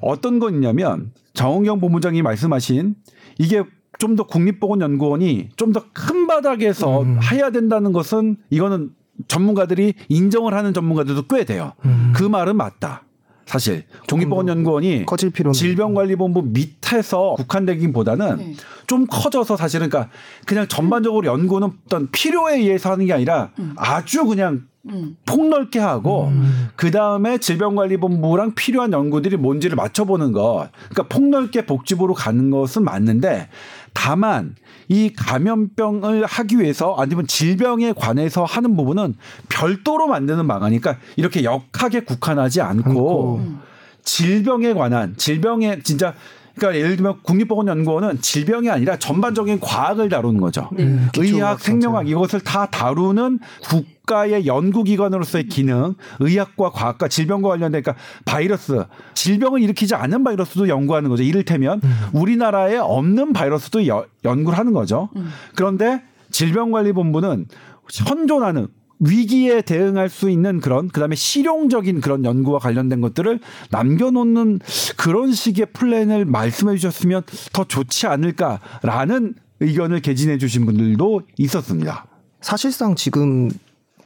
어떤 0.00 0.38
거 0.38 0.50
있냐면 0.50 1.12
정은경 1.34 1.80
본부장이 1.80 2.22
말씀하신 2.22 2.94
이게 3.38 3.62
좀 3.98 4.14
더 4.16 4.24
국립보건연구원이 4.26 5.50
좀 5.56 5.72
더 5.72 5.84
큰 5.94 6.26
바닥에서 6.26 7.02
음. 7.02 7.18
해야 7.32 7.50
된다는 7.50 7.92
것은 7.92 8.36
이거는 8.50 8.90
전문가들이 9.28 9.94
인정을 10.08 10.52
하는 10.52 10.74
전문가들도 10.74 11.22
꽤 11.28 11.44
돼요. 11.44 11.72
음. 11.86 12.12
그 12.14 12.22
말은 12.22 12.56
맞다. 12.56 13.02
사실 13.46 13.84
종립보건연구원이 14.08 15.06
커질 15.06 15.30
필요는 15.30 15.52
질병관리본부 15.54 16.42
밑에서 16.52 17.34
국한되기보다는 17.36 18.36
네. 18.38 18.54
좀 18.88 19.06
커져서 19.06 19.56
사실은 19.56 19.88
그러니까 19.88 20.12
그냥 20.46 20.66
전반적으로 20.68 21.26
연구는 21.26 21.70
어떤 21.86 22.10
필요에 22.10 22.56
의해서 22.56 22.90
하는 22.90 23.06
게 23.06 23.12
아니라 23.12 23.50
음. 23.60 23.72
아주 23.76 24.24
그냥 24.26 24.66
음. 24.88 25.16
폭넓게 25.26 25.78
하고 25.78 26.28
음. 26.28 26.68
그 26.76 26.90
다음에 26.90 27.38
질병관리본부랑 27.38 28.54
필요한 28.54 28.92
연구들이 28.92 29.36
뭔지를 29.36 29.76
맞춰보는 29.76 30.32
것. 30.32 30.68
그러니까 30.90 31.02
폭넓게 31.14 31.66
복지부로 31.66 32.14
가는 32.14 32.50
것은 32.50 32.84
맞는데 32.84 33.48
다만 33.92 34.54
이 34.88 35.12
감염병을 35.14 36.26
하기 36.26 36.60
위해서 36.60 36.94
아니면 36.96 37.26
질병에 37.26 37.92
관해서 37.92 38.44
하는 38.44 38.76
부분은 38.76 39.14
별도로 39.48 40.06
만드는 40.06 40.46
방안이니까 40.46 40.98
이렇게 41.16 41.42
역하게 41.42 42.00
국한하지 42.00 42.60
않고 42.60 43.36
음. 43.38 43.60
질병에 44.04 44.72
관한 44.74 45.16
질병에 45.16 45.80
진짜 45.82 46.14
그러니까 46.56 46.78
예를 46.78 46.96
들면 46.96 47.20
국립보건연구원은 47.22 48.20
질병이 48.20 48.70
아니라 48.70 48.96
전반적인 48.98 49.60
과학을 49.60 50.08
다루는 50.08 50.40
거죠. 50.40 50.70
네. 50.72 50.98
의학, 51.18 51.60
생명학 51.60 52.08
이것을 52.08 52.40
다 52.40 52.66
다루는 52.66 53.38
국가의 53.62 54.46
연구기관으로서의 54.46 55.48
기능, 55.48 55.94
의학과 56.18 56.70
과학과 56.70 57.08
질병과 57.08 57.50
관련된 57.50 57.82
그러니까 57.82 58.02
바이러스, 58.24 58.84
질병을 59.14 59.62
일으키지 59.62 59.94
않는 59.94 60.24
바이러스도 60.24 60.68
연구하는 60.68 61.10
거죠. 61.10 61.22
이를테면 61.22 61.80
음. 61.84 61.96
우리나라에 62.14 62.78
없는 62.78 63.32
바이러스도 63.34 63.86
여, 63.86 64.06
연구를 64.24 64.58
하는 64.58 64.72
거죠. 64.72 65.10
음. 65.16 65.28
그런데 65.54 66.02
질병관리본부는 66.30 67.46
현존하는 67.92 68.68
위기에 68.98 69.62
대응할 69.62 70.08
수 70.08 70.30
있는 70.30 70.60
그런 70.60 70.88
그다음에 70.88 71.14
실용적인 71.14 72.00
그런 72.00 72.24
연구와 72.24 72.58
관련된 72.58 73.00
것들을 73.00 73.40
남겨놓는 73.70 74.60
그런 74.96 75.32
식의 75.32 75.66
플랜을 75.72 76.24
말씀해 76.24 76.76
주셨으면 76.76 77.22
더 77.52 77.64
좋지 77.64 78.06
않을까라는 78.06 79.34
의견을 79.60 80.00
개진해 80.00 80.38
주신 80.38 80.66
분들도 80.66 81.22
있었습니다. 81.38 82.06
사실상 82.40 82.94
지금 82.94 83.50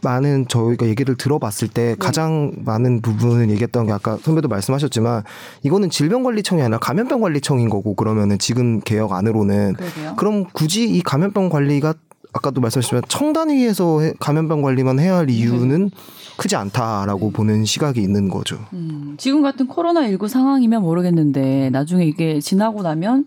많은 0.03 0.49
저희가 0.49 0.87
얘기를 0.87 1.15
들어봤을 1.17 1.69
때 1.69 1.91
네. 1.91 1.97
가장 1.99 2.53
많은 2.65 3.03
부분을 3.03 3.51
얘기했던 3.51 3.87
게 3.87 3.93
아까 3.93 4.17
선배도 4.17 4.49
말씀하셨지만 4.49 5.25
이거는 5.63 5.91
질병관리청이 5.91 6.63
아니라 6.63 6.79
감염병관리청인 6.79 7.69
거고 7.69 7.95
그러면은 7.95 8.39
지금 8.39 8.81
개혁 8.81 9.13
안으로는 9.13 9.75
그러게요. 9.75 10.17
그럼 10.17 10.45
굳이 10.53 10.85
이 10.85 11.03
감염병 11.03 11.51
관리가 11.51 11.95
아까도 12.33 12.61
말씀하셨지만 12.61 13.03
청단 13.09 13.51
위에서 13.51 14.01
감염병 14.21 14.63
관리만 14.63 14.99
해야 14.99 15.17
할 15.17 15.31
이유는 15.31 15.85
네. 15.85 15.91
크지 16.37 16.57
않다라고 16.57 17.27
네. 17.27 17.33
보는 17.33 17.65
시각이 17.65 18.01
있는 18.01 18.29
거죠. 18.29 18.59
음, 18.73 19.15
지금 19.19 19.43
같은 19.43 19.67
코로나 19.67 20.07
19 20.09 20.29
상황이면 20.29 20.83
모르겠는데 20.83 21.71
나중에 21.71 22.05
이게 22.07 22.41
지나고 22.41 22.83
나면 22.83 23.27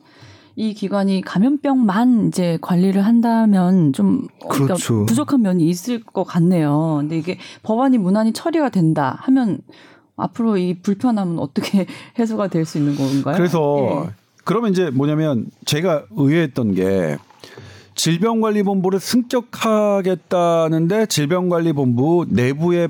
이 0.55 0.73
기관이 0.73 1.21
감염병만 1.21 2.27
이제 2.27 2.57
관리를 2.61 3.05
한다면 3.05 3.91
좀 3.91 4.27
그러니까 4.39 4.65
그렇죠. 4.75 4.87
그러니까 4.93 5.05
부족한 5.09 5.41
면이 5.41 5.67
있을 5.67 6.03
것 6.03 6.23
같네요. 6.23 6.97
근데 6.99 7.17
이게 7.17 7.39
법안이 7.63 7.97
무난히 7.97 8.33
처리가 8.33 8.69
된다 8.69 9.17
하면 9.21 9.59
앞으로 10.15 10.57
이 10.57 10.75
불편함은 10.79 11.39
어떻게 11.39 11.87
해소가 12.19 12.47
될 12.47 12.65
수 12.65 12.77
있는 12.77 12.95
건가요? 12.95 13.35
그래서 13.35 14.05
예. 14.07 14.13
그러면 14.43 14.71
이제 14.71 14.89
뭐냐면 14.91 15.47
제가 15.65 16.03
의외했던 16.15 16.75
게 16.75 17.17
질병관리본부를 17.95 18.99
승격하겠다는데 18.99 21.07
질병관리본부 21.07 22.27
내부의 22.29 22.89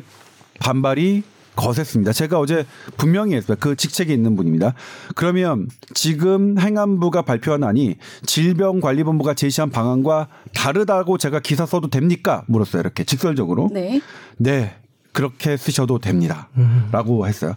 반발이 0.59 1.23
거셌습니다. 1.55 2.13
제가 2.13 2.39
어제 2.39 2.65
분명히 2.97 3.35
했어요. 3.35 3.57
그 3.59 3.75
직책에 3.75 4.13
있는 4.13 4.35
분입니다. 4.35 4.73
그러면 5.15 5.67
지금 5.93 6.57
행안부가 6.59 7.21
발표한 7.21 7.63
안이 7.63 7.97
질병관리본부가 8.25 9.33
제시한 9.35 9.69
방안과 9.69 10.27
다르다고 10.53 11.17
제가 11.17 11.39
기사 11.39 11.65
써도 11.65 11.89
됩니까? 11.89 12.43
물었어요. 12.47 12.81
이렇게 12.81 13.03
직설적으로. 13.03 13.69
네. 13.71 14.01
네. 14.37 14.75
그렇게 15.11 15.57
쓰셔도 15.57 15.99
됩니다. 15.99 16.49
음. 16.57 16.87
라고 16.91 17.27
했어요. 17.27 17.55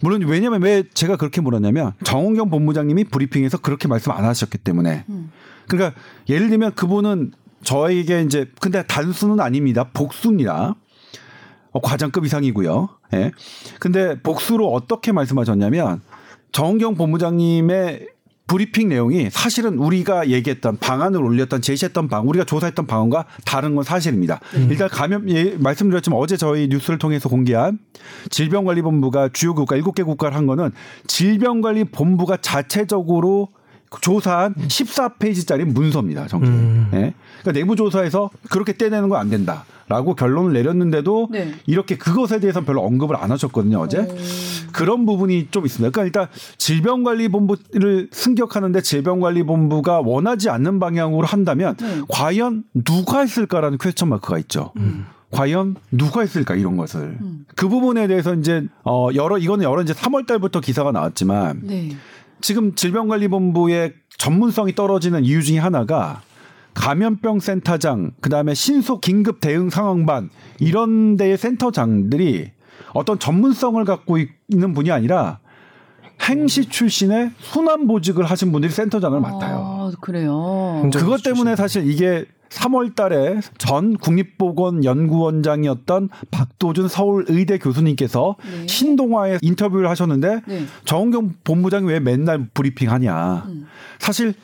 물론 0.00 0.22
왜냐면 0.22 0.62
왜 0.62 0.84
제가 0.94 1.16
그렇게 1.16 1.40
물었냐면 1.40 1.92
정홍경 2.04 2.50
본부장님이 2.50 3.04
브리핑에서 3.04 3.58
그렇게 3.58 3.88
말씀 3.88 4.12
안 4.12 4.24
하셨기 4.24 4.58
때문에. 4.58 5.04
음. 5.08 5.30
그러니까 5.68 5.98
예를 6.28 6.48
들면 6.48 6.74
그분은 6.74 7.32
저에게 7.62 8.22
이제 8.22 8.46
근데 8.60 8.82
단수는 8.84 9.40
아닙니다. 9.40 9.88
복수입니다. 9.92 10.74
어, 11.72 11.80
과장급 11.80 12.24
이상이고요. 12.26 12.88
예. 13.14 13.30
근데 13.78 14.20
복수로 14.20 14.72
어떻게 14.72 15.12
말씀하셨냐면 15.12 16.02
정경 16.50 16.94
본부장님의 16.94 18.08
브리핑 18.46 18.88
내용이 18.88 19.30
사실은 19.30 19.78
우리가 19.78 20.28
얘기했던 20.28 20.76
방안을 20.78 21.22
올렸던 21.22 21.62
제시했던 21.62 22.08
방 22.08 22.28
우리가 22.28 22.44
조사했던 22.44 22.86
방안과 22.86 23.24
다른 23.46 23.74
건 23.74 23.84
사실입니다. 23.84 24.40
음. 24.56 24.68
일단 24.70 24.88
감염 24.88 25.30
예, 25.30 25.56
말씀드렸지만 25.56 26.18
어제 26.18 26.36
저희 26.36 26.68
뉴스를 26.68 26.98
통해서 26.98 27.30
공개한 27.30 27.78
질병관리본부가 28.28 29.30
주요 29.32 29.54
국가 29.54 29.76
7개 29.76 30.04
국가를 30.04 30.36
한 30.36 30.46
거는 30.46 30.72
질병관리본부가 31.06 32.38
자체적으로 32.38 33.48
조사한 34.00 34.54
14페이지짜리 34.54 35.64
문서입니다. 35.64 36.26
정말. 36.28 36.50
음. 36.50 36.88
네. 36.90 37.14
그러니까 37.40 37.52
내부 37.60 37.76
조사에서 37.76 38.30
그렇게 38.50 38.76
떼내는 38.76 39.08
건 39.08 39.18
안 39.22 39.30
된다. 39.30 39.64
라고 39.88 40.14
결론을 40.14 40.54
내렸는데도 40.54 41.28
네. 41.30 41.52
이렇게 41.66 41.98
그것에 41.98 42.40
대해서 42.40 42.62
별로 42.62 42.80
언급을 42.82 43.14
안 43.16 43.30
하셨거든요, 43.30 43.78
어제. 43.78 43.98
오. 43.98 44.16
그런 44.72 45.04
부분이 45.04 45.48
좀 45.50 45.66
있습니다. 45.66 45.90
그러니까 45.92 46.04
일단 46.04 46.28
질병관리본부를 46.56 48.08
승격하는데 48.10 48.80
질병관리본부가 48.80 50.00
원하지 50.00 50.48
않는 50.50 50.78
방향으로 50.80 51.26
한다면 51.26 51.76
네. 51.76 52.00
과연 52.08 52.64
누가 52.84 53.20
했을까라는 53.20 53.78
퀘스천 53.78 54.08
마크가 54.08 54.38
있죠. 54.38 54.72
음. 54.76 55.06
과연 55.30 55.76
누가 55.90 56.20
했을까 56.20 56.54
이런 56.54 56.76
것을 56.76 57.16
음. 57.20 57.46
그 57.56 57.68
부분에 57.68 58.06
대해서 58.06 58.34
이제 58.34 58.66
어 58.84 59.08
여러 59.14 59.38
이거는 59.38 59.64
여러 59.64 59.82
이제 59.82 59.94
3월 59.94 60.26
달부터 60.26 60.60
기사가 60.60 60.92
나왔지만 60.92 61.60
네. 61.64 61.96
지금 62.42 62.74
질병관리본부의 62.74 63.94
전문성이 64.18 64.74
떨어지는 64.74 65.24
이유 65.24 65.42
중에 65.42 65.58
하나가 65.58 66.20
감염병 66.74 67.40
센터장, 67.40 68.12
그다음에 68.20 68.54
신속 68.54 69.00
긴급 69.00 69.40
대응 69.40 69.70
상황반 69.70 70.30
이런 70.58 71.16
데의 71.16 71.36
센터장들이 71.38 72.50
어떤 72.94 73.18
전문성을 73.18 73.82
갖고 73.84 74.18
있는 74.48 74.74
분이 74.74 74.90
아니라 74.90 75.38
행시 76.28 76.68
출신의 76.68 77.32
순환 77.38 77.86
보직을 77.86 78.24
하신 78.24 78.52
분들이 78.52 78.72
센터장을 78.72 79.18
맡아요. 79.20 79.56
아, 79.58 79.90
그래요. 80.00 80.88
그것 80.94 81.22
때문에 81.22 81.56
사실 81.56 81.88
이게 81.90 82.24
3월 82.52 82.94
달에 82.94 83.40
전 83.58 83.96
국립보건연구원장이었던 83.96 86.10
박도준 86.30 86.88
서울의대 86.88 87.58
교수님께서 87.58 88.36
네. 88.44 88.66
신동아에 88.66 89.38
인터뷰를 89.40 89.88
하셨는데 89.88 90.42
네. 90.46 90.66
정은경 90.84 91.34
본부장이 91.44 91.88
왜 91.88 92.00
맨날 92.00 92.46
브리핑하냐. 92.52 93.44
음. 93.48 93.66
사실 93.98 94.34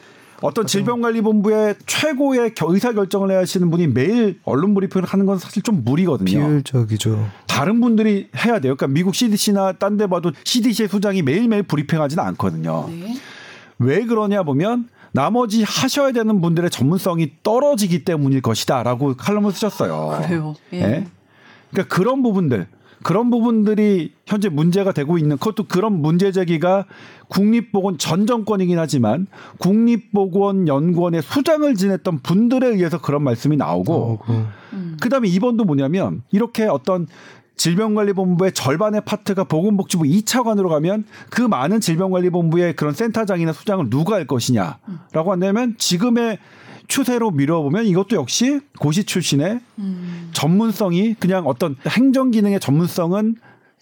어떤 0.41 0.67
질병관리본부의 0.67 1.75
최고의 1.85 2.55
의사 2.69 2.93
결정을 2.93 3.33
해야 3.33 3.41
하시는 3.41 3.69
분이 3.71 3.89
매일 3.89 4.39
언론 4.45 4.73
브리핑을 4.73 5.05
하는 5.05 5.27
건 5.27 5.39
사실 5.39 5.63
좀 5.63 5.83
무리거든요. 5.85 6.27
비효율적이죠. 6.27 7.29
다른 7.49 7.81
분들이 7.81 8.29
해야 8.37 8.61
돼요. 8.61 8.77
그러니까 8.77 8.87
미국 8.87 9.17
CDC나 9.17 9.73
딴 9.73 9.99
데 9.99 10.07
봐도 10.07 10.31
CDC의 10.45 10.89
수장이 10.89 11.23
매일매일 11.23 11.65
브리핑하지는 11.65 12.23
않거든요. 12.25 12.87
네. 12.89 13.17
왜 13.81 14.05
그러냐 14.05 14.45
보면 14.45 14.89
나머지 15.13 15.63
하셔야 15.63 16.13
되는 16.13 16.41
분들의 16.41 16.71
전문성이 16.71 17.33
떨어지기 17.43 18.05
때문일 18.05 18.43
것이다라고 18.43 19.17
칼럼을 19.17 19.53
쓰셨어요. 19.53 20.21
그래요. 20.23 20.55
예. 20.73 20.81
네? 20.81 21.07
그러니까 21.71 21.95
그런 21.95 22.23
부분들 22.23 22.67
그런 23.03 23.31
부분들이 23.31 24.13
현재 24.27 24.49
문제가 24.49 24.93
되고 24.93 25.19
있는 25.19 25.37
그것도 25.37 25.65
그런 25.69 26.01
문제 26.01 26.33
제기가 26.33 26.87
국립보건 27.29 27.99
전 27.99 28.27
정권이긴 28.27 28.79
하지만 28.79 29.27
국립보건연구원의 29.59 31.23
수장을 31.23 31.73
지냈던 31.75 32.21
분들에 32.21 32.69
의해서 32.69 33.01
그런 33.01 33.23
말씀이 33.23 33.57
나오고 33.57 33.95
어, 33.95 34.53
음. 34.73 34.97
그다음에 35.01 35.29
이번도 35.29 35.65
뭐냐면 35.65 36.23
이렇게 36.31 36.65
어떤 36.65 37.07
질병관리본부의 37.59 38.53
절반의 38.53 39.03
파트가 39.05 39.45
보건복지부 39.45 40.05
2차관으로 40.05 40.69
가면 40.69 41.05
그 41.29 41.43
많은 41.43 41.81
질병관리본부의 41.81 42.77
그런 42.77 42.95
센터장이나 42.95 43.53
수장을 43.53 43.91
누가 43.91 44.15
할 44.15 44.27
것이냐라고 44.27 45.33
한다면 45.33 45.75
지금의 45.77 46.39
추세로 46.87 47.31
미뤄보면 47.33 47.85
이것도 47.85 48.17
역시 48.17 48.61
고시 48.79 49.05
출신의 49.05 49.61
음. 49.79 50.31
전문성이 50.33 51.15
그냥 51.15 51.47
어떤 51.47 51.77
행정 51.87 52.31
기능의 52.31 52.61
전문성은 52.61 53.37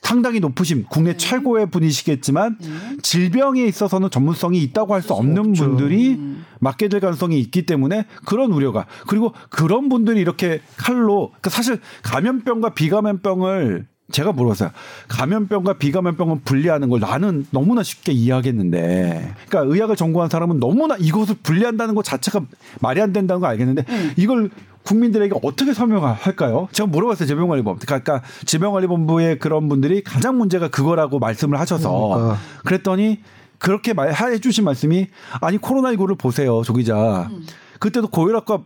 상당히 0.06 0.38
높으신 0.38 0.84
국내 0.88 1.12
네. 1.12 1.16
최고의 1.16 1.68
분이시겠지만 1.68 2.58
네. 2.60 2.68
질병에 3.02 3.64
있어서는 3.64 4.08
전문성이 4.08 4.62
있다고 4.62 4.94
할 4.94 5.02
수 5.02 5.12
없는 5.14 5.50
없죠. 5.50 5.64
분들이 5.66 6.14
음. 6.14 6.44
맡게 6.60 6.88
될 6.88 7.00
가능성이 7.00 7.40
있기 7.40 7.66
때문에 7.66 8.06
그런 8.24 8.52
우려가 8.52 8.86
그리고 9.08 9.32
그런 9.50 9.88
분들이 9.88 10.20
이렇게 10.20 10.60
칼로 10.76 11.28
그러니까 11.28 11.50
사실 11.50 11.80
감염병과 12.02 12.74
비감염병을 12.74 13.86
제가 14.12 14.30
물어봤어요. 14.32 14.70
감염병과 15.08 15.78
비감염병을 15.78 16.40
분리하는 16.44 16.88
걸 16.88 17.00
나는 17.00 17.44
너무나 17.50 17.82
쉽게 17.82 18.12
이해하겠는데, 18.12 19.34
그러니까 19.48 19.74
의학을 19.74 19.96
전공한 19.96 20.30
사람은 20.30 20.60
너무나 20.60 20.96
이것을 20.96 21.34
분리한다는 21.42 21.96
것 21.96 22.04
자체가 22.04 22.42
말이 22.80 23.00
안 23.00 23.12
된다는 23.12 23.40
거 23.40 23.48
알겠는데, 23.48 23.84
음. 23.88 24.12
이걸 24.16 24.50
국민들에게 24.86 25.34
어떻게 25.42 25.74
설명할까요? 25.74 26.68
제가 26.72 26.86
물어봤어요. 26.86 27.26
질병관리본부. 27.26 27.84
그러니까 27.84 28.22
질병관리본부의 28.44 29.38
그런 29.38 29.68
분들이 29.68 30.02
가장 30.02 30.38
문제가 30.38 30.68
그거라고 30.68 31.18
말씀을 31.18 31.58
하셔서 31.60 31.90
그러니까. 31.90 32.38
그랬더니 32.64 33.20
그렇게 33.58 33.92
해 33.92 34.38
주신 34.38 34.64
말씀이 34.64 35.08
아니 35.40 35.58
코로나19를 35.58 36.18
보세요. 36.18 36.62
조 36.62 36.72
기자. 36.72 37.28
음. 37.30 37.44
그때도 37.80 38.08
고혈압과 38.08 38.60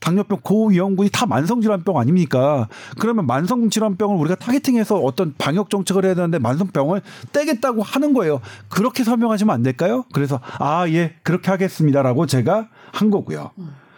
당뇨병, 0.00 0.38
고위험군이 0.42 1.08
다 1.10 1.24
만성질환병 1.24 1.96
아닙니까? 1.96 2.68
그러면 3.00 3.26
만성질환병을 3.26 4.16
우리가 4.18 4.34
타겟팅해서 4.34 4.96
어떤 4.96 5.34
방역 5.38 5.70
정책을 5.70 6.04
해야 6.04 6.14
되는데 6.14 6.38
만성병을 6.38 7.00
떼겠다고 7.32 7.82
하는 7.82 8.12
거예요. 8.12 8.40
그렇게 8.68 9.02
설명하시면 9.02 9.54
안 9.54 9.62
될까요? 9.62 10.04
그래서 10.12 10.40
아, 10.58 10.86
예, 10.88 11.14
그렇게 11.22 11.50
하겠습니다라고 11.50 12.26
제가 12.26 12.68
한 12.92 13.10
거고요. 13.10 13.52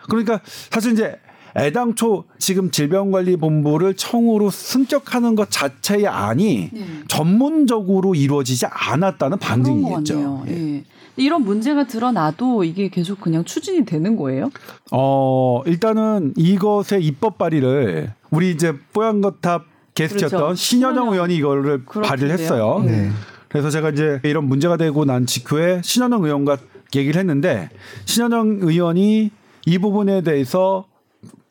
그러니까 0.08 0.40
사실 0.70 0.92
이제 0.92 1.18
애당초 1.56 2.24
지금 2.38 2.70
질병관리본부를 2.70 3.94
청으로 3.94 4.50
승격하는 4.50 5.34
것 5.34 5.50
자체의 5.50 6.06
안이 6.06 6.70
네. 6.72 6.86
전문적으로 7.08 8.14
이루어지지 8.14 8.66
않았다는 8.66 9.38
반증이겠죠. 9.38 10.44
예. 10.48 10.84
이런 11.16 11.42
문제가 11.42 11.86
드러나도 11.86 12.64
이게 12.64 12.88
계속 12.88 13.20
그냥 13.20 13.44
추진이 13.44 13.86
되는 13.86 14.16
거예요? 14.16 14.50
어, 14.92 15.62
일단은 15.64 16.34
이것의 16.36 17.02
입법 17.02 17.38
발의를 17.38 18.12
우리 18.30 18.50
이제 18.50 18.74
뽀얀거탑 18.92 19.64
게스트였던 19.94 20.38
그렇죠. 20.38 20.54
신현영 20.54 21.12
의원이 21.14 21.36
이거를 21.36 21.84
발의를 21.86 22.30
했어요. 22.30 22.82
네. 22.84 23.10
그래서 23.48 23.70
제가 23.70 23.90
이제 23.90 24.20
이런 24.24 24.44
문제가 24.44 24.76
되고 24.76 25.06
난 25.06 25.24
직후에 25.24 25.80
신현영 25.82 26.22
의원과 26.22 26.58
얘기를 26.94 27.18
했는데 27.18 27.70
신현영 28.04 28.58
의원이 28.60 29.30
이 29.64 29.78
부분에 29.78 30.20
대해서 30.20 30.84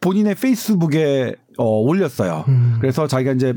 본인의 0.06 0.36
페이스북에 0.36 1.34
어, 1.58 1.66
올렸어요. 1.80 2.46
음. 2.48 2.78
그래서 2.80 3.08
자기가 3.08 3.32
이제 3.32 3.56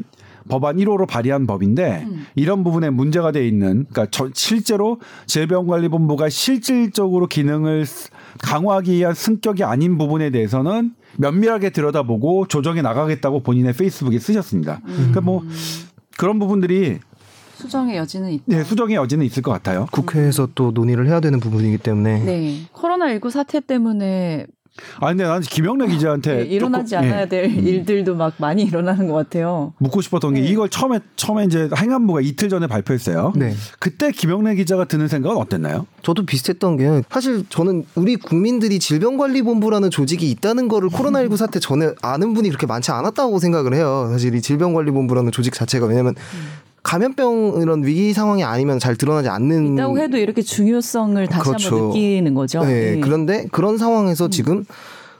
법안 0.48 0.76
1호로 0.76 1.06
발의한 1.06 1.46
법인데 1.46 2.06
음. 2.06 2.24
이런 2.36 2.64
부분에 2.64 2.88
문제가 2.88 3.32
돼 3.32 3.46
있는 3.46 3.84
그러니까 3.90 4.06
저, 4.10 4.30
실제로 4.32 4.98
질병관리본부가 5.26 6.30
실질적으로 6.30 7.26
기능을 7.26 7.84
강화하기 8.42 8.92
위한 8.94 9.12
승격이 9.12 9.62
아닌 9.62 9.98
부분에 9.98 10.30
대해서는 10.30 10.94
면밀하게 11.18 11.68
들여다보고 11.68 12.46
조정해 12.48 12.80
나가겠다고 12.80 13.42
본인의 13.42 13.74
페이스북에 13.74 14.18
쓰셨습니다. 14.18 14.80
음. 14.86 14.94
그러니까 14.94 15.20
뭐 15.20 15.42
그런 16.16 16.38
부분들이 16.38 16.98
수정의 17.58 17.96
여지는 17.96 18.30
있다. 18.30 18.44
네, 18.46 18.64
수정의 18.64 18.94
여지는 18.94 19.26
있을 19.26 19.42
것 19.42 19.50
같아요. 19.50 19.86
국회에서 19.90 20.48
또 20.54 20.70
논의를 20.70 21.08
해야 21.08 21.18
되는 21.18 21.40
부분이기 21.40 21.78
때문에. 21.78 22.24
네. 22.24 22.60
코로나19 22.72 23.30
사태 23.30 23.60
때문에 23.60 24.46
아 25.00 25.08
근데 25.08 25.24
나는 25.24 25.40
김영래 25.40 25.86
기자한테 25.88 26.36
네, 26.36 26.42
일어나지 26.44 26.90
조금, 26.90 27.06
않아야 27.06 27.22
예. 27.22 27.28
될 27.28 27.44
음. 27.44 27.66
일들도 27.66 28.14
막 28.14 28.34
많이 28.38 28.62
일어나는 28.62 29.08
것 29.08 29.14
같아요. 29.14 29.72
묻고 29.78 30.00
싶었던 30.00 30.34
게 30.34 30.40
네. 30.40 30.46
이걸 30.48 30.68
처음에 30.68 31.00
처음에 31.16 31.44
이제 31.44 31.68
행안부가 31.76 32.20
이틀 32.20 32.48
전에 32.48 32.66
발표했어요. 32.66 33.32
네. 33.36 33.54
그때 33.78 34.10
김영래 34.10 34.54
기자가 34.54 34.84
드는 34.84 35.08
생각은 35.08 35.36
어땠나요? 35.36 35.86
저도 36.02 36.24
비슷했던 36.26 36.76
게 36.76 37.02
사실 37.10 37.44
저는 37.48 37.84
우리 37.94 38.16
국민들이 38.16 38.78
질병관리본부라는 38.78 39.90
조직이 39.90 40.30
있다는 40.30 40.68
거를 40.68 40.88
코로나19 40.88 41.36
사태 41.36 41.60
전에 41.60 41.90
아는 42.02 42.34
분이 42.34 42.48
그렇게 42.48 42.66
많지 42.66 42.90
않았다고 42.90 43.38
생각을 43.38 43.74
해요. 43.74 44.08
사실 44.10 44.34
이 44.34 44.42
질병관리본부라는 44.42 45.32
조직 45.32 45.54
자체가 45.54 45.86
왜냐하면 45.86 46.14
음. 46.16 46.67
감염병 46.88 47.58
이런 47.60 47.84
위기 47.84 48.14
상황이 48.14 48.42
아니면 48.42 48.78
잘 48.78 48.96
드러나지 48.96 49.28
않는 49.28 49.74
있다고 49.74 49.98
해도 49.98 50.16
이렇게 50.16 50.40
중요성을 50.40 51.26
다시 51.26 51.44
그렇죠. 51.44 51.74
한번 51.74 51.88
느끼는 51.88 52.32
거죠. 52.32 52.64
네. 52.64 52.94
네. 52.94 53.00
그런데 53.00 53.46
그런 53.52 53.76
상황에서 53.76 54.24
음. 54.24 54.30
지금 54.30 54.64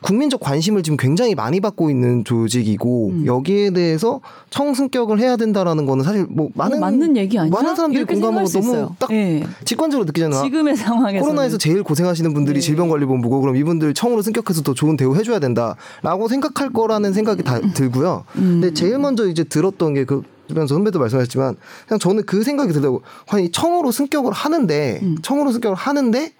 국민적 0.01 0.41
관심을 0.41 0.83
지금 0.83 0.97
굉장히 0.97 1.35
많이 1.35 1.61
받고 1.61 1.91
있는 1.91 2.25
조직이고 2.25 3.09
음. 3.09 3.27
여기에 3.27 3.73
대해서 3.73 4.21
청승격을 4.49 5.21
해야 5.21 5.37
된다라는 5.37 5.85
거는 5.85 6.05
사실 6.05 6.25
뭐 6.31 6.49
많은 6.55 6.81
맞는 6.81 7.19
얘기 7.19 7.39
아니야? 7.39 7.51
많은 7.51 7.77
사람들이 7.77 8.05
공감하고 8.05 8.49
너무 8.49 8.95
딱 8.99 9.11
네. 9.11 9.45
직관적으로 9.67 10.07
느끼잖아. 10.07 10.41
지금의 10.45 10.75
상황에서 10.75 11.23
코로나에서 11.23 11.59
제일 11.59 11.83
고생하시는 11.83 12.33
분들이 12.33 12.61
네. 12.61 12.61
질병관리본부고 12.61 13.43
그럼 13.43 13.57
이분들 13.57 13.93
청으로 13.93 14.23
승격해서 14.23 14.63
더 14.63 14.73
좋은 14.73 14.97
대우 14.97 15.15
해줘야 15.17 15.39
된다라고 15.39 16.29
생각할 16.29 16.73
거라는 16.73 17.13
생각이 17.13 17.43
다 17.43 17.61
들고요. 17.61 18.25
음. 18.37 18.61
근데 18.63 18.73
제일 18.73 18.99
먼저 18.99 19.29
이제 19.29 19.45
들었던 19.45 19.93
게그 19.93 20.23
주변 20.49 20.67
선배도 20.67 20.99
말씀하셨지만 20.99 21.57
그냥 21.87 21.99
저는 21.99 22.25
그 22.25 22.43
생각이 22.43 22.73
들더라고. 22.73 23.03
아니 23.29 23.51
청으로 23.53 23.93
승격을 23.93 24.33
하는데 24.33 25.01
음. 25.03 25.17
청으로 25.23 25.53
승격을 25.53 25.77
하는데 25.77 26.33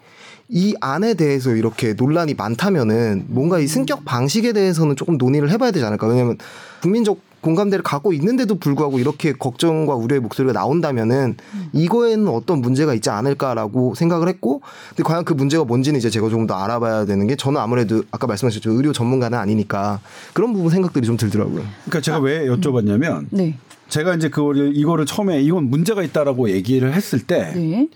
이 0.49 0.75
안에 0.81 1.13
대해서 1.13 1.55
이렇게 1.55 1.93
논란이 1.93 2.33
많다면은 2.33 3.25
뭔가 3.27 3.59
이 3.59 3.67
승격 3.67 4.03
방식에 4.03 4.51
대해서는 4.51 4.95
조금 4.95 5.17
논의를 5.17 5.51
해봐야 5.51 5.71
되지 5.71 5.85
않을까. 5.85 6.07
왜냐하면 6.07 6.37
국민적 6.81 7.19
공감대를 7.41 7.83
갖고 7.83 8.11
있는데도 8.13 8.55
불구하고 8.55 8.99
이렇게 8.99 9.31
걱정과 9.31 9.95
우려의 9.95 10.19
목소리가 10.21 10.51
나온다면은 10.53 11.37
이거에는 11.71 12.27
어떤 12.27 12.59
문제가 12.59 12.93
있지 12.93 13.09
않을까라고 13.09 13.95
생각을 13.95 14.27
했고 14.27 14.61
근데 14.89 15.03
과연 15.03 15.23
그 15.23 15.33
문제가 15.33 15.63
뭔지는 15.63 15.99
이제 15.99 16.09
제가 16.09 16.29
조금 16.29 16.47
더 16.47 16.55
알아봐야 16.55 17.05
되는 17.05 17.27
게 17.27 17.35
저는 17.35 17.61
아무래도 17.61 18.03
아까 18.11 18.27
말씀하셨죠 18.27 18.71
의료 18.71 18.91
전문가는 18.91 19.37
아니니까 19.37 20.01
그런 20.33 20.51
부분 20.51 20.69
생각들이 20.69 21.05
좀 21.05 21.15
들더라고요. 21.15 21.63
그러니까 21.85 22.01
제가 22.01 22.19
왜 22.19 22.45
여쭤봤냐면 22.47 23.27
네. 23.29 23.57
제가 23.89 24.15
이제 24.15 24.29
그거를 24.29 24.75
이거를 24.75 25.05
처음에 25.05 25.41
이건 25.41 25.65
문제가 25.65 26.03
있다라고 26.03 26.49
얘기를 26.51 26.93
했을 26.93 27.19
때 27.19 27.51
네. 27.53 27.89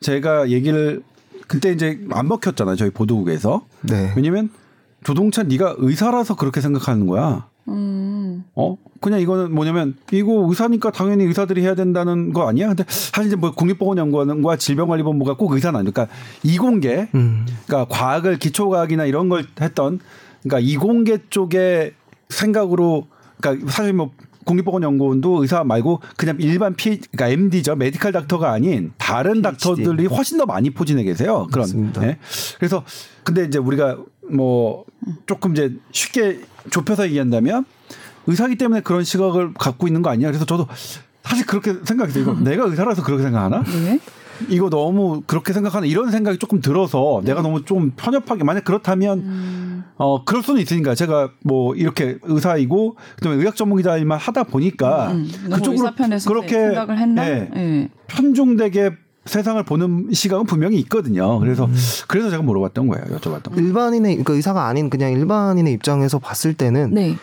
제가 0.00 0.50
얘기를 0.50 1.02
그때 1.46 1.72
이제 1.72 1.98
안 2.10 2.28
먹혔잖아요 2.28 2.76
저희 2.76 2.90
보도국에서 2.90 3.64
네. 3.82 4.12
왜냐면 4.16 4.50
조동찬 5.04 5.48
네가 5.48 5.76
의사라서 5.78 6.36
그렇게 6.36 6.60
생각하는 6.60 7.06
거야. 7.06 7.48
음. 7.68 8.44
어 8.54 8.76
그냥 9.00 9.20
이거는 9.20 9.54
뭐냐면 9.54 9.94
이거 10.10 10.46
의사니까 10.48 10.90
당연히 10.90 11.24
의사들이 11.24 11.62
해야 11.62 11.74
된다는 11.74 12.32
거 12.32 12.48
아니야? 12.48 12.68
근데 12.68 12.84
사실 12.88 13.28
이제 13.28 13.36
뭐 13.36 13.52
국립보건연구원과 13.52 14.56
질병관리본부가 14.56 15.36
꼭 15.36 15.52
의사는 15.52 15.78
아니니까 15.78 16.06
그러니까 16.06 16.16
이공계, 16.42 17.08
음. 17.14 17.46
그러니까 17.66 17.94
과학을 17.94 18.38
기초과학이나 18.38 19.04
이런 19.04 19.28
걸 19.28 19.44
했던 19.60 20.00
그러니까 20.42 20.60
이공계 20.60 21.18
쪽의 21.30 21.92
생각으로 22.28 23.06
그러니까 23.40 23.70
사실 23.70 23.92
뭐 23.92 24.10
국립보건연구원도 24.48 25.42
의사 25.42 25.62
말고 25.62 26.00
그냥 26.16 26.36
일반 26.40 26.74
피, 26.74 26.98
그러니까 26.98 27.28
MD죠. 27.28 27.76
메디컬 27.76 28.12
닥터가 28.12 28.50
아닌 28.50 28.92
다른 28.96 29.42
닥터들이 29.42 30.06
훨씬 30.06 30.38
더 30.38 30.46
많이 30.46 30.70
포진해 30.70 31.04
계세요. 31.04 31.46
그런. 31.52 31.92
네. 31.92 32.18
그래서 32.58 32.84
근데 33.22 33.44
이제 33.44 33.58
우리가 33.58 33.98
뭐 34.30 34.84
조금 35.26 35.52
이제 35.52 35.74
쉽게 35.92 36.40
좁혀서 36.70 37.06
얘기한다면 37.06 37.64
의사기 38.26 38.56
때문에 38.56 38.80
그런 38.80 39.04
시각을 39.04 39.54
갖고 39.54 39.86
있는 39.86 40.02
거 40.02 40.10
아니야? 40.10 40.28
그래서 40.28 40.44
저도 40.44 40.66
사실 41.22 41.44
그렇게 41.46 41.74
생각했어요. 41.84 42.22
이거 42.22 42.32
내가 42.40 42.64
의사라서 42.64 43.02
그렇게 43.02 43.22
생각하나? 43.22 43.62
네. 43.62 44.00
이거 44.48 44.70
너무 44.70 45.22
그렇게 45.26 45.52
생각하는 45.52 45.88
이런 45.88 46.10
생각이 46.10 46.38
조금 46.38 46.60
들어서 46.60 47.20
네. 47.22 47.30
내가 47.30 47.42
너무 47.42 47.64
좀 47.64 47.92
편협하게 47.96 48.44
만약 48.44 48.64
그렇다면 48.64 49.18
음. 49.18 49.84
어 49.96 50.24
그럴 50.24 50.42
수는 50.42 50.60
있으니까 50.60 50.94
제가 50.94 51.30
뭐 51.42 51.74
이렇게 51.74 52.18
의사이고 52.22 52.96
그다음에 53.16 53.38
의학 53.38 53.56
전문 53.56 53.78
기자 53.78 53.96
일만 53.96 54.18
하다 54.18 54.44
보니까 54.44 55.12
음, 55.12 55.28
음. 55.44 55.50
그쪽으로 55.50 55.90
그렇게 56.26 56.54
생각을 56.54 56.98
했나? 56.98 57.24
네, 57.24 57.50
네. 57.52 57.88
편중되게 58.06 58.92
세상을 59.28 59.62
보는 59.62 60.08
시각은 60.12 60.46
분명히 60.46 60.78
있거든요. 60.80 61.38
그래서 61.38 61.66
음. 61.66 61.74
그래서 62.08 62.30
제가 62.30 62.42
물어봤던 62.42 62.88
거예요. 62.88 63.04
여쭤봤던 63.18 63.50
거예요. 63.50 63.66
일반인의 63.66 64.12
그러니까 64.14 64.32
의사가 64.32 64.66
아닌 64.66 64.90
그냥 64.90 65.12
일반인의 65.12 65.72
입장에서 65.74 66.18
봤을 66.18 66.54
때는 66.54 66.94
네. 66.94 67.16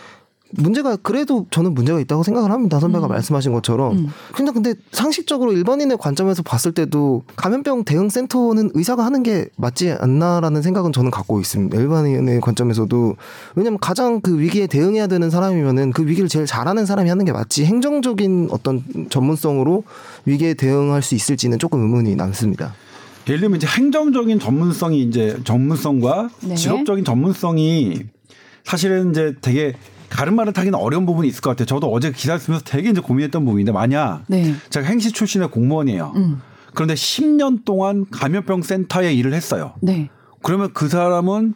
문제가 0.52 0.96
그래도 0.96 1.48
저는 1.52 1.74
문제가 1.74 2.00
있다고 2.00 2.24
생각을 2.24 2.52
합니다. 2.52 2.80
선배가 2.80 3.08
음. 3.08 3.10
말씀하신 3.10 3.52
것처럼. 3.54 3.98
음. 3.98 4.08
근데 4.34 4.52
근데 4.52 4.74
상식적으로 4.92 5.52
일반인의 5.54 5.98
관점에서 5.98 6.44
봤을 6.44 6.72
때도 6.72 7.24
감염병 7.36 7.84
대응 7.84 8.10
센터는 8.10 8.72
의사가 8.74 9.06
하는 9.06 9.24
게 9.24 9.48
맞지 9.58 9.92
않나라는 10.00 10.62
생각은 10.62 10.94
저는 10.94 11.12
갖고 11.12 11.40
있습니다. 11.40 11.78
일반인의 11.78 12.42
관점에서도 12.42 13.16
왜냐면 13.56 13.80
가장 13.80 14.22
그 14.22 14.40
위기에 14.40 14.68
대응해야 14.68 15.08
되는 15.08 15.30
사람이면은 15.30 15.92
그 15.92 16.06
위기를 16.06 16.30
제일 16.30 16.46
잘하는 16.46 16.86
사람이 16.86 17.10
하는 17.10 17.26
게 17.26 17.32
맞지. 17.32 17.66
행정적인 17.66 18.50
어떤 18.52 18.84
전문성으로 19.10 19.84
위기에 20.26 20.54
대응할 20.54 21.02
수 21.02 21.16
있을지는 21.16 21.60
조금 21.60 21.82
의문이 21.82 22.16
남습니다. 22.16 22.74
예를 23.28 23.42
들면 23.42 23.58
이제 23.58 23.68
행정적인 23.68 24.40
전문성이 24.40 25.02
이제 25.02 25.38
전문성과 25.44 26.30
네. 26.44 26.56
직업적인 26.56 27.04
전문성이 27.04 28.04
사실은 28.64 29.12
이제 29.12 29.34
되게 29.42 29.74
말을 30.36 30.54
타기는 30.54 30.78
어려운 30.78 31.06
부분이 31.06 31.28
있을 31.28 31.42
것 31.42 31.52
같아요. 31.52 31.66
저도 31.66 31.92
어제 31.92 32.12
기사를 32.12 32.40
쓰면서 32.40 32.64
되게 32.66 32.90
이제 32.90 33.02
고민했던 33.02 33.44
부분인데 33.46 33.72
만약 33.72 34.24
네. 34.28 34.54
제가 34.70 34.88
행시 34.88 35.12
출신의 35.12 35.50
공무원이에요. 35.52 36.14
음. 36.16 36.42
그런데 36.74 36.94
10년 36.94 37.64
동안 37.66 38.06
감염병 38.12 38.62
센터에 38.62 39.14
일을 39.14 39.34
했어요. 39.34 39.74
네. 39.82 40.10
그러면 40.44 40.72
그 40.74 40.88
사람은 40.88 41.56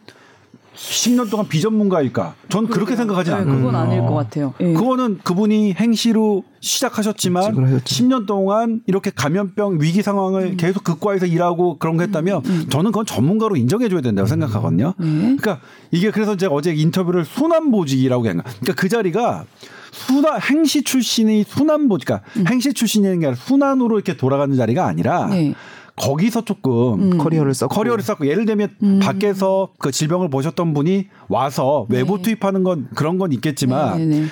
10년 0.80 1.30
동안 1.30 1.48
비전문가일까? 1.48 2.36
전 2.48 2.68
그렇게 2.68 2.96
생각하지 2.96 3.32
네, 3.32 3.36
않거든요. 3.38 3.58
그건 3.58 3.76
아닐 3.76 4.00
것 4.00 4.14
같아요. 4.14 4.54
예. 4.62 4.74
그거는 4.74 5.20
그분이 5.24 5.74
행시로 5.74 6.44
시작하셨지만 6.62 7.82
10년 7.84 8.26
동안 8.26 8.82
이렇게 8.88 9.12
감염병 9.14 9.80
위기 9.82 10.02
상황을 10.02 10.44
음. 10.44 10.58
계속 10.58 10.84
극과에서 10.84 11.26
일하고 11.26 11.78
그런 11.78 11.98
거 11.98 12.04
했다면 12.04 12.42
음. 12.46 12.50
음. 12.50 12.70
저는 12.70 12.92
그건 12.92 13.06
전문가로 13.06 13.58
인정해줘야 13.58 14.02
된다고 14.02 14.28
생각하거든요. 14.28 14.94
네. 14.98 15.08
그러니까 15.20 15.60
이게 15.92 16.12
그래서 16.12 16.38
제가 16.38 16.54
어제 16.54 16.74
인터뷰를 16.74 17.26
순환보직이라고 17.26 18.28
한 18.28 18.38
거. 18.38 18.44
그러니까 18.44 18.74
그 18.74 18.88
자리가 18.88 19.46
순환 19.92 20.40
행시 20.42 20.84
출신이 20.84 21.44
순환보직, 21.48 22.08
그러니까 22.08 22.30
음. 22.38 22.46
행시 22.48 22.74
출신이라는 22.74 23.20
게 23.20 23.28
아니라 23.28 23.42
순환으로 23.44 23.98
이렇게 23.98 24.16
돌아가는 24.16 24.56
자리가 24.56 24.86
아니라. 24.86 25.28
네. 25.28 25.54
거기서 26.00 26.46
조금 26.46 27.12
음. 27.14 27.18
커리어를 27.18 27.54
쌓고 27.54 27.76
커리어를 27.76 28.04
쌓고 28.04 28.26
예를 28.26 28.46
들면 28.46 28.70
음. 28.82 29.00
밖에서 29.00 29.70
그 29.78 29.92
질병을 29.92 30.30
보셨던 30.30 30.74
분이 30.74 31.08
와서 31.28 31.86
외부 31.90 32.18
네. 32.18 32.24
투입하는 32.24 32.64
건 32.64 32.88
그런 32.96 33.18
건 33.18 33.32
있겠지만 33.34 33.98
네, 33.98 34.06
네, 34.06 34.26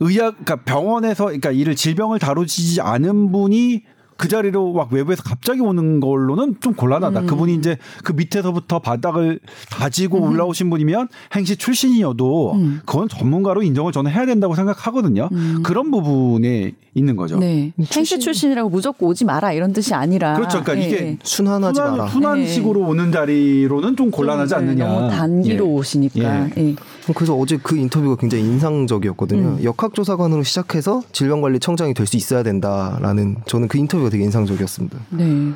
의학 0.00 0.44
그러니까 0.44 0.56
병원에서 0.64 1.24
그러니까 1.24 1.50
이를 1.50 1.74
질병을 1.74 2.18
다루지 2.18 2.80
않은 2.80 3.32
분이 3.32 3.82
그 4.18 4.26
자리로 4.26 4.72
막 4.72 4.92
외부에서 4.92 5.22
갑자기 5.22 5.60
오는 5.60 6.00
걸로는 6.00 6.56
좀 6.60 6.74
곤란하다. 6.74 7.20
음. 7.20 7.26
그분이 7.26 7.54
이제 7.54 7.78
그 8.02 8.12
밑에서부터 8.12 8.80
바닥을 8.80 9.38
다지고 9.70 10.18
음. 10.18 10.22
올라오신 10.24 10.68
분이면 10.70 11.06
행시 11.36 11.56
출신이어도 11.56 12.52
음. 12.54 12.80
그건 12.84 13.08
전문가로 13.08 13.62
인정을 13.62 13.92
저는 13.92 14.10
해야 14.10 14.26
된다고 14.26 14.56
생각하거든요. 14.56 15.28
음. 15.30 15.62
그런 15.62 15.92
부분에 15.92 16.72
있는 16.94 17.14
거죠. 17.14 17.38
네. 17.38 17.72
행시 17.94 18.18
출신이라고 18.18 18.70
무조건 18.70 19.08
오지 19.08 19.24
마라 19.24 19.52
이런 19.52 19.72
뜻이 19.72 19.94
아니라 19.94 20.34
그렇죠. 20.34 20.64
그러니까 20.64 20.74
네. 20.74 20.88
이게 20.88 21.18
순환하지 21.22 21.76
순환, 21.76 21.96
마라. 21.96 22.10
순환식으로 22.10 22.80
네. 22.80 22.86
오는 22.86 23.12
자리로는 23.12 23.94
좀 23.96 24.10
곤란하지 24.10 24.50
좀, 24.50 24.58
않느냐. 24.58 24.88
너무 24.88 25.08
단기로 25.10 25.64
예. 25.64 25.70
오시니까. 25.70 26.18
예. 26.18 26.50
예. 26.58 26.74
그래서 27.14 27.34
어제 27.36 27.56
그 27.62 27.76
인터뷰가 27.76 28.16
굉장히 28.16 28.42
인상적이었거든요. 28.44 29.58
음. 29.60 29.64
역학조사관으로 29.64 30.42
시작해서 30.42 31.02
질병관리청장이 31.12 31.94
될 31.94 32.08
수 32.08 32.16
있어야 32.16 32.42
된다라는 32.42 33.36
저는 33.44 33.68
그 33.68 33.76
인터뷰 33.76 34.07
가 34.08 34.10
되게 34.10 34.24
인상적이었습니다. 34.24 34.98
네. 35.10 35.52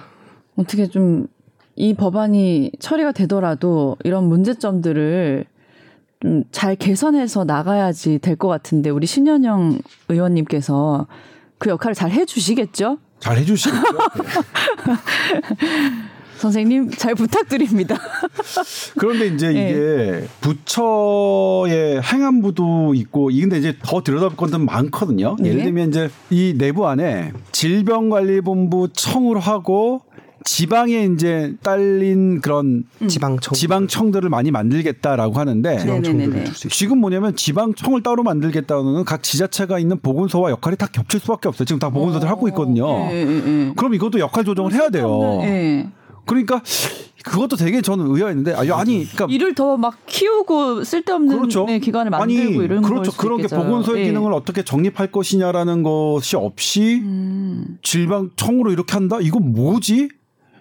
어떻게 0.57 0.87
좀 0.87 1.27
이 1.75 1.95
법안이 1.95 2.73
처리가 2.79 3.13
되더라도 3.13 3.97
이런 4.05 4.29
문제점들을 4.29 5.47
좀 6.21 6.45
잘 6.53 6.77
개선해서 6.77 7.45
나가야지 7.45 8.19
될 8.21 8.37
것 8.37 8.47
같은데 8.49 8.91
우리 8.91 9.07
신현영 9.07 9.79
의원님께서 10.09 11.07
그 11.59 11.71
역할을 11.71 11.95
잘 11.95 12.11
해주시겠죠? 12.13 12.99
잘 13.19 13.39
해주시겠죠. 13.39 13.83
선생님 16.43 16.91
잘 16.91 17.15
부탁드립니다. 17.15 17.97
그런데 18.99 19.29
이제 19.29 19.53
네. 19.53 19.71
이게 19.71 20.27
부처의 20.41 22.03
행안부도 22.03 22.95
있고 22.95 23.31
이근데 23.31 23.59
이제 23.59 23.77
더 23.81 24.03
들여다볼 24.03 24.37
건들 24.37 24.59
많거든요. 24.59 25.37
네. 25.39 25.51
예를 25.51 25.63
들면 25.63 25.91
이제 25.91 26.11
이 26.31 26.55
내부 26.59 26.89
안에 26.89 27.33
질병관리본부 27.53 28.89
청을 28.93 29.39
하고 29.39 30.03
지방에 30.45 31.05
이제 31.15 31.55
딸린 31.63 32.41
그런 32.41 32.83
음. 33.01 33.07
지방청 33.07 33.55
지방청들을 33.55 34.29
많이 34.29 34.51
만들겠다라고 34.51 35.39
하는데 35.39 35.79
지금 36.69 36.99
뭐냐면 36.99 37.37
지방청을 37.37 38.03
따로 38.03 38.25
만들겠다는 38.25 39.05
각 39.05 39.23
지자체가 39.23 39.79
있는 39.79 40.01
보건소와 40.01 40.51
역할이 40.51 40.77
다 40.77 40.89
겹칠 40.91 41.21
수밖에 41.21 41.49
없어요. 41.49 41.67
지금 41.67 41.79
다 41.79 41.91
보건소들 41.91 42.29
하고 42.29 42.49
있거든요. 42.49 43.07
네, 43.07 43.25
네, 43.25 43.41
네. 43.41 43.73
그럼 43.77 43.95
이것도 43.95 44.19
역할 44.19 44.45
조정을 44.45 44.73
해야 44.73 44.89
돼요. 44.89 45.39
그러니까 46.33 46.63
그것도 47.25 47.57
되게 47.57 47.81
저는 47.83 48.07
의아했는데 48.09 48.53
아니, 48.55 48.71
아니 48.73 49.05
그러니까 49.07 49.27
일을 49.31 49.55
더 49.55 49.77
막 49.77 49.97
키우고 50.07 50.85
쓸데없는 50.85 51.37
그렇죠. 51.37 51.65
네, 51.65 51.79
기관을 51.79 52.11
만들고 52.11 52.43
아니, 52.59 52.65
이런 52.65 52.83
그렇죠. 52.83 53.13
그런 53.13 53.41
게 53.41 53.47
보건소의 53.49 54.03
네. 54.03 54.09
기능을 54.09 54.33
어떻게 54.33 54.63
정립할 54.65 55.11
것이냐라는 55.13 55.83
것이 55.83 56.37
없이 56.37 57.01
음. 57.03 57.79
질병청으로 57.83 58.73
이렇게 58.73 58.93
한다? 58.95 59.19
이거 59.21 59.39
뭐지? 59.41 60.09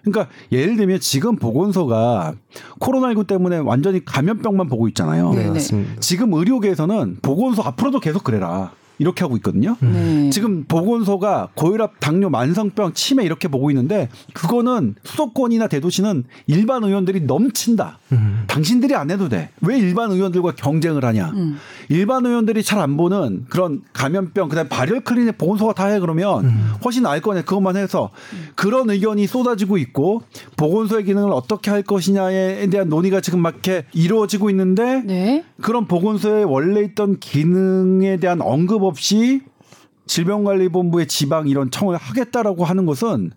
그러니까 0.04 0.28
예를 0.50 0.76
들면 0.76 0.98
지금 1.00 1.36
보건소가 1.36 2.34
코로나19 2.80 3.26
때문에 3.26 3.58
완전히 3.58 4.04
감염병만 4.04 4.68
보고 4.68 4.88
있잖아요. 4.88 5.32
네, 5.32 5.48
맞습니다. 5.48 6.00
지금 6.00 6.32
의료계에서는 6.32 7.18
보건소 7.22 7.62
앞으로도 7.62 8.00
계속 8.00 8.24
그래라. 8.24 8.72
이렇게 9.02 9.24
하고 9.24 9.36
있거든요. 9.36 9.76
네. 9.80 10.30
지금 10.30 10.64
보건소가 10.64 11.48
고혈압, 11.54 12.00
당뇨, 12.00 12.30
만성병, 12.30 12.94
치매 12.94 13.24
이렇게 13.24 13.48
보고 13.48 13.70
있는데 13.70 14.08
그거는 14.32 14.94
수도권이나 15.04 15.68
대도시는 15.68 16.24
일반 16.46 16.82
의원들이 16.84 17.22
넘친다. 17.22 17.98
음. 18.12 18.44
당신들이 18.46 18.94
안 18.94 19.10
해도 19.10 19.28
돼. 19.28 19.50
왜 19.60 19.78
일반 19.78 20.10
의원들과 20.10 20.52
경쟁을 20.56 21.04
하냐? 21.04 21.30
음. 21.34 21.58
일반 21.88 22.24
의원들이 22.26 22.62
잘 22.62 22.82
안 22.82 22.96
보는 22.96 23.44
그런 23.48 23.82
감염병, 23.92 24.48
그다음에 24.48 24.68
발열 24.68 25.02
클리닉 25.04 25.38
보건소가 25.38 25.72
다 25.74 25.82
해 25.86 25.98
그러면 26.00 26.44
음. 26.44 26.72
훨씬 26.84 27.02
나을 27.02 27.20
거냐 27.20 27.42
그것만 27.42 27.76
해서 27.76 28.10
그런 28.54 28.88
의견이 28.88 29.26
쏟아지고 29.26 29.76
있고 29.78 30.22
보건소의 30.56 31.04
기능을 31.04 31.32
어떻게 31.32 31.70
할 31.70 31.82
것이냐에 31.82 32.66
대한 32.68 32.88
논의가 32.88 33.20
지금 33.20 33.40
막 33.40 33.52
이렇게 33.54 33.84
이루어지고 33.92 34.48
있는데 34.50 35.02
네. 35.04 35.44
그런 35.60 35.86
보건소에 35.86 36.44
원래 36.44 36.82
있던 36.82 37.18
기능에 37.20 38.16
대한 38.18 38.40
언급 38.40 38.84
없이 38.84 38.91
질병관리본부의 40.06 41.06
지방 41.06 41.48
이런 41.48 41.70
청을 41.70 41.96
하겠다라고 41.96 42.64
하는 42.64 42.86
것은 42.86 43.32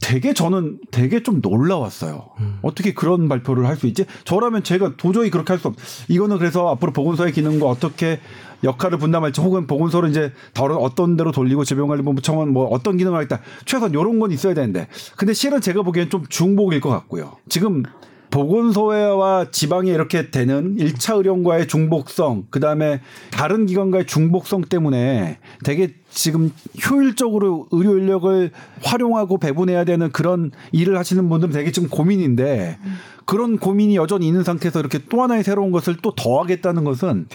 되게 0.00 0.34
저는 0.34 0.78
되게 0.90 1.22
좀 1.22 1.40
놀라웠어요. 1.40 2.28
어떻게 2.62 2.92
그런 2.92 3.26
발표를 3.28 3.66
할 3.66 3.76
수 3.76 3.86
있지? 3.86 4.04
저라면 4.24 4.62
제가 4.62 4.96
도저히 4.96 5.30
그렇게 5.30 5.52
할 5.52 5.58
수 5.58 5.68
없. 5.68 5.76
이거는 6.08 6.38
그래서 6.38 6.68
앞으로 6.68 6.92
보건소의 6.92 7.32
기능과 7.32 7.66
어떻게 7.66 8.20
역할을 8.64 8.98
분담할지 8.98 9.40
혹은 9.40 9.66
보건소를 9.66 10.10
이제 10.10 10.32
다른 10.52 10.76
어떤 10.76 11.16
데로 11.16 11.32
돌리고 11.32 11.64
질병관리본부 11.64 12.20
청원 12.22 12.52
뭐 12.52 12.66
어떤 12.66 12.98
기능을 12.98 13.16
하겠다. 13.16 13.40
최소한 13.64 13.92
이런 13.92 14.18
건 14.18 14.30
있어야 14.30 14.52
되는데. 14.52 14.88
근데 15.16 15.32
실은 15.32 15.60
제가 15.60 15.82
보기엔 15.82 16.10
좀 16.10 16.26
중복일 16.28 16.80
것 16.80 16.90
같고요. 16.90 17.36
지금 17.48 17.82
보건소와 18.30 19.50
지방에 19.50 19.90
이렇게 19.90 20.30
되는 20.30 20.76
1차 20.76 21.16
의료과의 21.16 21.66
중복성, 21.68 22.46
그 22.50 22.60
다음에 22.60 23.00
다른 23.30 23.66
기관과의 23.66 24.06
중복성 24.06 24.62
때문에 24.62 25.38
되게 25.64 25.94
지금 26.10 26.52
효율적으로 26.88 27.68
의료 27.70 27.98
인력을 27.98 28.50
활용하고 28.82 29.38
배분해야 29.38 29.84
되는 29.84 30.10
그런 30.10 30.50
일을 30.72 30.98
하시는 30.98 31.28
분들은 31.28 31.52
되게 31.52 31.70
지금 31.70 31.88
고민인데 31.88 32.78
그런 33.24 33.58
고민이 33.58 33.94
여전히 33.96 34.26
있는 34.26 34.42
상태에서 34.42 34.80
이렇게 34.80 35.00
또 35.10 35.22
하나의 35.22 35.44
새로운 35.44 35.70
것을 35.70 35.98
또 36.00 36.14
더하겠다는 36.14 36.82
것은 36.84 37.26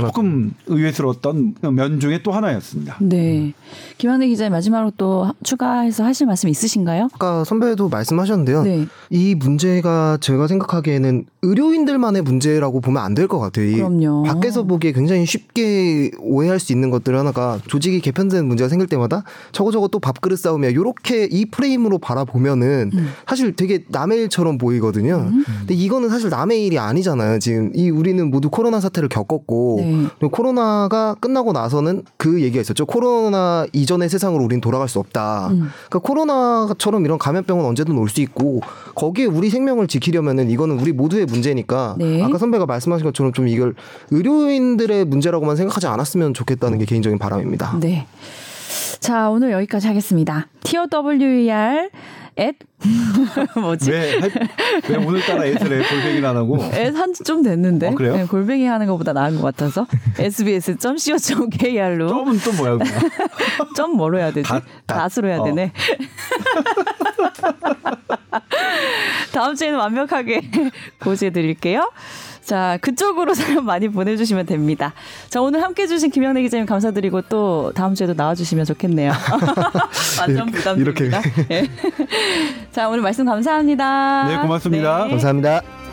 조금 0.00 0.52
의외스러웠던 0.66 1.54
면 1.62 2.00
중에 2.00 2.20
또 2.24 2.32
하나였습니다. 2.32 2.96
네. 3.00 3.54
김한혜 3.96 4.26
기자님 4.26 4.50
마지막으로 4.50 4.92
또 4.96 5.32
추가해서 5.44 6.02
하실 6.02 6.26
말씀 6.26 6.48
있으신가요? 6.48 7.10
아까 7.14 7.44
선배도 7.44 7.88
말씀하셨는데요. 7.88 8.62
네. 8.64 8.86
이 9.08 9.36
문제가 9.36 10.18
제가 10.20 10.48
생각하기에는 10.48 11.26
의료인들만의 11.50 12.22
문제라고 12.22 12.80
보면 12.80 13.02
안 13.02 13.14
될 13.14 13.26
것 13.28 13.38
같아요. 13.38 13.66
이 13.66 13.72
그럼요. 13.76 14.22
밖에서 14.24 14.64
보기에 14.64 14.92
굉장히 14.92 15.24
쉽게 15.26 16.10
오해할 16.20 16.60
수 16.60 16.72
있는 16.72 16.90
것들 16.90 17.16
하나가 17.18 17.58
조직이 17.66 18.00
개편되는 18.00 18.46
문제가 18.46 18.68
생길 18.68 18.86
때마다 18.88 19.24
저거 19.52 19.70
저거 19.70 19.88
또 19.88 19.98
밥그릇 19.98 20.38
싸움이야. 20.38 20.74
요렇게 20.74 21.28
이 21.30 21.46
프레임으로 21.46 21.98
바라보면은 21.98 22.90
음. 22.92 23.08
사실 23.26 23.56
되게 23.56 23.84
남의 23.88 24.18
일처럼 24.22 24.58
보이거든요. 24.58 25.30
근데 25.60 25.74
이거는 25.74 26.08
사실 26.10 26.28
남의 26.30 26.66
일이 26.66 26.78
아니잖아요. 26.78 27.38
지금 27.38 27.70
이 27.74 27.88
우리는 27.90 28.30
모두 28.30 28.50
코로나 28.50 28.80
사태를 28.80 29.08
겪었고 29.08 29.76
네. 29.80 30.28
코로나가 30.30 31.14
끝나고 31.14 31.52
나서는 31.52 32.02
그 32.16 32.42
얘기가 32.42 32.60
있었죠. 32.60 32.86
코로나 32.86 33.66
이전의 33.72 34.08
세상으로 34.08 34.44
우린 34.44 34.60
돌아갈 34.60 34.88
수 34.88 34.98
없다. 34.98 35.48
음. 35.52 35.68
그러니까 35.88 35.98
코로나처럼 36.00 37.04
이런 37.04 37.18
감염병은 37.18 37.64
언제든 37.64 37.96
올 37.96 38.06
수 38.08 38.20
있고 38.20 38.60
거기에 38.94 39.24
우리 39.26 39.50
생명을 39.50 39.88
지키려면은 39.88 40.48
이거는 40.50 40.78
우리 40.78 40.92
모두의 40.92 41.26
문제니까 41.36 41.96
네. 41.98 42.22
아까 42.22 42.38
선배가 42.38 42.66
말씀하신 42.66 43.04
것처럼 43.04 43.32
좀 43.32 43.48
이걸 43.48 43.74
의료인들의 44.10 45.04
문제라고만 45.04 45.56
생각하지 45.56 45.86
않았으면 45.86 46.34
좋겠다는 46.34 46.78
게 46.78 46.84
개인적인 46.84 47.18
바람입니다. 47.18 47.78
네. 47.80 48.06
자, 49.00 49.30
오늘 49.30 49.52
여기까지 49.52 49.86
하겠습니다. 49.86 50.48
TOWER 50.64 51.90
at 52.38 52.56
뭐지? 53.60 53.90
왜, 53.90 54.18
할- 54.18 54.30
왜 54.90 54.96
오늘따라 54.96 55.46
애들의 55.46 55.88
골뱅이를 55.88 56.26
안 56.26 56.36
하고 56.36 56.58
한지 56.62 57.24
좀 57.24 57.42
됐는데 57.42 57.88
어, 57.88 57.94
그래요? 57.94 58.16
네, 58.16 58.26
골뱅이 58.26 58.66
하는 58.66 58.86
것보다 58.86 59.12
나은 59.14 59.36
것 59.36 59.42
같아서 59.42 59.86
sbs.co.kr로 60.18 62.08
점은 62.08 62.38
또 62.40 62.52
뭐야. 62.52 62.78
점 63.74 63.96
뭐로 63.96 64.18
해야 64.18 64.30
되지? 64.32 64.48
닷, 64.48 64.62
닷. 64.86 65.08
닷으로 65.08 65.28
해야 65.28 65.38
어. 65.38 65.44
되네. 65.44 65.72
다음 69.32 69.54
주에는 69.54 69.78
완벽하게 69.78 70.42
고지해 71.02 71.30
드릴게요. 71.30 71.90
자, 72.46 72.78
그쪽으로 72.80 73.34
사연 73.34 73.64
많이 73.64 73.88
보내주시면 73.88 74.46
됩니다. 74.46 74.94
자, 75.28 75.40
오늘 75.40 75.62
함께 75.62 75.82
해주신 75.82 76.10
김영래 76.10 76.40
기자님 76.42 76.64
감사드리고 76.64 77.22
또 77.22 77.72
다음 77.74 77.94
주에도 77.94 78.14
나와주시면 78.14 78.64
좋겠네요. 78.64 79.12
완전 80.20 80.50
부담드립니다. 80.52 81.20
예. 81.50 81.68
자, 82.70 82.88
오늘 82.88 83.02
말씀 83.02 83.24
감사합니다. 83.26 84.28
네, 84.28 84.38
고맙습니다. 84.38 85.04
네. 85.04 85.10
감사합니다. 85.10 85.85